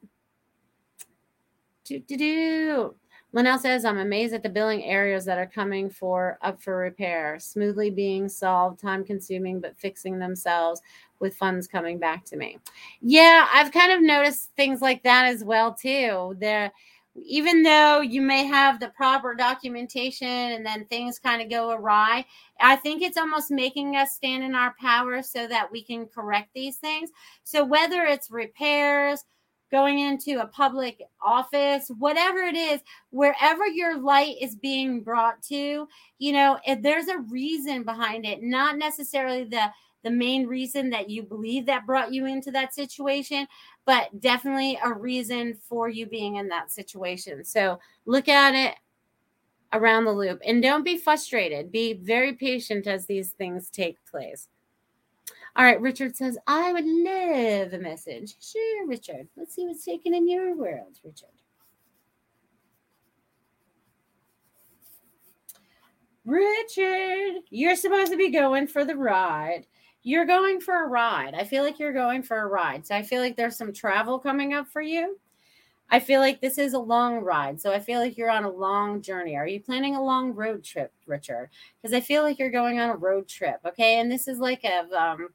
Do, 1.84 2.00
do, 2.00 2.16
do. 2.16 2.94
Linnell 3.36 3.58
says, 3.58 3.84
I'm 3.84 3.98
amazed 3.98 4.32
at 4.32 4.42
the 4.42 4.48
billing 4.48 4.82
areas 4.84 5.26
that 5.26 5.36
are 5.36 5.44
coming 5.44 5.90
for 5.90 6.38
up 6.40 6.58
for 6.62 6.78
repair, 6.78 7.38
smoothly 7.38 7.90
being 7.90 8.30
solved, 8.30 8.80
time 8.80 9.04
consuming, 9.04 9.60
but 9.60 9.76
fixing 9.76 10.18
themselves 10.18 10.80
with 11.20 11.36
funds 11.36 11.66
coming 11.66 11.98
back 11.98 12.24
to 12.24 12.36
me. 12.38 12.56
Yeah, 13.02 13.46
I've 13.52 13.72
kind 13.72 13.92
of 13.92 14.00
noticed 14.00 14.52
things 14.56 14.80
like 14.80 15.02
that 15.02 15.26
as 15.26 15.44
well 15.44 15.74
too. 15.74 16.34
There 16.38 16.72
even 17.14 17.62
though 17.62 18.00
you 18.00 18.22
may 18.22 18.44
have 18.44 18.80
the 18.80 18.88
proper 18.88 19.34
documentation 19.34 20.26
and 20.26 20.64
then 20.64 20.86
things 20.86 21.18
kind 21.18 21.42
of 21.42 21.50
go 21.50 21.70
awry, 21.70 22.24
I 22.60 22.76
think 22.76 23.02
it's 23.02 23.16
almost 23.16 23.50
making 23.50 23.96
us 23.96 24.12
stand 24.12 24.44
in 24.44 24.54
our 24.54 24.74
power 24.80 25.22
so 25.22 25.46
that 25.46 25.70
we 25.70 25.82
can 25.82 26.06
correct 26.06 26.50
these 26.54 26.76
things. 26.76 27.10
So 27.44 27.64
whether 27.64 28.02
it's 28.04 28.30
repairs, 28.30 29.24
going 29.70 29.98
into 29.98 30.40
a 30.40 30.46
public 30.46 31.02
office, 31.20 31.90
whatever 31.98 32.38
it 32.38 32.56
is, 32.56 32.80
wherever 33.10 33.66
your 33.66 33.98
light 33.98 34.36
is 34.40 34.54
being 34.54 35.02
brought 35.02 35.42
to, 35.42 35.88
you 36.18 36.32
know, 36.32 36.58
if 36.64 36.82
there's 36.82 37.08
a 37.08 37.18
reason 37.18 37.82
behind 37.82 38.24
it, 38.24 38.42
not 38.42 38.78
necessarily 38.78 39.44
the 39.44 39.70
the 40.04 40.10
main 40.12 40.46
reason 40.46 40.88
that 40.90 41.10
you 41.10 41.20
believe 41.20 41.66
that 41.66 41.84
brought 41.84 42.12
you 42.12 42.26
into 42.26 42.52
that 42.52 42.72
situation, 42.72 43.44
but 43.86 44.20
definitely 44.20 44.78
a 44.84 44.92
reason 44.92 45.58
for 45.68 45.88
you 45.88 46.06
being 46.06 46.36
in 46.36 46.46
that 46.46 46.70
situation. 46.70 47.44
So 47.44 47.80
look 48.04 48.28
at 48.28 48.54
it 48.54 48.76
around 49.72 50.04
the 50.04 50.12
loop 50.12 50.40
and 50.46 50.62
don't 50.62 50.84
be 50.84 50.96
frustrated. 50.96 51.72
Be 51.72 51.94
very 51.94 52.34
patient 52.34 52.86
as 52.86 53.06
these 53.06 53.30
things 53.30 53.68
take 53.68 53.96
place. 54.08 54.46
All 55.56 55.64
right, 55.64 55.80
Richard 55.80 56.14
says, 56.14 56.36
I 56.46 56.70
would 56.74 56.84
love 56.84 57.72
a 57.72 57.78
message. 57.78 58.36
Sure, 58.40 58.86
Richard. 58.86 59.26
Let's 59.36 59.54
see 59.54 59.66
what's 59.66 59.86
taken 59.86 60.12
in 60.12 60.28
your 60.28 60.54
world, 60.54 60.98
Richard. 61.02 61.28
Richard, 66.26 67.42
you're 67.48 67.76
supposed 67.76 68.10
to 68.10 68.18
be 68.18 68.30
going 68.30 68.66
for 68.66 68.84
the 68.84 68.96
ride. 68.96 69.66
You're 70.02 70.26
going 70.26 70.60
for 70.60 70.84
a 70.84 70.88
ride. 70.88 71.34
I 71.34 71.44
feel 71.44 71.62
like 71.62 71.78
you're 71.78 71.92
going 71.92 72.22
for 72.22 72.38
a 72.38 72.46
ride. 72.46 72.86
So 72.86 72.94
I 72.94 73.02
feel 73.02 73.22
like 73.22 73.36
there's 73.36 73.56
some 73.56 73.72
travel 73.72 74.18
coming 74.18 74.52
up 74.52 74.68
for 74.68 74.82
you. 74.82 75.18
I 75.88 76.00
feel 76.00 76.20
like 76.20 76.40
this 76.40 76.58
is 76.58 76.74
a 76.74 76.78
long 76.78 77.20
ride. 77.20 77.60
So 77.60 77.72
I 77.72 77.78
feel 77.78 78.00
like 78.00 78.18
you're 78.18 78.30
on 78.30 78.44
a 78.44 78.50
long 78.50 79.00
journey. 79.00 79.36
Are 79.36 79.46
you 79.46 79.60
planning 79.60 79.96
a 79.96 80.02
long 80.02 80.32
road 80.34 80.64
trip, 80.64 80.92
Richard? 81.06 81.48
Because 81.80 81.94
I 81.94 82.00
feel 82.00 82.24
like 82.24 82.38
you're 82.38 82.50
going 82.50 82.78
on 82.78 82.90
a 82.90 82.96
road 82.96 83.28
trip. 83.28 83.60
Okay. 83.64 84.00
And 84.00 84.10
this 84.10 84.28
is 84.28 84.38
like 84.38 84.64
a 84.64 84.80
um 85.00 85.28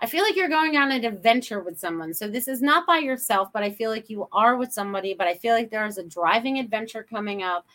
I 0.00 0.06
feel 0.06 0.22
like 0.22 0.36
you're 0.36 0.48
going 0.48 0.76
on 0.76 0.90
an 0.90 1.04
adventure 1.04 1.60
with 1.60 1.78
someone. 1.78 2.14
So 2.14 2.28
this 2.28 2.48
is 2.48 2.60
not 2.60 2.86
by 2.86 2.98
yourself, 2.98 3.50
but 3.52 3.62
I 3.62 3.70
feel 3.70 3.90
like 3.90 4.10
you 4.10 4.28
are 4.32 4.56
with 4.56 4.72
somebody. 4.72 5.14
But 5.14 5.26
I 5.26 5.34
feel 5.34 5.54
like 5.54 5.70
there 5.70 5.86
is 5.86 5.98
a 5.98 6.04
driving 6.04 6.58
adventure 6.58 7.06
coming 7.08 7.42
up 7.42 7.66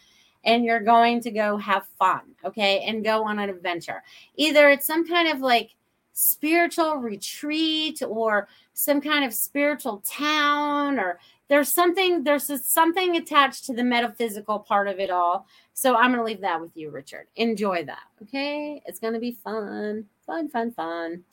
and 0.43 0.63
you're 0.63 0.79
going 0.79 1.21
to 1.21 1.31
go 1.31 1.57
have 1.57 1.85
fun, 1.97 2.21
okay, 2.45 2.81
and 2.81 3.03
go 3.03 3.25
on 3.25 3.39
an 3.39 3.49
adventure. 3.49 4.03
Either 4.35 4.69
it's 4.69 4.87
some 4.87 5.07
kind 5.07 5.27
of 5.27 5.39
like 5.39 5.75
spiritual 6.13 6.95
retreat 6.97 8.01
or 8.05 8.47
some 8.73 8.99
kind 8.99 9.23
of 9.23 9.33
spiritual 9.33 10.03
town 10.05 10.99
or 10.99 11.19
there's 11.47 11.73
something 11.73 12.23
there's 12.23 12.51
something 12.67 13.15
attached 13.15 13.65
to 13.65 13.73
the 13.73 13.83
metaphysical 13.83 14.59
part 14.59 14.89
of 14.89 14.99
it 14.99 15.09
all 15.09 15.47
so 15.73 15.95
i'm 15.95 16.11
going 16.11 16.19
to 16.19 16.23
leave 16.23 16.41
that 16.41 16.59
with 16.59 16.75
you 16.75 16.89
richard 16.89 17.25
enjoy 17.37 17.85
that 17.85 18.03
okay 18.21 18.81
it's 18.85 18.99
going 18.99 19.13
to 19.13 19.19
be 19.19 19.31
fun 19.31 20.05
fun 20.25 20.49
fun 20.49 20.71
fun 20.71 21.23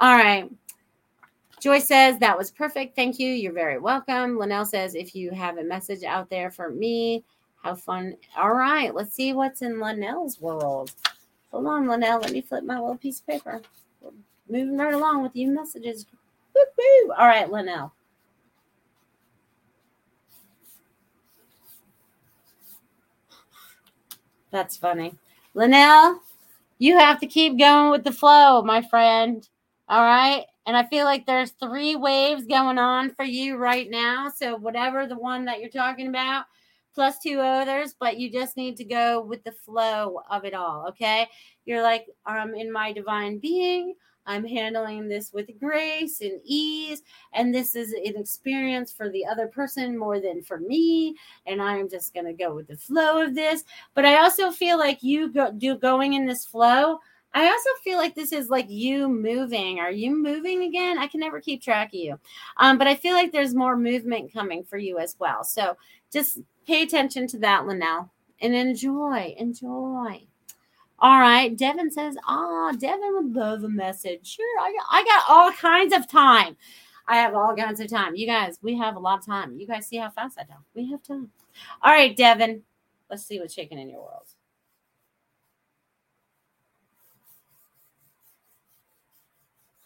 all 0.00 0.16
right. 0.16 0.50
Joy 1.60 1.78
says 1.78 2.18
that 2.18 2.38
was 2.38 2.50
perfect. 2.50 2.96
Thank 2.96 3.18
you. 3.18 3.30
You're 3.30 3.52
very 3.52 3.78
welcome. 3.78 4.38
Linnell 4.38 4.64
says 4.64 4.94
if 4.94 5.14
you 5.14 5.30
have 5.32 5.58
a 5.58 5.62
message 5.62 6.04
out 6.04 6.30
there 6.30 6.50
for 6.50 6.70
me, 6.70 7.22
have 7.62 7.82
fun. 7.82 8.16
All 8.34 8.54
right. 8.54 8.94
Let's 8.94 9.14
see 9.14 9.34
what's 9.34 9.60
in 9.60 9.78
Linnell's 9.78 10.40
world. 10.40 10.92
Hold 11.52 11.66
on, 11.66 11.86
Linnell. 11.86 12.20
Let 12.20 12.32
me 12.32 12.40
flip 12.40 12.64
my 12.64 12.78
little 12.78 12.96
piece 12.96 13.20
of 13.20 13.26
paper. 13.26 13.60
We're 14.00 14.12
moving 14.48 14.78
right 14.78 14.94
along 14.94 15.22
with 15.22 15.36
you 15.36 15.48
messages. 15.48 16.06
Woo-hoo. 16.54 17.12
All 17.18 17.26
right, 17.26 17.50
Linnell. 17.50 17.92
That's 24.50 24.78
funny. 24.78 25.14
Linnell, 25.52 26.20
you 26.78 26.98
have 26.98 27.20
to 27.20 27.26
keep 27.26 27.58
going 27.58 27.90
with 27.90 28.04
the 28.04 28.12
flow, 28.12 28.62
my 28.62 28.80
friend. 28.80 29.46
All 29.90 30.04
right. 30.04 30.44
And 30.66 30.76
I 30.76 30.84
feel 30.84 31.04
like 31.04 31.26
there's 31.26 31.50
three 31.50 31.96
waves 31.96 32.46
going 32.46 32.78
on 32.78 33.10
for 33.10 33.24
you 33.24 33.56
right 33.56 33.90
now. 33.90 34.28
So, 34.28 34.54
whatever 34.54 35.04
the 35.04 35.18
one 35.18 35.44
that 35.46 35.58
you're 35.58 35.68
talking 35.68 36.06
about, 36.06 36.44
plus 36.94 37.18
two 37.18 37.40
others, 37.40 37.96
but 37.98 38.16
you 38.16 38.30
just 38.30 38.56
need 38.56 38.76
to 38.76 38.84
go 38.84 39.20
with 39.20 39.42
the 39.42 39.50
flow 39.50 40.20
of 40.30 40.44
it 40.44 40.54
all. 40.54 40.86
Okay. 40.90 41.26
You're 41.64 41.82
like, 41.82 42.06
I'm 42.24 42.54
in 42.54 42.70
my 42.70 42.92
divine 42.92 43.38
being. 43.38 43.94
I'm 44.26 44.44
handling 44.44 45.08
this 45.08 45.32
with 45.32 45.58
grace 45.58 46.20
and 46.20 46.40
ease. 46.44 47.02
And 47.32 47.52
this 47.52 47.74
is 47.74 47.92
an 47.92 48.16
experience 48.16 48.92
for 48.92 49.08
the 49.08 49.26
other 49.26 49.48
person 49.48 49.98
more 49.98 50.20
than 50.20 50.40
for 50.40 50.60
me. 50.60 51.16
And 51.46 51.60
I'm 51.60 51.88
just 51.88 52.14
going 52.14 52.26
to 52.26 52.32
go 52.32 52.54
with 52.54 52.68
the 52.68 52.76
flow 52.76 53.22
of 53.22 53.34
this. 53.34 53.64
But 53.94 54.04
I 54.04 54.22
also 54.22 54.52
feel 54.52 54.78
like 54.78 55.02
you 55.02 55.32
go, 55.32 55.50
do 55.50 55.76
going 55.76 56.12
in 56.12 56.26
this 56.26 56.44
flow 56.44 57.00
I 57.32 57.46
also 57.46 57.70
feel 57.84 57.96
like 57.96 58.14
this 58.14 58.32
is 58.32 58.50
like 58.50 58.68
you 58.68 59.08
moving. 59.08 59.78
Are 59.78 59.90
you 59.92 60.16
moving 60.16 60.64
again? 60.64 60.98
I 60.98 61.06
can 61.06 61.20
never 61.20 61.40
keep 61.40 61.62
track 61.62 61.88
of 61.88 61.94
you. 61.94 62.18
Um, 62.56 62.76
but 62.76 62.88
I 62.88 62.94
feel 62.94 63.14
like 63.14 63.30
there's 63.30 63.54
more 63.54 63.76
movement 63.76 64.32
coming 64.32 64.64
for 64.64 64.78
you 64.78 64.98
as 64.98 65.16
well. 65.18 65.44
So 65.44 65.76
just 66.12 66.40
pay 66.66 66.82
attention 66.82 67.26
to 67.28 67.38
that, 67.38 67.66
Linnell, 67.66 68.10
and 68.40 68.54
enjoy. 68.54 69.34
Enjoy. 69.38 70.26
All 70.98 71.20
right. 71.20 71.56
Devin 71.56 71.90
says, 71.90 72.16
ah, 72.26 72.70
oh, 72.72 72.76
Devin 72.76 73.14
would 73.14 73.34
love 73.34 73.64
a 73.64 73.68
message. 73.68 74.26
Sure. 74.26 74.60
I 74.60 74.72
got, 74.72 74.86
I 74.90 75.04
got 75.04 75.24
all 75.28 75.52
kinds 75.52 75.94
of 75.94 76.08
time. 76.08 76.56
I 77.06 77.16
have 77.16 77.34
all 77.34 77.56
kinds 77.56 77.80
of 77.80 77.88
time. 77.88 78.14
You 78.16 78.26
guys, 78.26 78.58
we 78.62 78.76
have 78.76 78.96
a 78.96 79.00
lot 79.00 79.20
of 79.20 79.26
time. 79.26 79.58
You 79.58 79.66
guys 79.66 79.86
see 79.86 79.96
how 79.96 80.10
fast 80.10 80.38
I 80.38 80.44
do. 80.44 80.52
We 80.74 80.90
have 80.90 81.02
time. 81.02 81.30
All 81.82 81.92
right, 81.92 82.16
Devin. 82.16 82.62
Let's 83.08 83.24
see 83.24 83.40
what's 83.40 83.54
shaking 83.54 83.78
in 83.78 83.88
your 83.88 84.00
world. 84.00 84.28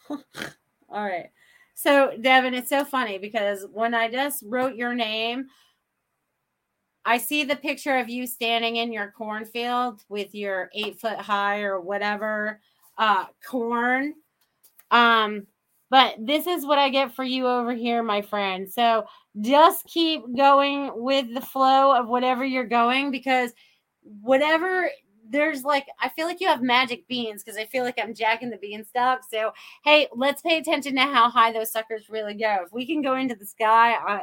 All 0.88 1.04
right. 1.04 1.30
So, 1.74 2.12
Devin, 2.20 2.54
it's 2.54 2.70
so 2.70 2.84
funny 2.84 3.18
because 3.18 3.66
when 3.72 3.94
I 3.94 4.10
just 4.10 4.44
wrote 4.46 4.76
your 4.76 4.94
name, 4.94 5.46
I 7.04 7.18
see 7.18 7.44
the 7.44 7.56
picture 7.56 7.98
of 7.98 8.08
you 8.08 8.26
standing 8.26 8.76
in 8.76 8.92
your 8.92 9.10
cornfield 9.10 10.02
with 10.08 10.34
your 10.34 10.70
eight 10.74 10.98
foot 11.00 11.18
high 11.18 11.60
or 11.60 11.80
whatever 11.80 12.60
uh, 12.96 13.26
corn. 13.46 14.14
Um, 14.90 15.46
but 15.90 16.14
this 16.18 16.46
is 16.46 16.64
what 16.64 16.78
I 16.78 16.88
get 16.88 17.14
for 17.14 17.24
you 17.24 17.46
over 17.46 17.74
here, 17.74 18.02
my 18.02 18.22
friend. 18.22 18.70
So 18.70 19.04
just 19.40 19.84
keep 19.86 20.22
going 20.36 20.90
with 20.94 21.32
the 21.34 21.40
flow 21.40 21.94
of 21.94 22.08
whatever 22.08 22.44
you're 22.44 22.64
going 22.64 23.10
because 23.10 23.52
whatever 24.02 24.90
there's 25.28 25.64
like 25.64 25.86
I 26.00 26.08
feel 26.10 26.26
like 26.26 26.40
you 26.40 26.48
have 26.48 26.62
magic 26.62 27.06
beans 27.08 27.42
because 27.42 27.58
I 27.58 27.64
feel 27.66 27.84
like 27.84 27.98
I'm 27.98 28.14
jacking 28.14 28.50
the 28.50 28.56
beanstalk. 28.56 29.20
So 29.30 29.52
hey, 29.84 30.08
let's 30.14 30.42
pay 30.42 30.58
attention 30.58 30.94
to 30.96 31.02
how 31.02 31.30
high 31.30 31.52
those 31.52 31.72
suckers 31.72 32.10
really 32.10 32.34
go. 32.34 32.58
If 32.64 32.72
we 32.72 32.86
can 32.86 33.02
go 33.02 33.14
into 33.14 33.34
the 33.34 33.46
sky, 33.46 33.92
I, 33.94 34.22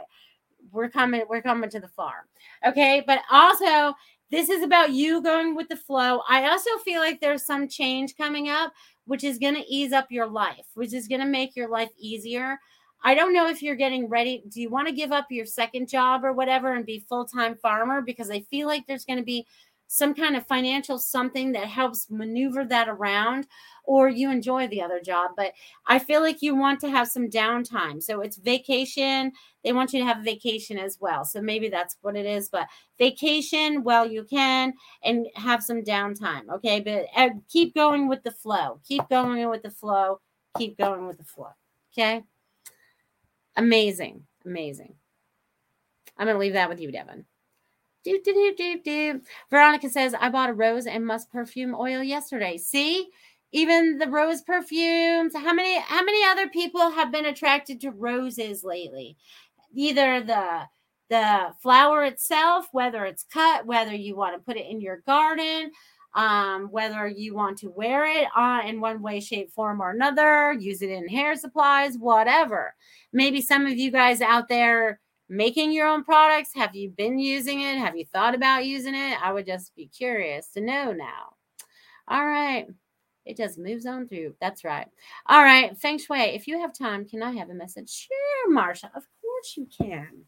we're 0.71 0.89
coming, 0.89 1.23
we're 1.29 1.41
coming 1.41 1.69
to 1.69 1.79
the 1.79 1.87
farm. 1.87 2.25
Okay. 2.65 3.03
But 3.05 3.21
also, 3.31 3.95
this 4.29 4.49
is 4.49 4.63
about 4.63 4.91
you 4.91 5.21
going 5.21 5.55
with 5.55 5.69
the 5.69 5.75
flow. 5.75 6.21
I 6.29 6.49
also 6.49 6.69
feel 6.85 7.01
like 7.01 7.19
there's 7.19 7.45
some 7.45 7.67
change 7.67 8.15
coming 8.15 8.49
up, 8.49 8.71
which 9.05 9.23
is 9.23 9.37
going 9.37 9.55
to 9.55 9.67
ease 9.67 9.91
up 9.91 10.07
your 10.09 10.27
life, 10.27 10.65
which 10.73 10.93
is 10.93 11.07
going 11.07 11.21
to 11.21 11.27
make 11.27 11.55
your 11.55 11.69
life 11.69 11.89
easier. 11.97 12.59
I 13.03 13.15
don't 13.15 13.33
know 13.33 13.49
if 13.49 13.63
you're 13.63 13.75
getting 13.75 14.07
ready. 14.07 14.43
Do 14.47 14.61
you 14.61 14.69
want 14.69 14.87
to 14.87 14.93
give 14.93 15.11
up 15.11 15.25
your 15.31 15.45
second 15.45 15.89
job 15.89 16.23
or 16.23 16.33
whatever 16.33 16.73
and 16.73 16.85
be 16.85 17.03
full 17.09 17.25
time 17.25 17.55
farmer? 17.55 18.01
Because 18.01 18.29
I 18.29 18.41
feel 18.41 18.67
like 18.67 18.85
there's 18.85 19.05
going 19.05 19.19
to 19.19 19.25
be 19.25 19.45
some 19.91 20.13
kind 20.13 20.37
of 20.37 20.47
financial 20.47 20.97
something 20.97 21.51
that 21.51 21.67
helps 21.67 22.09
maneuver 22.09 22.63
that 22.63 22.87
around 22.87 23.45
or 23.83 24.07
you 24.07 24.31
enjoy 24.31 24.65
the 24.69 24.81
other 24.81 25.01
job. 25.01 25.31
But 25.35 25.51
i 25.85 25.99
feel 25.99 26.21
like 26.21 26.41
you 26.41 26.55
want 26.55 26.79
to 26.79 26.89
have 26.89 27.09
some 27.09 27.27
downtime. 27.27 28.01
So 28.01 28.21
it's 28.21 28.37
vacation. 28.37 29.33
They 29.65 29.73
want 29.73 29.91
you 29.91 29.99
to 29.99 30.05
have 30.05 30.19
a 30.19 30.23
vacation 30.23 30.77
as 30.79 30.97
well. 31.01 31.25
So 31.25 31.41
maybe 31.41 31.67
that's 31.67 31.97
what 32.01 32.15
it 32.15 32.25
is 32.25 32.47
but 32.47 32.69
vacation 32.97 33.83
while 33.83 34.09
you 34.09 34.23
can 34.23 34.73
and 35.03 35.27
have 35.35 35.61
some 35.61 35.81
downtime 35.81 36.47
okay? 36.49 36.79
But 36.79 37.07
uh, 37.13 37.35
keep 37.49 37.75
going 37.75 38.07
with 38.07 38.23
the 38.23 38.31
flow. 38.31 38.79
Keep 38.87 39.09
going 39.09 39.49
with 39.49 39.61
the 39.61 39.71
flow. 39.71 40.21
Keep 40.57 40.77
going 40.77 41.05
with 41.05 41.17
the 41.17 41.25
flow 41.25 41.51
okay? 41.91 42.23
Amazing. 43.57 44.23
Amazing. 44.45 44.95
I'm 46.17 46.27
going 46.27 46.35
to 46.35 46.39
leave 46.39 46.53
that 46.53 46.69
with 46.69 46.79
you 46.79 46.93
devin 46.93 47.25
do, 48.03 48.19
do, 48.23 48.33
do, 48.33 48.55
do, 48.57 48.81
do. 48.83 49.21
Veronica 49.49 49.89
says, 49.89 50.13
I 50.19 50.29
bought 50.29 50.49
a 50.49 50.53
rose 50.53 50.87
and 50.87 51.05
musk 51.05 51.31
perfume 51.31 51.75
oil 51.77 52.03
yesterday. 52.03 52.57
See, 52.57 53.09
even 53.51 53.97
the 53.97 54.07
rose 54.07 54.41
perfumes. 54.41 55.33
How 55.35 55.53
many 55.53 55.79
how 55.79 56.03
many 56.03 56.23
other 56.25 56.47
people 56.47 56.91
have 56.91 57.11
been 57.11 57.25
attracted 57.25 57.81
to 57.81 57.91
roses 57.91 58.63
lately? 58.63 59.17
Either 59.73 60.21
the 60.21 60.61
the 61.09 61.53
flower 61.61 62.05
itself, 62.05 62.67
whether 62.71 63.05
it's 63.05 63.25
cut, 63.31 63.65
whether 63.65 63.93
you 63.93 64.15
want 64.15 64.33
to 64.35 64.45
put 64.45 64.55
it 64.55 64.65
in 64.69 64.79
your 64.79 65.01
garden, 65.05 65.71
um, 66.15 66.67
whether 66.71 67.05
you 67.07 67.35
want 67.35 67.57
to 67.57 67.69
wear 67.69 68.05
it 68.05 68.27
on 68.33 68.65
in 68.65 68.79
one 68.79 69.01
way, 69.01 69.19
shape, 69.19 69.51
form, 69.51 69.81
or 69.81 69.91
another, 69.91 70.53
use 70.53 70.81
it 70.81 70.89
in 70.89 71.09
hair 71.09 71.35
supplies, 71.35 71.97
whatever. 71.97 72.73
Maybe 73.11 73.41
some 73.41 73.65
of 73.65 73.77
you 73.77 73.91
guys 73.91 74.21
out 74.21 74.47
there 74.47 75.01
making 75.31 75.71
your 75.71 75.87
own 75.87 76.03
products? 76.03 76.53
Have 76.53 76.75
you 76.75 76.89
been 76.89 77.17
using 77.17 77.61
it? 77.61 77.77
Have 77.77 77.95
you 77.95 78.05
thought 78.05 78.35
about 78.35 78.65
using 78.65 78.93
it? 78.93 79.17
I 79.23 79.31
would 79.31 79.45
just 79.45 79.73
be 79.75 79.87
curious 79.87 80.49
to 80.49 80.61
know 80.61 80.91
now. 80.91 81.33
All 82.07 82.27
right. 82.27 82.67
It 83.25 83.37
just 83.37 83.57
moves 83.57 83.85
on 83.85 84.07
through. 84.07 84.35
That's 84.41 84.65
right. 84.65 84.87
All 85.27 85.41
right. 85.41 85.77
Feng 85.77 85.97
Shui, 85.97 86.19
if 86.19 86.47
you 86.47 86.59
have 86.59 86.73
time, 86.73 87.05
can 87.05 87.23
I 87.23 87.31
have 87.31 87.49
a 87.49 87.53
message? 87.53 87.89
Sure, 87.89 88.53
Marsha. 88.53 88.85
Of 88.93 89.07
course 89.21 89.55
you 89.55 89.67
can. 89.75 90.25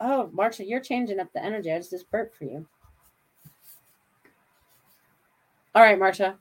Oh, 0.00 0.30
Marsha, 0.34 0.66
you're 0.66 0.80
changing 0.80 1.20
up 1.20 1.30
the 1.34 1.44
energy. 1.44 1.70
I 1.70 1.78
just 1.78 2.10
burped 2.10 2.36
for 2.36 2.44
you. 2.44 2.66
All 5.74 5.82
right, 5.82 5.98
Marsha. 5.98 6.36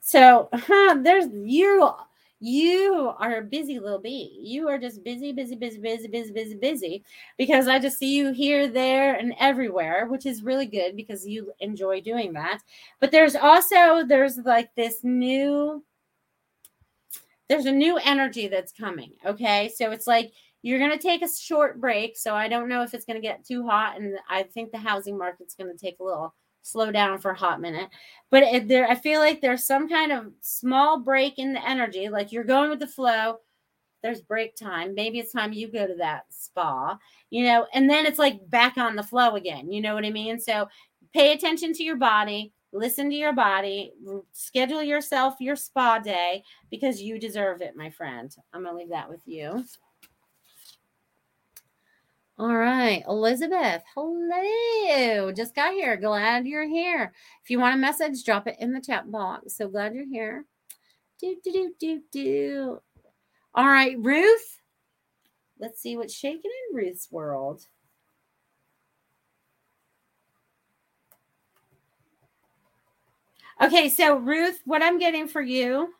So 0.00 0.48
huh, 0.54 0.96
there's 1.02 1.26
you 1.34 1.90
you 2.40 3.12
are 3.18 3.38
a 3.38 3.42
busy 3.42 3.78
little 3.78 3.98
bee. 3.98 4.38
You 4.42 4.68
are 4.68 4.78
just 4.78 5.02
busy, 5.02 5.32
busy, 5.32 5.56
busy, 5.56 5.78
busy, 5.78 6.08
busy, 6.08 6.32
busy, 6.32 6.54
busy. 6.54 7.04
Because 7.38 7.66
I 7.66 7.78
just 7.78 7.98
see 7.98 8.14
you 8.14 8.32
here, 8.32 8.68
there, 8.68 9.14
and 9.14 9.34
everywhere, 9.40 10.06
which 10.06 10.26
is 10.26 10.42
really 10.42 10.66
good 10.66 10.96
because 10.96 11.26
you 11.26 11.52
enjoy 11.60 12.00
doing 12.00 12.34
that. 12.34 12.60
But 13.00 13.10
there's 13.10 13.36
also 13.36 14.04
there's 14.04 14.36
like 14.38 14.74
this 14.74 15.02
new 15.02 15.82
there's 17.48 17.66
a 17.66 17.72
new 17.72 17.96
energy 17.98 18.48
that's 18.48 18.72
coming. 18.72 19.12
Okay. 19.24 19.70
So 19.74 19.90
it's 19.92 20.06
like 20.06 20.32
you're 20.62 20.80
going 20.80 20.90
to 20.90 20.98
take 20.98 21.22
a 21.22 21.28
short 21.28 21.80
break. 21.80 22.16
So 22.16 22.34
I 22.34 22.48
don't 22.48 22.68
know 22.68 22.82
if 22.82 22.92
it's 22.92 23.04
going 23.04 23.20
to 23.20 23.26
get 23.26 23.46
too 23.46 23.66
hot. 23.66 23.98
And 23.98 24.18
I 24.28 24.42
think 24.42 24.72
the 24.72 24.78
housing 24.78 25.16
market's 25.16 25.54
going 25.54 25.70
to 25.70 25.78
take 25.78 26.00
a 26.00 26.04
little 26.04 26.34
slow 26.66 26.90
down 26.90 27.18
for 27.18 27.30
a 27.30 27.38
hot 27.38 27.60
minute. 27.60 27.88
But 28.30 28.42
it, 28.42 28.68
there, 28.68 28.88
I 28.88 28.96
feel 28.96 29.20
like 29.20 29.40
there's 29.40 29.66
some 29.66 29.88
kind 29.88 30.12
of 30.12 30.32
small 30.40 31.00
break 31.00 31.38
in 31.38 31.52
the 31.52 31.68
energy, 31.68 32.08
like 32.08 32.32
you're 32.32 32.44
going 32.44 32.70
with 32.70 32.80
the 32.80 32.86
flow. 32.86 33.38
There's 34.02 34.20
break 34.20 34.56
time. 34.56 34.94
Maybe 34.94 35.18
it's 35.18 35.32
time 35.32 35.52
you 35.52 35.70
go 35.70 35.86
to 35.86 35.94
that 35.96 36.24
spa, 36.28 36.98
you 37.30 37.44
know, 37.44 37.66
and 37.72 37.88
then 37.88 38.06
it's 38.06 38.18
like 38.18 38.50
back 38.50 38.76
on 38.76 38.96
the 38.96 39.02
flow 39.02 39.36
again. 39.36 39.70
You 39.70 39.80
know 39.80 39.94
what 39.94 40.04
I 40.04 40.10
mean? 40.10 40.38
So 40.38 40.68
pay 41.14 41.32
attention 41.32 41.72
to 41.74 41.82
your 41.82 41.96
body, 41.96 42.52
listen 42.72 43.08
to 43.10 43.16
your 43.16 43.32
body, 43.32 43.92
schedule 44.32 44.82
yourself 44.82 45.36
your 45.40 45.56
spa 45.56 45.98
day 45.98 46.44
because 46.70 47.00
you 47.00 47.18
deserve 47.18 47.62
it, 47.62 47.76
my 47.76 47.90
friend. 47.90 48.34
I'm 48.52 48.62
going 48.62 48.74
to 48.74 48.78
leave 48.78 48.90
that 48.90 49.08
with 49.08 49.22
you. 49.24 49.64
All 52.38 52.54
right, 52.54 53.02
Elizabeth. 53.08 53.82
Hello. 53.94 55.32
Just 55.32 55.54
got 55.54 55.72
here. 55.72 55.96
Glad 55.96 56.46
you're 56.46 56.68
here. 56.68 57.14
If 57.42 57.48
you 57.48 57.58
want 57.58 57.74
a 57.74 57.78
message, 57.78 58.24
drop 58.24 58.46
it 58.46 58.56
in 58.60 58.72
the 58.72 58.80
chat 58.80 59.10
box. 59.10 59.56
So 59.56 59.68
glad 59.68 59.94
you're 59.94 60.06
here. 60.06 60.44
Do, 61.18 61.34
do, 61.42 61.50
do, 61.50 61.72
do, 61.80 62.02
do. 62.12 62.82
All 63.54 63.66
right, 63.66 63.96
Ruth. 63.98 64.60
Let's 65.58 65.80
see 65.80 65.96
what's 65.96 66.12
shaking 66.12 66.50
in 66.70 66.76
Ruth's 66.76 67.10
world. 67.10 67.66
Okay, 73.58 73.88
so 73.88 74.16
Ruth, 74.16 74.60
what 74.66 74.82
I'm 74.82 74.98
getting 74.98 75.26
for 75.26 75.40
you, 75.40 75.94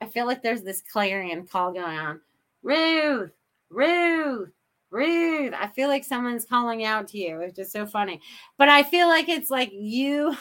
I 0.00 0.06
feel 0.06 0.26
like 0.26 0.42
there's 0.42 0.62
this 0.62 0.82
clarion 0.82 1.46
call 1.46 1.72
going 1.72 1.96
on. 1.96 2.20
Ruth, 2.64 3.30
Ruth, 3.74 4.50
Ruth. 4.90 5.54
I 5.58 5.66
feel 5.68 5.88
like 5.88 6.04
someone's 6.04 6.44
calling 6.44 6.84
out 6.84 7.08
to 7.08 7.18
you. 7.18 7.40
It's 7.40 7.56
just 7.56 7.72
so 7.72 7.86
funny. 7.86 8.20
But 8.56 8.68
I 8.68 8.82
feel 8.82 9.08
like 9.08 9.28
it's 9.28 9.50
like 9.50 9.70
you, 9.72 10.36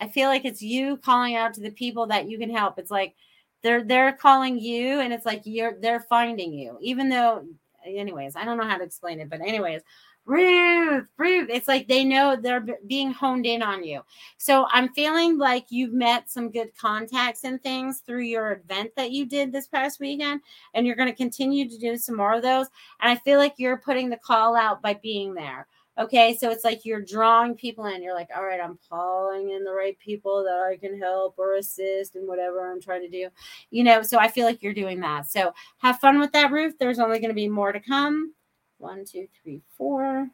I 0.00 0.08
feel 0.08 0.28
like 0.28 0.44
it's 0.44 0.62
you 0.62 0.98
calling 0.98 1.34
out 1.34 1.54
to 1.54 1.60
the 1.60 1.70
people 1.70 2.06
that 2.08 2.28
you 2.28 2.38
can 2.38 2.50
help. 2.50 2.78
It's 2.78 2.90
like 2.90 3.14
they're 3.62 3.82
they're 3.82 4.12
calling 4.12 4.58
you 4.58 5.00
and 5.00 5.12
it's 5.12 5.26
like 5.26 5.42
you're 5.44 5.78
they're 5.80 6.06
finding 6.08 6.52
you. 6.52 6.78
Even 6.80 7.08
though 7.08 7.44
anyways, 7.84 8.36
I 8.36 8.44
don't 8.44 8.58
know 8.58 8.68
how 8.68 8.76
to 8.76 8.84
explain 8.84 9.20
it, 9.20 9.30
but 9.30 9.40
anyways, 9.40 9.82
Ruth, 10.28 11.06
Ruth. 11.16 11.48
It's 11.50 11.68
like 11.68 11.88
they 11.88 12.04
know 12.04 12.36
they're 12.36 12.66
being 12.86 13.12
honed 13.12 13.46
in 13.46 13.62
on 13.62 13.82
you. 13.82 14.02
So 14.36 14.66
I'm 14.70 14.90
feeling 14.90 15.38
like 15.38 15.64
you've 15.70 15.94
met 15.94 16.28
some 16.28 16.50
good 16.50 16.68
contacts 16.76 17.44
and 17.44 17.62
things 17.62 18.00
through 18.00 18.24
your 18.24 18.52
event 18.52 18.90
that 18.96 19.10
you 19.10 19.24
did 19.24 19.50
this 19.50 19.68
past 19.68 20.00
weekend, 20.00 20.42
and 20.74 20.86
you're 20.86 20.96
going 20.96 21.08
to 21.08 21.16
continue 21.16 21.66
to 21.66 21.78
do 21.78 21.96
some 21.96 22.18
more 22.18 22.34
of 22.34 22.42
those. 22.42 22.66
And 23.00 23.10
I 23.10 23.16
feel 23.16 23.38
like 23.38 23.54
you're 23.56 23.78
putting 23.78 24.10
the 24.10 24.18
call 24.18 24.54
out 24.54 24.82
by 24.82 25.00
being 25.02 25.32
there. 25.32 25.66
Okay, 25.98 26.36
so 26.36 26.50
it's 26.50 26.62
like 26.62 26.84
you're 26.84 27.00
drawing 27.00 27.54
people 27.54 27.86
in. 27.86 28.02
You're 28.02 28.14
like, 28.14 28.28
all 28.36 28.44
right, 28.44 28.60
I'm 28.60 28.78
calling 28.88 29.50
in 29.52 29.64
the 29.64 29.72
right 29.72 29.98
people 29.98 30.44
that 30.44 30.70
I 30.70 30.76
can 30.76 31.00
help 31.00 31.36
or 31.38 31.54
assist 31.56 32.16
and 32.16 32.28
whatever 32.28 32.70
I'm 32.70 32.82
trying 32.82 33.02
to 33.02 33.08
do. 33.08 33.28
You 33.70 33.82
know, 33.82 34.02
so 34.02 34.18
I 34.18 34.28
feel 34.28 34.44
like 34.44 34.62
you're 34.62 34.74
doing 34.74 35.00
that. 35.00 35.28
So 35.28 35.54
have 35.78 35.98
fun 36.00 36.20
with 36.20 36.32
that, 36.32 36.52
Ruth. 36.52 36.74
There's 36.78 36.98
only 36.98 37.18
going 37.18 37.30
to 37.30 37.34
be 37.34 37.48
more 37.48 37.72
to 37.72 37.80
come. 37.80 38.34
One, 38.78 39.04
two, 39.04 39.28
three, 39.42 39.60
four. 39.76 40.30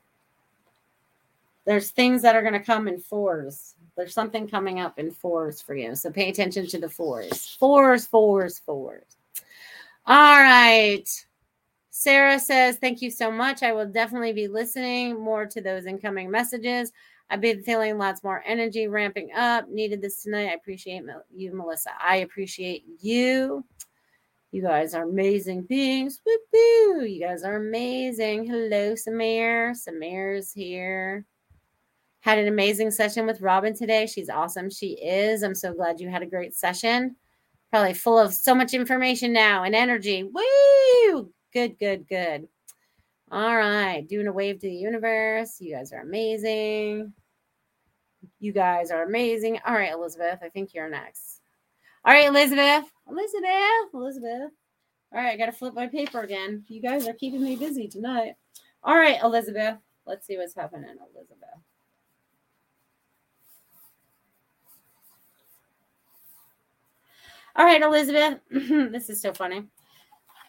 There's 1.64 1.90
things 1.90 2.22
that 2.22 2.36
are 2.36 2.42
going 2.42 2.54
to 2.54 2.60
come 2.60 2.88
in 2.88 2.98
fours. 2.98 3.74
There's 3.96 4.12
something 4.12 4.48
coming 4.48 4.80
up 4.80 4.98
in 4.98 5.10
fours 5.10 5.62
for 5.62 5.74
you. 5.74 5.94
So 5.94 6.10
pay 6.10 6.28
attention 6.28 6.66
to 6.68 6.78
the 6.78 6.88
fours. 6.88 7.56
Fours, 7.58 8.06
fours, 8.06 8.58
fours. 8.58 9.16
All 10.06 10.36
right. 10.36 11.04
Sarah 11.90 12.38
says, 12.38 12.76
Thank 12.76 13.00
you 13.00 13.10
so 13.10 13.30
much. 13.30 13.62
I 13.62 13.72
will 13.72 13.86
definitely 13.86 14.32
be 14.32 14.48
listening 14.48 15.18
more 15.18 15.46
to 15.46 15.60
those 15.60 15.86
incoming 15.86 16.30
messages. 16.30 16.92
I've 17.30 17.40
been 17.40 17.62
feeling 17.62 17.96
lots 17.96 18.22
more 18.22 18.42
energy 18.46 18.86
ramping 18.86 19.32
up. 19.32 19.68
Needed 19.70 20.02
this 20.02 20.22
tonight. 20.22 20.50
I 20.50 20.54
appreciate 20.54 21.02
you, 21.34 21.54
Melissa. 21.54 21.90
I 21.98 22.16
appreciate 22.16 22.84
you. 23.00 23.64
You 24.54 24.62
guys 24.62 24.94
are 24.94 25.02
amazing 25.02 25.62
beings. 25.62 26.20
Woo 26.24 26.38
hoo! 26.52 27.04
You 27.04 27.26
guys 27.26 27.42
are 27.42 27.56
amazing. 27.56 28.46
Hello, 28.46 28.94
Samir. 28.94 29.74
Samir's 29.76 30.52
here. 30.52 31.26
Had 32.20 32.38
an 32.38 32.46
amazing 32.46 32.92
session 32.92 33.26
with 33.26 33.40
Robin 33.40 33.74
today. 33.74 34.06
She's 34.06 34.30
awesome. 34.30 34.70
She 34.70 34.92
is. 34.92 35.42
I'm 35.42 35.56
so 35.56 35.74
glad 35.74 35.98
you 35.98 36.08
had 36.08 36.22
a 36.22 36.26
great 36.26 36.54
session. 36.54 37.16
Probably 37.72 37.94
full 37.94 38.16
of 38.16 38.32
so 38.32 38.54
much 38.54 38.74
information 38.74 39.32
now 39.32 39.64
and 39.64 39.74
energy. 39.74 40.22
Woo! 40.22 41.32
Good, 41.52 41.76
good, 41.76 42.06
good. 42.06 42.46
All 43.32 43.56
right. 43.56 44.06
Doing 44.08 44.28
a 44.28 44.32
wave 44.32 44.60
to 44.60 44.68
the 44.68 44.72
universe. 44.72 45.60
You 45.60 45.74
guys 45.74 45.92
are 45.92 46.02
amazing. 46.02 47.12
You 48.38 48.52
guys 48.52 48.92
are 48.92 49.02
amazing. 49.02 49.58
All 49.66 49.74
right, 49.74 49.92
Elizabeth. 49.92 50.38
I 50.44 50.48
think 50.48 50.74
you're 50.74 50.88
next. 50.88 51.40
All 52.04 52.14
right, 52.14 52.28
Elizabeth. 52.28 52.93
Elizabeth. 53.08 53.94
Elizabeth. 53.94 54.50
All 55.12 55.20
right, 55.20 55.32
I 55.32 55.36
got 55.36 55.46
to 55.46 55.52
flip 55.52 55.74
my 55.74 55.86
paper 55.86 56.22
again. 56.22 56.64
You 56.68 56.80
guys 56.80 57.06
are 57.06 57.12
keeping 57.12 57.42
me 57.42 57.56
busy 57.56 57.86
tonight. 57.88 58.34
All 58.82 58.96
right, 58.96 59.22
Elizabeth. 59.22 59.76
Let's 60.06 60.26
see 60.26 60.36
what's 60.36 60.54
happening, 60.54 60.90
Elizabeth. 61.14 61.48
All 67.56 67.64
right, 67.64 67.80
Elizabeth. 67.80 68.40
this 68.50 69.08
is 69.08 69.22
so 69.22 69.32
funny. 69.32 69.64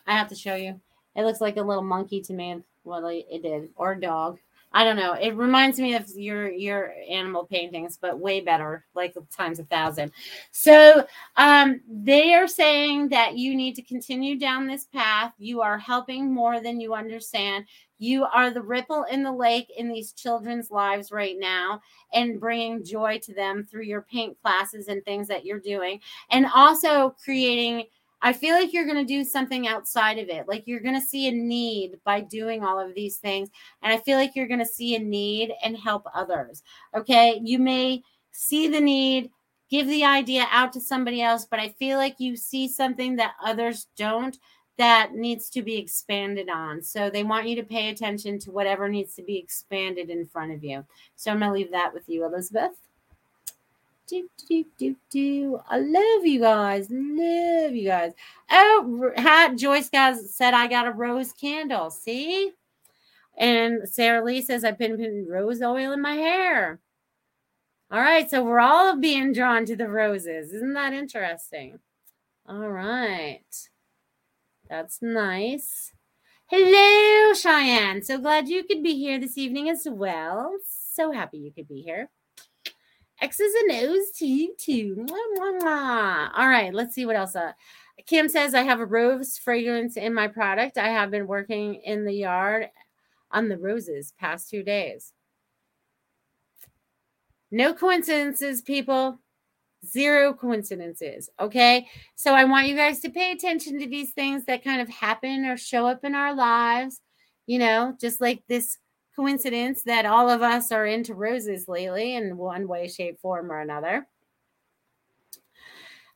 I 0.08 0.14
have 0.14 0.28
to 0.30 0.36
show 0.36 0.56
you. 0.56 0.82
It 1.16 1.24
looks 1.24 1.41
like 1.41 1.58
a 1.58 1.62
little 1.62 1.84
monkey 1.84 2.22
to 2.22 2.34
me. 2.34 2.62
Well, 2.84 3.06
it 3.08 3.41
did, 3.43 3.70
or 3.76 3.93
a 3.93 4.01
dog. 4.01 4.39
I 4.76 4.84
don't 4.84 4.97
know. 4.97 5.13
It 5.13 5.38
reminds 5.38 5.80
me 5.80 5.95
of 5.95 6.05
your 6.17 6.51
your 6.51 6.93
animal 7.09 7.45
paintings, 7.45 7.97
but 7.99 8.19
way 8.19 8.41
better, 8.41 8.86
like 8.93 9.15
times 9.36 9.59
a 9.59 9.63
thousand. 9.63 10.11
So 10.51 11.07
um, 11.38 11.80
they 11.89 12.34
are 12.34 12.45
saying 12.45 13.07
that 13.07 13.38
you 13.38 13.55
need 13.55 13.76
to 13.76 13.82
continue 13.82 14.38
down 14.38 14.67
this 14.67 14.84
path. 14.84 15.32
You 15.38 15.61
are 15.61 15.78
helping 15.78 16.34
more 16.34 16.59
than 16.59 16.82
you 16.82 16.93
understand. 16.93 17.67
You 17.99 18.26
are 18.26 18.51
the 18.51 18.61
ripple 18.61 19.05
in 19.09 19.23
the 19.23 19.32
lake 19.32 19.71
in 19.78 19.88
these 19.88 20.11
children's 20.11 20.69
lives 20.69 21.09
right 21.09 21.38
now, 21.39 21.80
and 22.13 22.38
bringing 22.41 22.84
joy 22.84 23.19
to 23.23 23.34
them 23.34 23.63
through 23.63 23.84
your 23.84 24.01
paint 24.01 24.38
classes 24.41 24.89
and 24.89 25.01
things 25.05 25.30
that 25.30 25.45
you're 25.45 25.57
doing, 25.57 26.01
and 26.32 26.47
also 26.53 27.15
creating 27.23 27.86
I 28.26 28.34
feel 28.34 28.55
like 28.55 28.73
you're 28.73 28.88
going 28.88 28.97
to 28.97 29.05
do 29.05 29.23
something 29.23 29.67
outside 29.67 30.17
of 30.17 30.30
it. 30.30 30.47
Like 30.47 30.63
you're 30.65 30.80
going 30.80 30.99
to 30.99 31.05
see 31.05 31.28
a 31.28 31.32
need 31.32 31.99
by 32.03 32.21
doing 32.21 32.63
all 32.63 32.80
of 32.80 32.95
these 32.95 33.17
things. 33.17 33.49
And 33.84 33.93
I 33.93 33.99
feel 33.99 34.17
like 34.17 34.36
you're 34.36 34.47
going 34.47 34.59
to 34.61 34.65
see 34.65 34.95
a 34.95 34.99
need 34.99 35.53
and 35.63 35.78
help 35.78 36.07
others. 36.11 36.63
Okay. 36.97 37.39
You 37.43 37.59
may 37.59 38.01
see 38.32 38.67
the 38.67 38.82
need, 38.82 39.30
give 39.69 39.86
the 39.86 40.03
idea 40.03 40.47
out 40.49 40.73
to 40.73 40.82
somebody 40.82 41.21
else, 41.21 41.45
but 41.45 41.59
I 41.59 41.69
feel 41.78 41.99
like 41.99 42.15
you 42.17 42.36
see 42.36 42.67
something 42.67 43.15
that 43.17 43.36
others 43.43 43.89
don't 43.95 44.36
that 44.80 45.13
needs 45.13 45.47
to 45.51 45.61
be 45.61 45.78
expanded 45.78 46.49
on. 46.49 46.82
So 46.82 47.11
they 47.11 47.23
want 47.23 47.47
you 47.47 47.55
to 47.57 47.63
pay 47.63 47.89
attention 47.89 48.39
to 48.39 48.51
whatever 48.51 48.89
needs 48.89 49.13
to 49.17 49.21
be 49.21 49.38
expanded 49.38 50.09
in 50.09 50.26
front 50.26 50.51
of 50.51 50.63
you. 50.63 50.84
So 51.15 51.30
I'm 51.30 51.39
going 51.39 51.51
to 51.51 51.53
leave 51.53 51.71
that 51.73 51.93
with 51.93 52.09
you, 52.09 52.26
Elizabeth. 52.26 52.71
Do, 54.08 54.30
do, 54.47 54.66
do, 54.78 54.95
do. 55.10 55.60
I 55.68 55.80
love 55.80 56.26
you 56.26 56.39
guys. 56.39 56.88
Love 56.91 57.74
you 57.74 57.88
guys. 57.88 58.12
Oh, 58.51 59.12
hat 59.16 59.58
Joyce 59.58 59.89
guys 59.89 60.34
said 60.36 60.53
I 60.53 60.68
got 60.68 60.88
a 60.88 60.91
rose 60.91 61.32
candle. 61.34 61.89
See? 61.89 62.51
And 63.38 63.89
Sarah 63.89 64.24
Lee 64.24 64.41
says 64.41 64.64
I've 64.64 64.78
been 64.78 64.97
putting 64.97 65.28
rose 65.28 65.62
oil 65.62 65.91
in 65.91 66.01
my 66.01 66.16
hair. 66.16 66.80
All 67.91 67.99
right, 67.99 68.30
so 68.30 68.43
we're 68.43 68.60
all 68.60 68.97
being 68.99 69.32
drawn 69.32 69.66
to 69.66 69.76
the 69.76 69.88
roses. 69.88 70.53
Isn't 70.53 70.74
that 70.74 70.93
interesting? 70.93 71.80
All 72.47 72.70
right. 72.70 73.70
That's 74.70 75.01
nice. 75.01 75.93
Hello, 76.47 77.34
Cheyenne. 77.34 78.03
So 78.03 78.18
glad 78.20 78.47
you 78.47 78.64
could 78.64 78.84
be 78.84 78.95
here 78.95 79.20
this 79.20 79.38
evening 79.38 79.70
as 79.70 79.88
well. 79.89 80.56
So 80.64 81.12
happy 81.12 81.38
you 81.38 81.51
could 81.51 81.68
be 81.68 81.82
here. 81.82 82.10
X's 83.22 83.53
and 83.61 83.72
O's 83.89 84.11
to 84.18 84.26
you 84.26 84.55
too. 84.57 84.95
Mwah, 84.97 85.61
mwah. 85.61 86.30
All 86.38 86.47
right, 86.47 86.74
let's 86.74 86.93
see 86.93 87.05
what 87.05 87.16
else. 87.16 87.36
Uh, 87.36 87.53
Kim 88.05 88.28
says, 88.28 88.53
I 88.53 88.63
have 88.63 88.80
a 88.80 88.86
rose 88.86 89.38
fragrance 89.38 89.97
in 89.97 90.13
my 90.13 90.28
product. 90.28 90.78
I 90.78 90.89
have 90.89 91.11
been 91.11 91.28
working 91.28 91.76
in 91.76 92.05
the 92.05 92.13
yard 92.13 92.68
on 93.32 93.47
the 93.47 93.57
roses 93.57 94.13
past 94.20 94.49
two 94.49 94.63
days. 94.63 95.13
No 97.51 97.74
coincidences, 97.74 98.61
people. 98.61 99.20
Zero 99.86 100.34
coincidences. 100.34 101.30
Okay. 101.39 101.88
So 102.16 102.34
I 102.34 102.43
want 102.45 102.68
you 102.68 102.76
guys 102.76 102.99
to 103.01 103.09
pay 103.09 103.32
attention 103.32 103.80
to 103.80 103.88
these 103.88 104.13
things 104.13 104.45
that 104.45 104.63
kind 104.63 104.82
of 104.82 104.89
happen 104.89 105.45
or 105.45 105.57
show 105.57 105.86
up 105.88 106.03
in 106.03 106.16
our 106.16 106.34
lives. 106.34 107.01
You 107.45 107.59
know, 107.59 107.95
just 108.01 108.20
like 108.20 108.43
this 108.49 108.80
coincidence 109.16 109.84
that 109.84 110.05
all 110.05 110.30
of 110.30 110.41
us 110.41 110.72
are 110.72 110.86
into 110.86 111.13
roses 111.13 111.68
lately 111.68 112.16
in 112.16 112.38
one 112.38 112.68
way, 112.68 112.88
shape, 112.88 113.20
form, 113.20 113.51
or 113.51 113.59
another. 113.61 114.07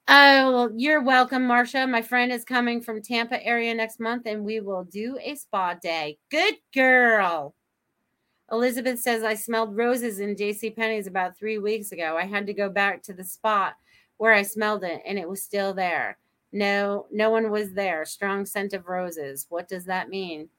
Oh, 0.08 0.52
well, 0.52 0.72
you're 0.76 1.04
welcome, 1.04 1.48
Marsha. 1.48 1.88
My 1.88 2.02
friend 2.02 2.32
is 2.32 2.44
coming 2.44 2.82
from 2.82 3.02
Tampa 3.02 3.46
area 3.46 3.76
next 3.76 4.00
month, 4.00 4.26
and 4.26 4.44
we 4.44 4.60
will 4.60 4.84
do 4.84 5.20
a 5.22 5.36
spa 5.36 5.76
day. 5.76 6.18
Good 6.32 6.56
girl. 6.74 7.54
Elizabeth 8.52 9.00
says 9.00 9.24
I 9.24 9.36
smelled 9.36 9.78
roses 9.78 10.20
in 10.20 10.36
J.C. 10.36 10.72
Penney's 10.72 11.06
about 11.06 11.38
three 11.38 11.60
weeks 11.60 11.92
ago. 11.92 12.18
I 12.18 12.26
had 12.26 12.48
to 12.48 12.54
go 12.54 12.70
back 12.70 13.04
to 13.04 13.14
the 13.14 13.24
spot 13.24 13.76
where 14.18 14.34
I 14.34 14.42
smelled 14.42 14.84
it, 14.84 15.02
and 15.06 15.20
it 15.20 15.30
was 15.30 15.44
still 15.44 15.76
there. 15.76 16.18
No, 16.52 17.06
no 17.12 17.30
one 17.30 17.52
was 17.52 17.74
there. 17.74 18.04
Strong 18.06 18.48
scent 18.48 18.74
of 18.74 18.88
roses. 18.88 19.46
What 19.50 19.68
does 19.68 19.86
that 19.86 20.10
mean? 20.10 20.50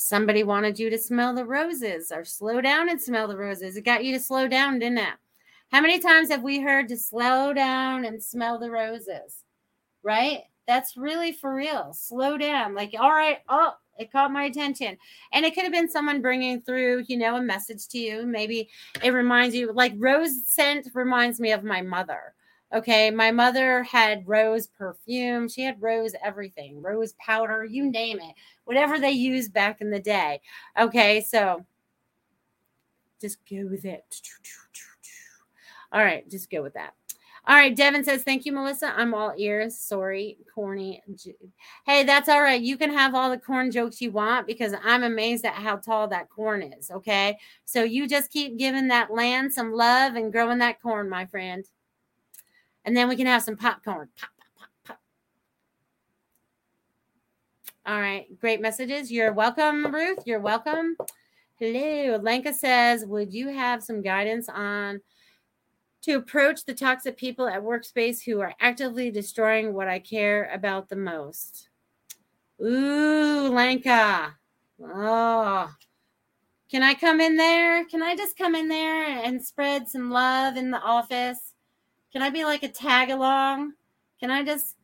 Somebody 0.00 0.44
wanted 0.44 0.78
you 0.78 0.88
to 0.88 0.98
smell 0.98 1.34
the 1.34 1.44
roses 1.44 2.10
or 2.10 2.24
slow 2.24 2.62
down 2.62 2.88
and 2.88 3.00
smell 3.00 3.28
the 3.28 3.36
roses. 3.36 3.76
It 3.76 3.84
got 3.84 4.02
you 4.02 4.14
to 4.14 4.22
slow 4.22 4.48
down, 4.48 4.78
didn't 4.78 4.98
it? 4.98 5.14
How 5.70 5.82
many 5.82 5.98
times 5.98 6.30
have 6.30 6.42
we 6.42 6.58
heard 6.58 6.88
to 6.88 6.96
slow 6.96 7.52
down 7.52 8.06
and 8.06 8.22
smell 8.22 8.58
the 8.58 8.70
roses? 8.70 9.44
Right? 10.02 10.44
That's 10.66 10.96
really 10.96 11.32
for 11.32 11.54
real. 11.54 11.92
Slow 11.92 12.38
down. 12.38 12.74
Like, 12.74 12.94
all 12.98 13.10
right, 13.10 13.40
oh, 13.50 13.74
it 13.98 14.10
caught 14.10 14.32
my 14.32 14.44
attention. 14.44 14.96
And 15.32 15.44
it 15.44 15.54
could 15.54 15.64
have 15.64 15.72
been 15.72 15.90
someone 15.90 16.22
bringing 16.22 16.62
through, 16.62 17.04
you 17.06 17.18
know, 17.18 17.36
a 17.36 17.42
message 17.42 17.86
to 17.88 17.98
you. 17.98 18.24
Maybe 18.24 18.70
it 19.02 19.10
reminds 19.10 19.54
you, 19.54 19.70
like 19.70 19.92
rose 19.96 20.46
scent 20.46 20.88
reminds 20.94 21.40
me 21.40 21.52
of 21.52 21.62
my 21.62 21.82
mother. 21.82 22.34
Okay. 22.72 23.10
My 23.10 23.30
mother 23.30 23.82
had 23.82 24.26
rose 24.26 24.66
perfume. 24.66 25.48
She 25.48 25.62
had 25.62 25.80
rose 25.82 26.14
everything, 26.22 26.80
rose 26.80 27.14
powder, 27.14 27.64
you 27.64 27.90
name 27.90 28.18
it, 28.18 28.34
whatever 28.64 28.98
they 28.98 29.10
used 29.10 29.52
back 29.52 29.80
in 29.80 29.90
the 29.90 30.00
day. 30.00 30.40
Okay. 30.78 31.20
So 31.20 31.64
just 33.20 33.38
go 33.48 33.66
with 33.68 33.84
it. 33.84 34.04
All 35.92 36.04
right. 36.04 36.28
Just 36.30 36.50
go 36.50 36.62
with 36.62 36.74
that. 36.74 36.94
All 37.46 37.56
right. 37.56 37.74
Devin 37.74 38.04
says, 38.04 38.22
Thank 38.22 38.46
you, 38.46 38.52
Melissa. 38.52 38.92
I'm 38.96 39.14
all 39.14 39.32
ears. 39.36 39.76
Sorry, 39.76 40.38
corny. 40.54 41.02
Hey, 41.84 42.04
that's 42.04 42.28
all 42.28 42.42
right. 42.42 42.60
You 42.60 42.76
can 42.76 42.92
have 42.92 43.14
all 43.14 43.30
the 43.30 43.38
corn 43.38 43.72
jokes 43.72 44.00
you 44.00 44.12
want 44.12 44.46
because 44.46 44.74
I'm 44.84 45.02
amazed 45.02 45.44
at 45.44 45.54
how 45.54 45.76
tall 45.76 46.06
that 46.08 46.28
corn 46.28 46.62
is. 46.62 46.90
Okay. 46.92 47.38
So 47.64 47.82
you 47.82 48.06
just 48.06 48.30
keep 48.30 48.58
giving 48.58 48.86
that 48.88 49.12
land 49.12 49.52
some 49.52 49.72
love 49.72 50.14
and 50.14 50.30
growing 50.30 50.58
that 50.58 50.80
corn, 50.80 51.08
my 51.08 51.26
friend 51.26 51.64
and 52.84 52.96
then 52.96 53.08
we 53.08 53.16
can 53.16 53.26
have 53.26 53.42
some 53.42 53.56
popcorn. 53.56 54.08
Pop, 54.18 54.30
pop, 54.38 54.48
pop, 54.58 54.68
pop. 54.86 55.00
All 57.86 58.00
right, 58.00 58.26
great 58.40 58.60
messages. 58.60 59.10
You're 59.10 59.32
welcome, 59.32 59.92
Ruth. 59.92 60.20
You're 60.26 60.40
welcome. 60.40 60.96
Hello. 61.58 62.16
Lenka 62.16 62.52
says, 62.52 63.04
Would 63.04 63.34
you 63.34 63.48
have 63.48 63.82
some 63.82 64.02
guidance 64.02 64.48
on 64.48 65.00
to 66.02 66.12
approach 66.12 66.64
the 66.64 66.74
toxic 66.74 67.16
people 67.16 67.46
at 67.46 67.62
workspace 67.62 68.24
who 68.24 68.40
are 68.40 68.54
actively 68.60 69.10
destroying 69.10 69.74
what 69.74 69.88
I 69.88 69.98
care 69.98 70.50
about 70.52 70.88
the 70.88 70.96
most? 70.96 71.68
Ooh, 72.62 73.50
Lenka. 73.52 74.34
Oh, 74.82 75.70
can 76.70 76.82
I 76.82 76.94
come 76.94 77.20
in 77.20 77.36
there? 77.36 77.84
Can 77.84 78.02
I 78.02 78.16
just 78.16 78.38
come 78.38 78.54
in 78.54 78.68
there 78.68 79.04
and 79.04 79.44
spread 79.44 79.88
some 79.88 80.10
love 80.10 80.56
in 80.56 80.70
the 80.70 80.80
office? 80.80 81.49
Can 82.12 82.22
I 82.22 82.30
be 82.30 82.44
like 82.44 82.62
a 82.62 82.68
tag 82.68 83.10
along? 83.10 83.74
Can 84.18 84.30
I 84.30 84.42
just 84.44 84.76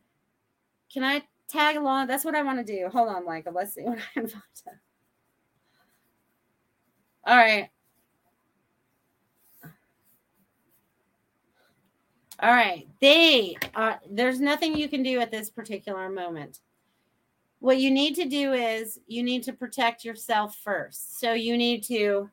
can 0.91 1.03
I 1.03 1.23
tag 1.49 1.75
along? 1.75 2.07
That's 2.07 2.25
what 2.25 2.35
I 2.35 2.43
want 2.43 2.65
to 2.65 2.75
do. 2.75 2.89
Hold 2.89 3.09
on, 3.09 3.25
Michael. 3.25 3.53
Let's 3.53 3.73
see 3.73 3.81
what 3.83 3.99
I 3.99 4.19
invite. 4.19 4.41
All 7.25 7.35
right. 7.35 7.69
All 12.39 12.53
right. 12.53 12.87
They 13.01 13.57
are 13.75 13.99
there's 14.09 14.39
nothing 14.39 14.77
you 14.77 14.87
can 14.87 15.03
do 15.03 15.19
at 15.19 15.31
this 15.31 15.49
particular 15.49 16.09
moment. 16.09 16.59
What 17.59 17.79
you 17.79 17.89
need 17.89 18.15
to 18.15 18.25
do 18.25 18.53
is 18.53 18.99
you 19.07 19.23
need 19.23 19.43
to 19.43 19.53
protect 19.53 20.05
yourself 20.05 20.55
first. 20.63 21.19
So 21.19 21.33
you 21.33 21.57
need 21.57 21.83
to 21.85 22.29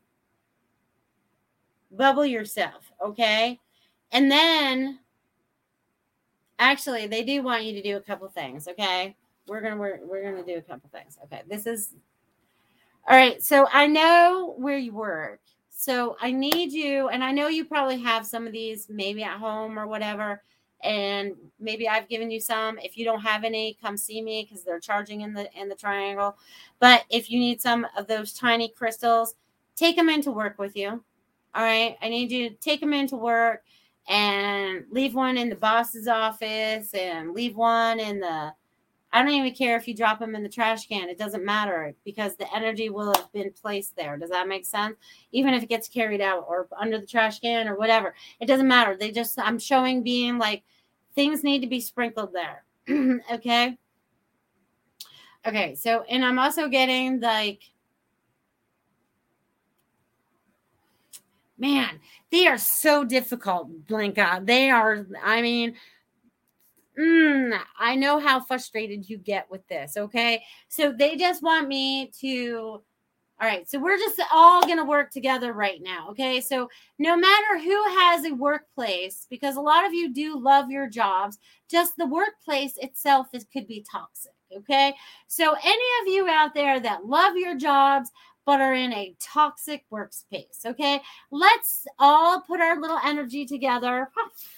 bubble 1.91 2.27
yourself, 2.27 2.93
okay? 3.05 3.59
And 4.13 4.31
then 4.31 5.01
actually 6.59 7.07
they 7.07 7.23
do 7.23 7.43
want 7.43 7.65
you 7.65 7.73
to 7.75 7.83
do 7.83 7.97
a 7.97 8.01
couple 8.01 8.29
things, 8.29 8.69
okay? 8.69 9.17
We're 9.47 9.61
gonna 9.61 9.77
we're, 9.77 10.01
we're 10.05 10.23
gonna 10.23 10.45
do 10.45 10.57
a 10.57 10.63
couple 10.63 10.89
things. 10.91 11.19
Okay, 11.25 11.43
this 11.49 11.67
is 11.67 11.95
all 13.07 13.17
right. 13.17 13.43
So 13.43 13.67
I 13.71 13.87
know 13.87 14.55
where 14.57 14.79
you 14.79 14.95
work. 14.95 15.41
So 15.69 16.17
I 16.21 16.33
need 16.33 16.73
you, 16.73 17.09
and 17.09 17.23
I 17.23 17.33
know 17.33 17.49
you 17.49 17.65
probably 17.67 18.01
have 18.01 18.25
some 18.27 18.47
of 18.47 18.53
these 18.53 18.87
maybe 18.89 19.23
at 19.23 19.39
home 19.39 19.79
or 19.79 19.87
whatever. 19.87 20.43
And 20.83 21.35
maybe 21.61 21.89
I've 21.89 22.09
given 22.09 22.31
you 22.31 22.41
some. 22.41 22.79
If 22.79 22.97
you 22.97 23.05
don't 23.05 23.21
have 23.21 23.45
any, 23.45 23.77
come 23.83 23.97
see 23.97 24.23
me 24.23 24.47
because 24.49 24.65
they're 24.65 24.81
charging 24.81 25.23
in 25.23 25.35
the 25.35 25.51
in 25.59 25.69
the 25.69 25.75
triangle. 25.75 26.37
But 26.79 27.05
if 27.11 27.31
you 27.31 27.39
need 27.39 27.61
some 27.61 27.87
of 27.97 28.07
those 28.07 28.33
tiny 28.33 28.69
crystals, 28.69 29.35
take 29.77 29.97
them 29.97 30.09
in 30.09 30.23
to 30.23 30.31
work 30.31 30.59
with 30.59 30.77
you. 30.77 31.03
All 31.55 31.63
right. 31.63 31.97
I 32.01 32.09
need 32.09 32.31
you 32.31 32.51
to 32.51 32.57
take 32.57 32.81
them 32.81 32.95
in 32.95 33.07
to 33.09 33.17
work 33.17 33.63
and 34.09 34.85
leave 34.91 35.15
one 35.15 35.37
in 35.37 35.49
the 35.49 35.57
boss's 35.57 36.09
office 36.09 36.93
and 36.95 37.33
leave 37.33 37.57
one 37.57 38.01
in 38.01 38.21
the 38.21 38.53
I 39.15 39.23
don't 39.23 39.31
even 39.31 39.55
care 39.55 39.77
if 39.77 39.87
you 39.87 39.95
drop 39.95 40.19
them 40.19 40.35
in 40.35 40.43
the 40.43 40.49
trash 40.49 40.89
can. 40.89 41.09
It 41.09 41.19
doesn't 41.19 41.45
matter 41.45 41.95
because 42.05 42.35
the 42.35 42.53
energy 42.53 42.91
will 42.91 43.15
have 43.15 43.33
been 43.33 43.53
placed 43.53 43.95
there. 43.95 44.17
Does 44.17 44.31
that 44.31 44.49
make 44.49 44.67
sense? 44.67 44.97
Even 45.31 45.55
if 45.55 45.63
it 45.63 45.69
gets 45.69 45.87
carried 45.87 46.21
out 46.21 46.45
or 46.49 46.67
under 46.77 46.99
the 46.99 47.07
trash 47.07 47.39
can 47.39 47.69
or 47.69 47.77
whatever, 47.77 48.17
it 48.41 48.47
doesn't 48.47 48.67
matter. 48.67 48.97
They 48.99 49.13
just, 49.13 49.39
I'm 49.39 49.61
showing 49.61 50.03
being 50.03 50.37
like 50.37 50.65
things 51.15 51.45
need 51.45 51.61
to 51.61 51.69
be 51.69 51.79
sprinkled 51.79 52.33
there. 52.33 52.65
okay. 53.33 53.79
Okay, 55.47 55.77
so 55.77 56.03
and 56.09 56.25
I'm 56.25 56.41
also 56.41 56.69
getting 56.69 57.21
like 57.21 57.61
man, 61.65 61.99
they 62.31 62.47
are 62.47 62.59
so 62.59 63.05
difficult, 63.05 63.87
Blanca. 63.87 64.41
They 64.45 64.69
are, 64.69 65.07
I 65.23 65.41
mean, 65.41 65.75
mm, 66.99 67.59
I 67.79 67.97
know 67.97 68.19
how 68.19 68.41
frustrated 68.41 69.09
you 69.09 69.17
get 69.17 69.51
with 69.51 69.67
this. 69.69 69.97
Okay. 69.97 70.43
So 70.69 70.93
they 70.93 71.17
just 71.17 71.43
want 71.43 71.69
me 71.69 72.11
to. 72.21 72.83
All 73.41 73.49
right. 73.49 73.69
So 73.69 73.81
we're 73.81 73.99
just 73.99 74.23
all 74.33 74.63
going 74.63 74.79
to 74.79 74.85
work 74.85 75.11
together 75.11 75.53
right 75.53 75.83
now. 75.83 76.09
Okay. 76.11 76.41
So 76.41 76.69
no 76.99 77.17
matter 77.17 77.59
who 77.59 77.83
has 77.99 78.25
a 78.25 78.33
workplace, 78.33 79.27
because 79.29 79.57
a 79.57 79.61
lot 79.61 79.85
of 79.85 79.93
you 79.93 80.13
do 80.13 80.39
love 80.39 80.71
your 80.71 80.89
jobs, 80.89 81.39
just 81.69 81.97
the 81.97 82.07
workplace 82.07 82.77
itself 82.77 83.27
is, 83.33 83.45
could 83.53 83.67
be 83.67 83.85
toxic. 83.91 84.33
Okay. 84.55 84.95
So 85.27 85.57
any 85.65 85.89
of 86.03 86.15
you 86.15 86.29
out 86.29 86.55
there 86.55 86.79
that 86.79 87.07
love 87.07 87.37
your 87.37 87.57
jobs, 87.57 88.13
but 88.47 88.61
are 88.61 88.75
in 88.75 88.93
a 88.93 89.15
toxic 89.21 89.85
workspace. 89.91 90.65
Okay. 90.65 91.01
Let's 91.31 91.87
all 91.99 92.41
put 92.41 92.61
our 92.61 92.81
little 92.81 93.01
energy 93.05 93.47
together. 93.47 94.11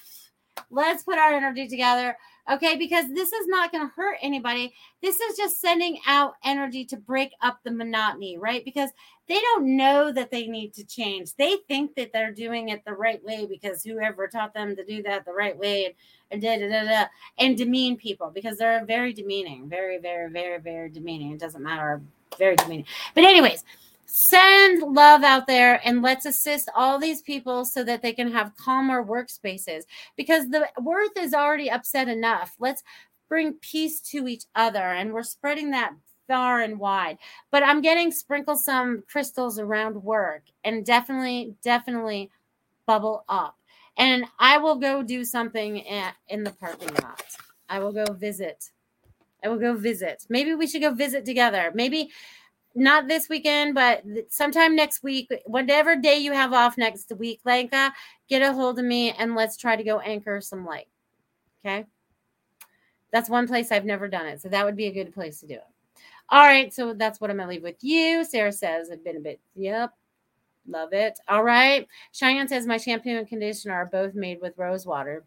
Let's 0.70 1.02
put 1.02 1.18
our 1.18 1.32
energy 1.32 1.68
together. 1.68 2.16
Okay. 2.50 2.76
Because 2.76 3.08
this 3.12 3.32
is 3.32 3.46
not 3.46 3.72
going 3.72 3.86
to 3.86 3.94
hurt 3.94 4.18
anybody. 4.22 4.74
This 5.02 5.18
is 5.20 5.36
just 5.36 5.60
sending 5.60 5.98
out 6.06 6.34
energy 6.44 6.84
to 6.86 6.96
break 6.96 7.32
up 7.42 7.60
the 7.62 7.70
monotony, 7.70 8.38
right? 8.38 8.64
Because 8.64 8.90
they 9.28 9.40
don't 9.40 9.76
know 9.76 10.12
that 10.12 10.30
they 10.30 10.46
need 10.46 10.72
to 10.74 10.84
change. 10.84 11.34
They 11.34 11.56
think 11.68 11.96
that 11.96 12.12
they're 12.12 12.32
doing 12.32 12.68
it 12.68 12.84
the 12.84 12.92
right 12.92 13.22
way 13.24 13.46
because 13.46 13.82
whoever 13.82 14.28
taught 14.28 14.54
them 14.54 14.76
to 14.76 14.84
do 14.84 15.02
that 15.02 15.24
the 15.24 15.32
right 15.32 15.56
way 15.56 15.96
and, 16.30 16.40
da, 16.40 16.58
da, 16.58 16.68
da, 16.68 16.84
da, 16.84 17.04
and 17.38 17.56
demean 17.56 17.96
people 17.96 18.30
because 18.32 18.58
they're 18.58 18.84
very 18.84 19.12
demeaning, 19.12 19.68
very, 19.68 19.98
very, 19.98 20.30
very, 20.30 20.60
very 20.60 20.90
demeaning. 20.90 21.32
It 21.32 21.40
doesn't 21.40 21.62
matter 21.62 22.00
very 22.38 22.56
demeaning. 22.56 22.86
But, 23.14 23.24
anyways, 23.24 23.64
send 24.06 24.82
love 24.82 25.22
out 25.24 25.46
there 25.46 25.80
and 25.84 26.00
let's 26.00 26.26
assist 26.26 26.70
all 26.74 26.98
these 26.98 27.22
people 27.22 27.64
so 27.64 27.82
that 27.84 28.02
they 28.02 28.12
can 28.12 28.32
have 28.32 28.56
calmer 28.56 29.04
workspaces 29.04 29.82
because 30.16 30.48
the 30.48 30.68
worth 30.80 31.16
is 31.16 31.34
already 31.34 31.70
upset 31.70 32.08
enough. 32.08 32.54
Let's 32.58 32.82
bring 33.28 33.54
peace 33.54 34.00
to 34.12 34.28
each 34.28 34.44
other 34.54 34.78
and 34.78 35.12
we're 35.12 35.24
spreading 35.24 35.70
that 35.72 35.92
far 36.28 36.60
and 36.60 36.78
wide. 36.78 37.18
But 37.50 37.62
I'm 37.64 37.82
getting 37.82 38.12
sprinkle 38.12 38.56
some 38.56 39.02
crystals 39.10 39.58
around 39.58 40.02
work 40.02 40.42
and 40.64 40.86
definitely, 40.86 41.54
definitely 41.62 42.30
bubble 42.86 43.24
up. 43.28 43.56
And 43.98 44.24
I 44.38 44.58
will 44.58 44.76
go 44.76 45.02
do 45.02 45.24
something 45.24 45.78
in 46.28 46.44
the 46.44 46.52
parking 46.52 46.94
lot. 47.02 47.24
I 47.68 47.80
will 47.80 47.92
go 47.92 48.12
visit. 48.12 48.70
I 49.44 49.48
will 49.48 49.58
go 49.58 49.74
visit. 49.74 50.24
Maybe 50.28 50.54
we 50.54 50.66
should 50.66 50.82
go 50.82 50.92
visit 50.92 51.24
together. 51.24 51.70
Maybe 51.74 52.10
not 52.74 53.08
this 53.08 53.28
weekend, 53.28 53.74
but 53.74 54.04
sometime 54.28 54.76
next 54.76 55.02
week, 55.02 55.30
whatever 55.46 55.96
day 55.96 56.18
you 56.18 56.32
have 56.32 56.52
off 56.52 56.76
next 56.76 57.12
week, 57.18 57.40
Lanka, 57.44 57.92
get 58.28 58.42
a 58.42 58.52
hold 58.52 58.78
of 58.78 58.84
me 58.84 59.12
and 59.12 59.34
let's 59.34 59.56
try 59.56 59.76
to 59.76 59.82
go 59.84 60.00
anchor 60.00 60.40
some 60.40 60.66
light. 60.66 60.88
Okay. 61.64 61.86
That's 63.12 63.30
one 63.30 63.46
place 63.46 63.72
I've 63.72 63.84
never 63.84 64.08
done 64.08 64.26
it. 64.26 64.42
So 64.42 64.48
that 64.50 64.64
would 64.64 64.76
be 64.76 64.86
a 64.86 64.92
good 64.92 65.14
place 65.14 65.40
to 65.40 65.46
do 65.46 65.54
it. 65.54 65.64
All 66.28 66.44
right. 66.44 66.72
So 66.74 66.92
that's 66.92 67.20
what 67.20 67.30
I'm 67.30 67.36
going 67.36 67.48
to 67.48 67.54
leave 67.54 67.62
with 67.62 67.82
you. 67.82 68.24
Sarah 68.24 68.52
says, 68.52 68.90
I've 68.90 69.04
been 69.04 69.16
a 69.16 69.20
bit, 69.20 69.40
yep. 69.54 69.92
Love 70.68 70.92
it. 70.92 71.18
All 71.28 71.44
right. 71.44 71.86
Cheyenne 72.12 72.48
says, 72.48 72.66
my 72.66 72.76
shampoo 72.76 73.16
and 73.16 73.28
conditioner 73.28 73.74
are 73.74 73.86
both 73.86 74.14
made 74.14 74.40
with 74.42 74.58
rose 74.58 74.84
water. 74.84 75.24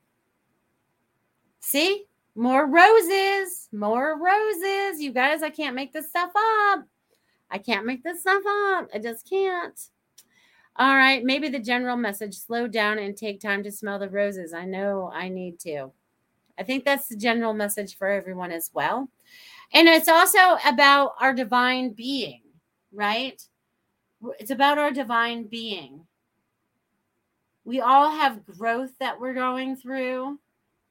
See? 1.62 2.06
More 2.36 2.68
roses. 2.68 3.68
More 3.72 4.18
roses. 4.18 5.02
You 5.02 5.12
guys, 5.12 5.44
I 5.44 5.50
can't 5.50 5.76
make 5.76 5.94
this 5.94 6.10
stuff 6.10 6.32
up. 6.36 6.86
I 7.52 7.58
can't 7.58 7.86
make 7.86 8.04
this 8.04 8.22
stuff 8.22 8.44
up. 8.46 8.90
I 8.94 9.00
just 9.00 9.28
can't. 9.30 9.80
All 10.76 10.96
right. 10.96 11.24
Maybe 11.24 11.50
the 11.50 11.60
general 11.60 11.98
message 11.98 12.36
slow 12.36 12.68
down 12.68 13.00
and 13.00 13.18
take 13.18 13.42
time 13.42 13.64
to 13.64 13.72
smell 13.72 14.00
the 14.00 14.10
roses. 14.10 14.54
I 14.54 14.66
know 14.66 15.12
I 15.14 15.30
need 15.30 15.60
to. 15.62 15.92
I 16.58 16.64
think 16.64 16.86
that's 16.86 17.08
the 17.08 17.16
general 17.16 17.54
message 17.54 17.98
for 17.98 18.08
everyone 18.08 18.52
as 18.52 18.70
well. 18.74 19.10
And 19.74 19.88
it's 19.88 20.08
also 20.08 20.58
about 20.66 21.14
our 21.20 21.34
divine 21.34 21.92
being, 21.92 22.42
right? 22.92 23.42
It's 24.40 24.52
about 24.52 24.78
our 24.78 24.92
divine 24.92 25.44
being. 25.46 26.06
We 27.64 27.82
all 27.82 28.10
have 28.10 28.46
growth 28.46 28.92
that 29.00 29.20
we're 29.20 29.34
going 29.34 29.76
through, 29.76 30.40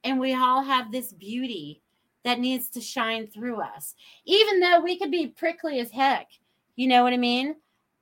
and 0.03 0.19
we 0.19 0.33
all 0.33 0.63
have 0.63 0.91
this 0.91 1.13
beauty 1.13 1.81
that 2.23 2.39
needs 2.39 2.69
to 2.69 2.81
shine 2.81 3.27
through 3.27 3.61
us. 3.61 3.95
Even 4.25 4.59
though 4.59 4.81
we 4.81 4.97
could 4.97 5.11
be 5.11 5.27
prickly 5.27 5.79
as 5.79 5.91
heck, 5.91 6.27
you 6.75 6.87
know 6.87 7.03
what 7.03 7.13
I 7.13 7.17
mean? 7.17 7.55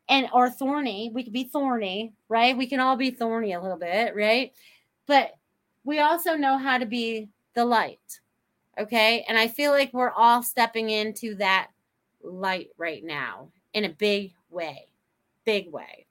And 0.10 0.28
or 0.34 0.50
thorny. 0.50 1.12
We 1.14 1.24
could 1.24 1.34
be 1.34 1.44
thorny, 1.44 2.14
right? 2.30 2.58
We 2.58 2.68
can 2.68 2.80
all 2.80 2.96
be 2.96 3.12
thorny 3.12 3.54
a 3.54 3.62
little 3.62 3.78
bit, 3.78 4.16
right? 4.16 4.54
But 5.06 5.32
we 5.84 6.00
also 6.00 6.36
know 6.36 6.58
how 6.58 6.78
to 6.78 6.86
be 6.86 7.30
the 7.54 7.66
light. 7.66 8.20
Okay. 8.80 9.26
And 9.28 9.38
I 9.38 9.48
feel 9.48 9.72
like 9.72 9.94
we're 9.94 10.12
all 10.12 10.44
stepping 10.44 10.90
into 10.90 11.36
that 11.36 11.70
light 12.22 12.70
right 12.78 13.04
now 13.04 13.50
in 13.74 13.86
a 13.86 13.90
big 13.90 14.34
way. 14.50 14.88
Big 15.46 15.72
way. 15.72 16.07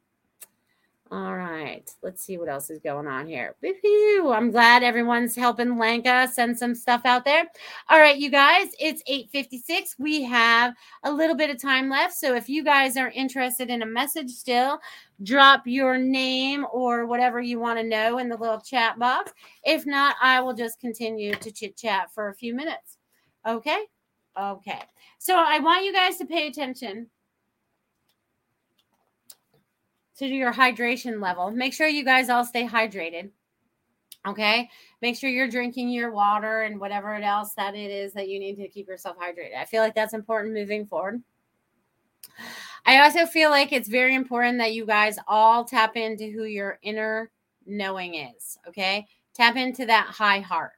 All 1.12 1.36
right, 1.36 1.88
let's 2.02 2.24
see 2.24 2.36
what 2.36 2.48
else 2.48 2.68
is 2.68 2.80
going 2.80 3.06
on 3.06 3.28
here. 3.28 3.54
I'm 3.62 4.50
glad 4.50 4.82
everyone's 4.82 5.36
helping 5.36 5.78
Lanka 5.78 6.26
send 6.26 6.58
some 6.58 6.74
stuff 6.74 7.02
out 7.04 7.24
there. 7.24 7.44
All 7.88 8.00
right, 8.00 8.16
you 8.16 8.28
guys, 8.28 8.70
it's 8.80 9.02
8:56. 9.06 9.94
We 10.00 10.24
have 10.24 10.74
a 11.04 11.12
little 11.12 11.36
bit 11.36 11.48
of 11.48 11.62
time 11.62 11.88
left, 11.88 12.14
so 12.14 12.34
if 12.34 12.48
you 12.48 12.64
guys 12.64 12.96
are 12.96 13.10
interested 13.10 13.70
in 13.70 13.82
a 13.82 13.86
message 13.86 14.30
still, 14.30 14.80
drop 15.22 15.62
your 15.64 15.96
name 15.96 16.66
or 16.72 17.06
whatever 17.06 17.40
you 17.40 17.60
want 17.60 17.78
to 17.78 17.84
know 17.84 18.18
in 18.18 18.28
the 18.28 18.36
little 18.36 18.60
chat 18.60 18.98
box. 18.98 19.32
If 19.62 19.86
not, 19.86 20.16
I 20.20 20.40
will 20.40 20.54
just 20.54 20.80
continue 20.80 21.34
to 21.34 21.52
chit 21.52 21.76
chat 21.76 22.12
for 22.12 22.30
a 22.30 22.34
few 22.34 22.52
minutes. 22.52 22.98
Okay? 23.46 23.84
Okay. 24.36 24.82
So 25.18 25.36
I 25.36 25.60
want 25.60 25.84
you 25.84 25.92
guys 25.92 26.16
to 26.18 26.26
pay 26.26 26.48
attention 26.48 27.10
to 30.18 30.26
your 30.26 30.52
hydration 30.52 31.20
level. 31.20 31.50
Make 31.50 31.74
sure 31.74 31.86
you 31.86 32.04
guys 32.04 32.28
all 32.28 32.44
stay 32.44 32.66
hydrated. 32.66 33.30
Okay. 34.26 34.68
Make 35.02 35.16
sure 35.16 35.30
you're 35.30 35.48
drinking 35.48 35.90
your 35.90 36.10
water 36.10 36.62
and 36.62 36.80
whatever 36.80 37.14
else 37.14 37.54
that 37.54 37.74
it 37.74 37.90
is 37.90 38.12
that 38.14 38.28
you 38.28 38.40
need 38.40 38.56
to 38.56 38.68
keep 38.68 38.88
yourself 38.88 39.16
hydrated. 39.18 39.56
I 39.56 39.64
feel 39.64 39.82
like 39.82 39.94
that's 39.94 40.14
important 40.14 40.54
moving 40.54 40.86
forward. 40.86 41.22
I 42.84 43.00
also 43.00 43.26
feel 43.26 43.50
like 43.50 43.72
it's 43.72 43.88
very 43.88 44.14
important 44.14 44.58
that 44.58 44.72
you 44.74 44.84
guys 44.86 45.18
all 45.28 45.64
tap 45.64 45.96
into 45.96 46.30
who 46.30 46.44
your 46.44 46.78
inner 46.82 47.30
knowing 47.66 48.14
is. 48.14 48.58
Okay. 48.66 49.06
Tap 49.34 49.56
into 49.56 49.86
that 49.86 50.06
high 50.06 50.40
heart. 50.40 50.72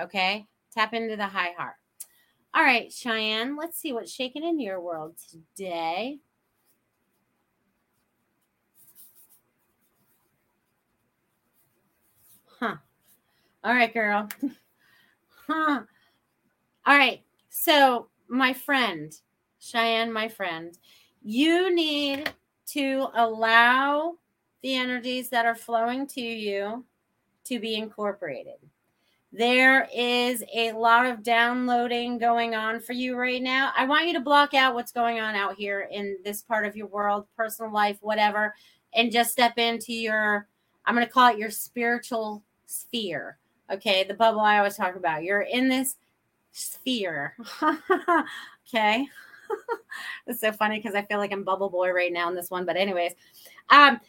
Okay. 0.00 0.46
Tap 0.74 0.94
into 0.94 1.16
the 1.16 1.26
high 1.26 1.52
heart. 1.56 1.74
All 2.52 2.64
right, 2.64 2.92
Cheyenne, 2.92 3.56
let's 3.56 3.78
see 3.78 3.92
what's 3.92 4.12
shaking 4.12 4.42
in 4.42 4.58
your 4.58 4.80
world 4.80 5.14
today. 5.30 6.18
Huh. 12.60 12.76
All 13.64 13.72
right, 13.72 13.92
girl. 13.92 14.28
huh. 15.46 15.80
All 16.86 16.96
right. 16.96 17.22
So, 17.48 18.08
my 18.28 18.52
friend, 18.52 19.12
Cheyenne, 19.58 20.12
my 20.12 20.28
friend, 20.28 20.76
you 21.22 21.74
need 21.74 22.30
to 22.68 23.08
allow 23.14 24.16
the 24.62 24.76
energies 24.76 25.30
that 25.30 25.46
are 25.46 25.54
flowing 25.54 26.06
to 26.08 26.20
you 26.20 26.84
to 27.44 27.58
be 27.58 27.76
incorporated. 27.76 28.58
There 29.32 29.88
is 29.94 30.44
a 30.54 30.72
lot 30.72 31.06
of 31.06 31.22
downloading 31.22 32.18
going 32.18 32.54
on 32.54 32.80
for 32.80 32.92
you 32.92 33.16
right 33.16 33.42
now. 33.42 33.72
I 33.76 33.86
want 33.86 34.06
you 34.06 34.12
to 34.14 34.20
block 34.20 34.54
out 34.54 34.74
what's 34.74 34.92
going 34.92 35.20
on 35.20 35.34
out 35.34 35.54
here 35.54 35.88
in 35.90 36.18
this 36.24 36.42
part 36.42 36.66
of 36.66 36.76
your 36.76 36.88
world, 36.88 37.26
personal 37.36 37.72
life, 37.72 37.96
whatever, 38.00 38.54
and 38.94 39.12
just 39.12 39.30
step 39.30 39.56
into 39.56 39.94
your, 39.94 40.48
I'm 40.84 40.94
going 40.94 41.06
to 41.06 41.12
call 41.12 41.32
it 41.32 41.38
your 41.38 41.50
spiritual 41.50 42.42
sphere. 42.70 43.38
Okay, 43.70 44.04
the 44.04 44.14
bubble 44.14 44.40
I 44.40 44.58
always 44.58 44.76
talk 44.76 44.96
about. 44.96 45.22
You're 45.22 45.42
in 45.42 45.68
this 45.68 45.96
sphere. 46.52 47.36
okay. 48.68 49.06
it's 50.26 50.40
so 50.40 50.52
funny 50.52 50.78
because 50.78 50.94
I 50.94 51.02
feel 51.02 51.18
like 51.18 51.32
I'm 51.32 51.44
bubble 51.44 51.70
boy 51.70 51.90
right 51.90 52.12
now 52.12 52.28
in 52.28 52.34
this 52.34 52.50
one. 52.50 52.64
But 52.64 52.76
anyways, 52.76 53.12
um, 53.68 54.00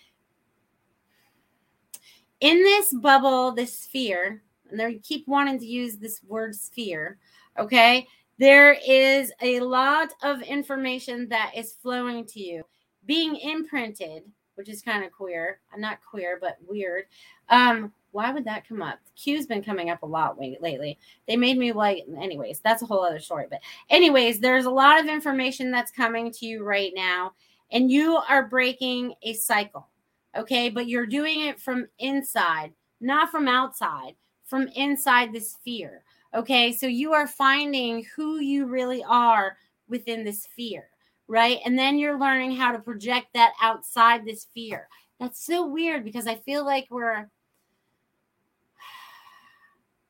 in 2.39 2.57
this 2.57 2.93
bubble, 2.93 3.51
this 3.51 3.77
sphere, 3.77 4.41
and 4.69 4.79
they 4.79 4.95
keep 4.95 5.27
wanting 5.27 5.59
to 5.59 5.65
use 5.65 5.97
this 5.97 6.21
word 6.27 6.55
sphere. 6.55 7.17
Okay, 7.59 8.07
there 8.39 8.77
is 8.87 9.31
a 9.41 9.59
lot 9.59 10.13
of 10.23 10.41
information 10.41 11.27
that 11.29 11.51
is 11.55 11.73
flowing 11.73 12.25
to 12.25 12.39
you, 12.39 12.63
being 13.05 13.35
imprinted, 13.35 14.23
which 14.55 14.69
is 14.69 14.81
kind 14.81 15.03
of 15.03 15.11
queer. 15.11 15.59
I'm 15.73 15.81
not 15.81 15.99
queer, 16.03 16.39
but 16.41 16.57
weird. 16.67 17.05
Um, 17.49 17.91
Why 18.11 18.31
would 18.31 18.45
that 18.45 18.67
come 18.67 18.81
up? 18.81 18.99
Q's 19.15 19.45
been 19.45 19.63
coming 19.63 19.89
up 19.89 20.03
a 20.03 20.05
lot 20.05 20.39
lately. 20.39 20.99
They 21.27 21.37
made 21.37 21.57
me 21.57 21.71
like, 21.71 22.03
anyways, 22.19 22.59
that's 22.59 22.81
a 22.81 22.85
whole 22.85 23.03
other 23.05 23.19
story. 23.19 23.45
But, 23.49 23.61
anyways, 23.89 24.39
there's 24.39 24.65
a 24.65 24.69
lot 24.69 24.99
of 24.99 25.07
information 25.07 25.71
that's 25.71 25.91
coming 25.91 26.31
to 26.31 26.45
you 26.45 26.63
right 26.63 26.91
now, 26.95 27.33
and 27.71 27.89
you 27.89 28.17
are 28.27 28.47
breaking 28.47 29.13
a 29.23 29.33
cycle. 29.33 29.87
Okay. 30.35 30.69
But 30.69 30.87
you're 30.87 31.05
doing 31.05 31.41
it 31.41 31.59
from 31.59 31.87
inside, 31.99 32.73
not 32.99 33.31
from 33.31 33.47
outside, 33.47 34.15
from 34.45 34.67
inside 34.75 35.31
this 35.31 35.51
sphere. 35.51 36.03
Okay. 36.33 36.73
So 36.73 36.87
you 36.87 37.13
are 37.13 37.27
finding 37.27 38.05
who 38.15 38.39
you 38.39 38.65
really 38.65 39.03
are 39.03 39.57
within 39.87 40.23
this 40.23 40.43
sphere, 40.43 40.87
right? 41.27 41.59
And 41.65 41.77
then 41.77 41.97
you're 41.97 42.19
learning 42.19 42.55
how 42.55 42.71
to 42.71 42.79
project 42.79 43.27
that 43.33 43.53
outside 43.61 44.25
this 44.25 44.43
sphere. 44.43 44.87
That's 45.19 45.45
so 45.45 45.67
weird 45.67 46.03
because 46.03 46.27
I 46.27 46.35
feel 46.35 46.65
like 46.65 46.87
we're, 46.89 47.29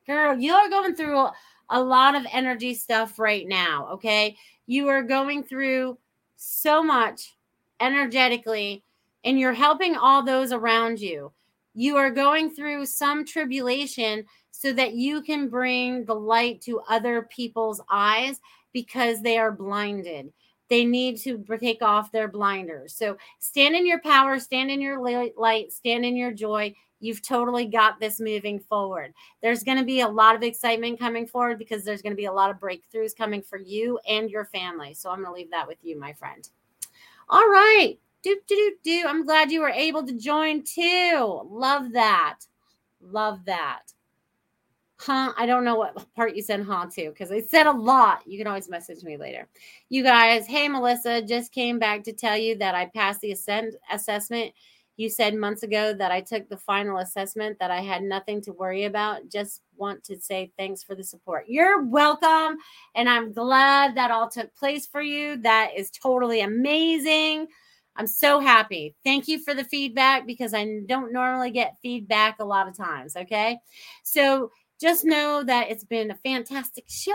girl, 0.06 0.38
you're 0.38 0.68
going 0.68 0.94
through 0.94 1.28
a 1.70 1.82
lot 1.82 2.14
of 2.14 2.26
energy 2.32 2.74
stuff 2.74 3.18
right 3.18 3.46
now. 3.46 3.88
Okay. 3.92 4.36
You 4.66 4.88
are 4.88 5.02
going 5.02 5.42
through 5.42 5.98
so 6.36 6.82
much 6.82 7.34
energetically 7.80 8.84
and 9.24 9.38
you're 9.38 9.52
helping 9.52 9.96
all 9.96 10.22
those 10.22 10.52
around 10.52 11.00
you. 11.00 11.32
You 11.74 11.96
are 11.96 12.10
going 12.10 12.50
through 12.50 12.86
some 12.86 13.24
tribulation 13.24 14.24
so 14.50 14.72
that 14.74 14.94
you 14.94 15.22
can 15.22 15.48
bring 15.48 16.04
the 16.04 16.14
light 16.14 16.60
to 16.62 16.80
other 16.88 17.22
people's 17.22 17.80
eyes 17.90 18.40
because 18.72 19.22
they 19.22 19.38
are 19.38 19.52
blinded. 19.52 20.32
They 20.68 20.84
need 20.84 21.18
to 21.18 21.44
take 21.60 21.82
off 21.82 22.12
their 22.12 22.28
blinders. 22.28 22.94
So 22.94 23.16
stand 23.38 23.74
in 23.74 23.86
your 23.86 24.00
power, 24.00 24.38
stand 24.38 24.70
in 24.70 24.80
your 24.80 25.00
light, 25.36 25.72
stand 25.72 26.04
in 26.04 26.16
your 26.16 26.32
joy. 26.32 26.74
You've 27.02 27.20
totally 27.20 27.66
got 27.66 28.00
this 28.00 28.20
moving 28.20 28.58
forward. 28.58 29.12
There's 29.42 29.62
going 29.62 29.78
to 29.78 29.84
be 29.84 30.00
a 30.00 30.08
lot 30.08 30.34
of 30.34 30.42
excitement 30.42 30.98
coming 30.98 31.26
forward 31.26 31.58
because 31.58 31.84
there's 31.84 32.00
going 32.00 32.12
to 32.12 32.16
be 32.16 32.26
a 32.26 32.32
lot 32.32 32.50
of 32.50 32.58
breakthroughs 32.58 33.14
coming 33.16 33.42
for 33.42 33.58
you 33.58 33.98
and 34.08 34.30
your 34.30 34.46
family. 34.46 34.94
So 34.94 35.10
I'm 35.10 35.22
going 35.22 35.26
to 35.26 35.32
leave 35.32 35.50
that 35.50 35.68
with 35.68 35.78
you, 35.82 35.98
my 35.98 36.12
friend. 36.12 36.48
All 37.28 37.46
right. 37.46 37.98
Do, 38.22 38.38
do, 38.46 38.54
do, 38.54 38.76
do. 38.84 39.04
I'm 39.08 39.26
glad 39.26 39.50
you 39.50 39.60
were 39.60 39.68
able 39.68 40.06
to 40.06 40.16
join 40.16 40.62
too. 40.62 41.42
Love 41.50 41.92
that. 41.92 42.38
Love 43.00 43.44
that 43.46 43.92
huh? 45.02 45.32
I 45.36 45.46
don't 45.46 45.64
know 45.64 45.74
what 45.74 46.14
part 46.14 46.36
you 46.36 46.42
said 46.42 46.62
huh 46.62 46.86
to 46.94 47.10
because 47.10 47.32
I 47.32 47.40
said 47.40 47.66
a 47.66 47.72
lot. 47.72 48.22
You 48.26 48.38
can 48.38 48.46
always 48.46 48.68
message 48.68 49.02
me 49.02 49.16
later. 49.16 49.48
You 49.88 50.02
guys, 50.02 50.46
hey, 50.46 50.68
Melissa, 50.68 51.22
just 51.22 51.52
came 51.52 51.78
back 51.78 52.04
to 52.04 52.12
tell 52.12 52.36
you 52.36 52.56
that 52.58 52.74
I 52.74 52.86
passed 52.86 53.20
the 53.20 53.32
ascend- 53.32 53.76
assessment. 53.92 54.52
You 54.96 55.08
said 55.08 55.34
months 55.34 55.62
ago 55.62 55.94
that 55.94 56.12
I 56.12 56.20
took 56.20 56.48
the 56.48 56.56
final 56.56 56.98
assessment, 56.98 57.58
that 57.58 57.70
I 57.70 57.80
had 57.80 58.02
nothing 58.02 58.40
to 58.42 58.52
worry 58.52 58.84
about. 58.84 59.28
Just 59.28 59.62
want 59.76 60.04
to 60.04 60.20
say 60.20 60.52
thanks 60.58 60.82
for 60.82 60.94
the 60.94 61.04
support. 61.04 61.44
You're 61.48 61.82
welcome. 61.82 62.58
And 62.94 63.08
I'm 63.08 63.32
glad 63.32 63.94
that 63.96 64.10
all 64.10 64.28
took 64.28 64.54
place 64.54 64.86
for 64.86 65.00
you. 65.00 65.38
That 65.38 65.70
is 65.76 65.90
totally 65.90 66.40
amazing. 66.40 67.46
I'm 67.96 68.06
so 68.06 68.40
happy. 68.40 68.94
Thank 69.04 69.28
you 69.28 69.38
for 69.38 69.54
the 69.54 69.64
feedback 69.64 70.26
because 70.26 70.54
I 70.54 70.80
don't 70.86 71.12
normally 71.12 71.50
get 71.50 71.76
feedback 71.82 72.36
a 72.38 72.44
lot 72.44 72.68
of 72.68 72.76
times. 72.76 73.16
Okay. 73.16 73.58
So, 74.02 74.50
just 74.80 75.04
know 75.04 75.44
that 75.44 75.70
it's 75.70 75.84
been 75.84 76.10
a 76.10 76.16
fantastic 76.16 76.84
show. 76.88 77.12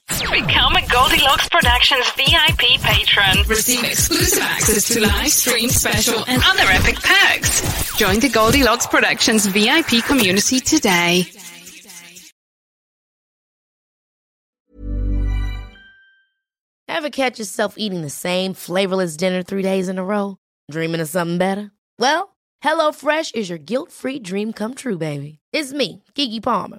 Become 0.08 0.76
a 0.76 0.86
Goldilocks 0.88 1.48
Productions 1.48 2.10
VIP 2.16 2.80
patron. 2.80 3.46
Receive 3.46 3.84
exclusive 3.84 4.42
access 4.42 4.88
to 4.88 5.00
live 5.00 5.28
stream 5.28 5.68
special 5.68 6.24
and 6.26 6.42
other 6.46 6.64
epic 6.64 6.96
perks. 6.96 7.96
Join 7.96 8.18
the 8.18 8.28
Goldilocks 8.28 8.86
Productions 8.86 9.46
VIP 9.46 10.02
community 10.04 10.60
today. 10.60 11.24
Ever 16.88 17.10
catch 17.10 17.38
yourself 17.38 17.74
eating 17.76 18.02
the 18.02 18.10
same 18.10 18.54
flavorless 18.54 19.16
dinner 19.16 19.42
three 19.42 19.62
days 19.62 19.88
in 19.88 19.98
a 19.98 20.04
row? 20.04 20.36
Dreaming 20.70 21.00
of 21.00 21.08
something 21.08 21.38
better? 21.38 21.70
Well, 21.98 22.34
HelloFresh 22.64 23.34
is 23.34 23.48
your 23.48 23.58
guilt-free 23.58 24.20
dream 24.20 24.52
come 24.52 24.74
true, 24.74 24.98
baby. 24.98 25.38
It's 25.52 25.72
me, 25.72 26.02
Keke 26.14 26.42
Palmer. 26.42 26.78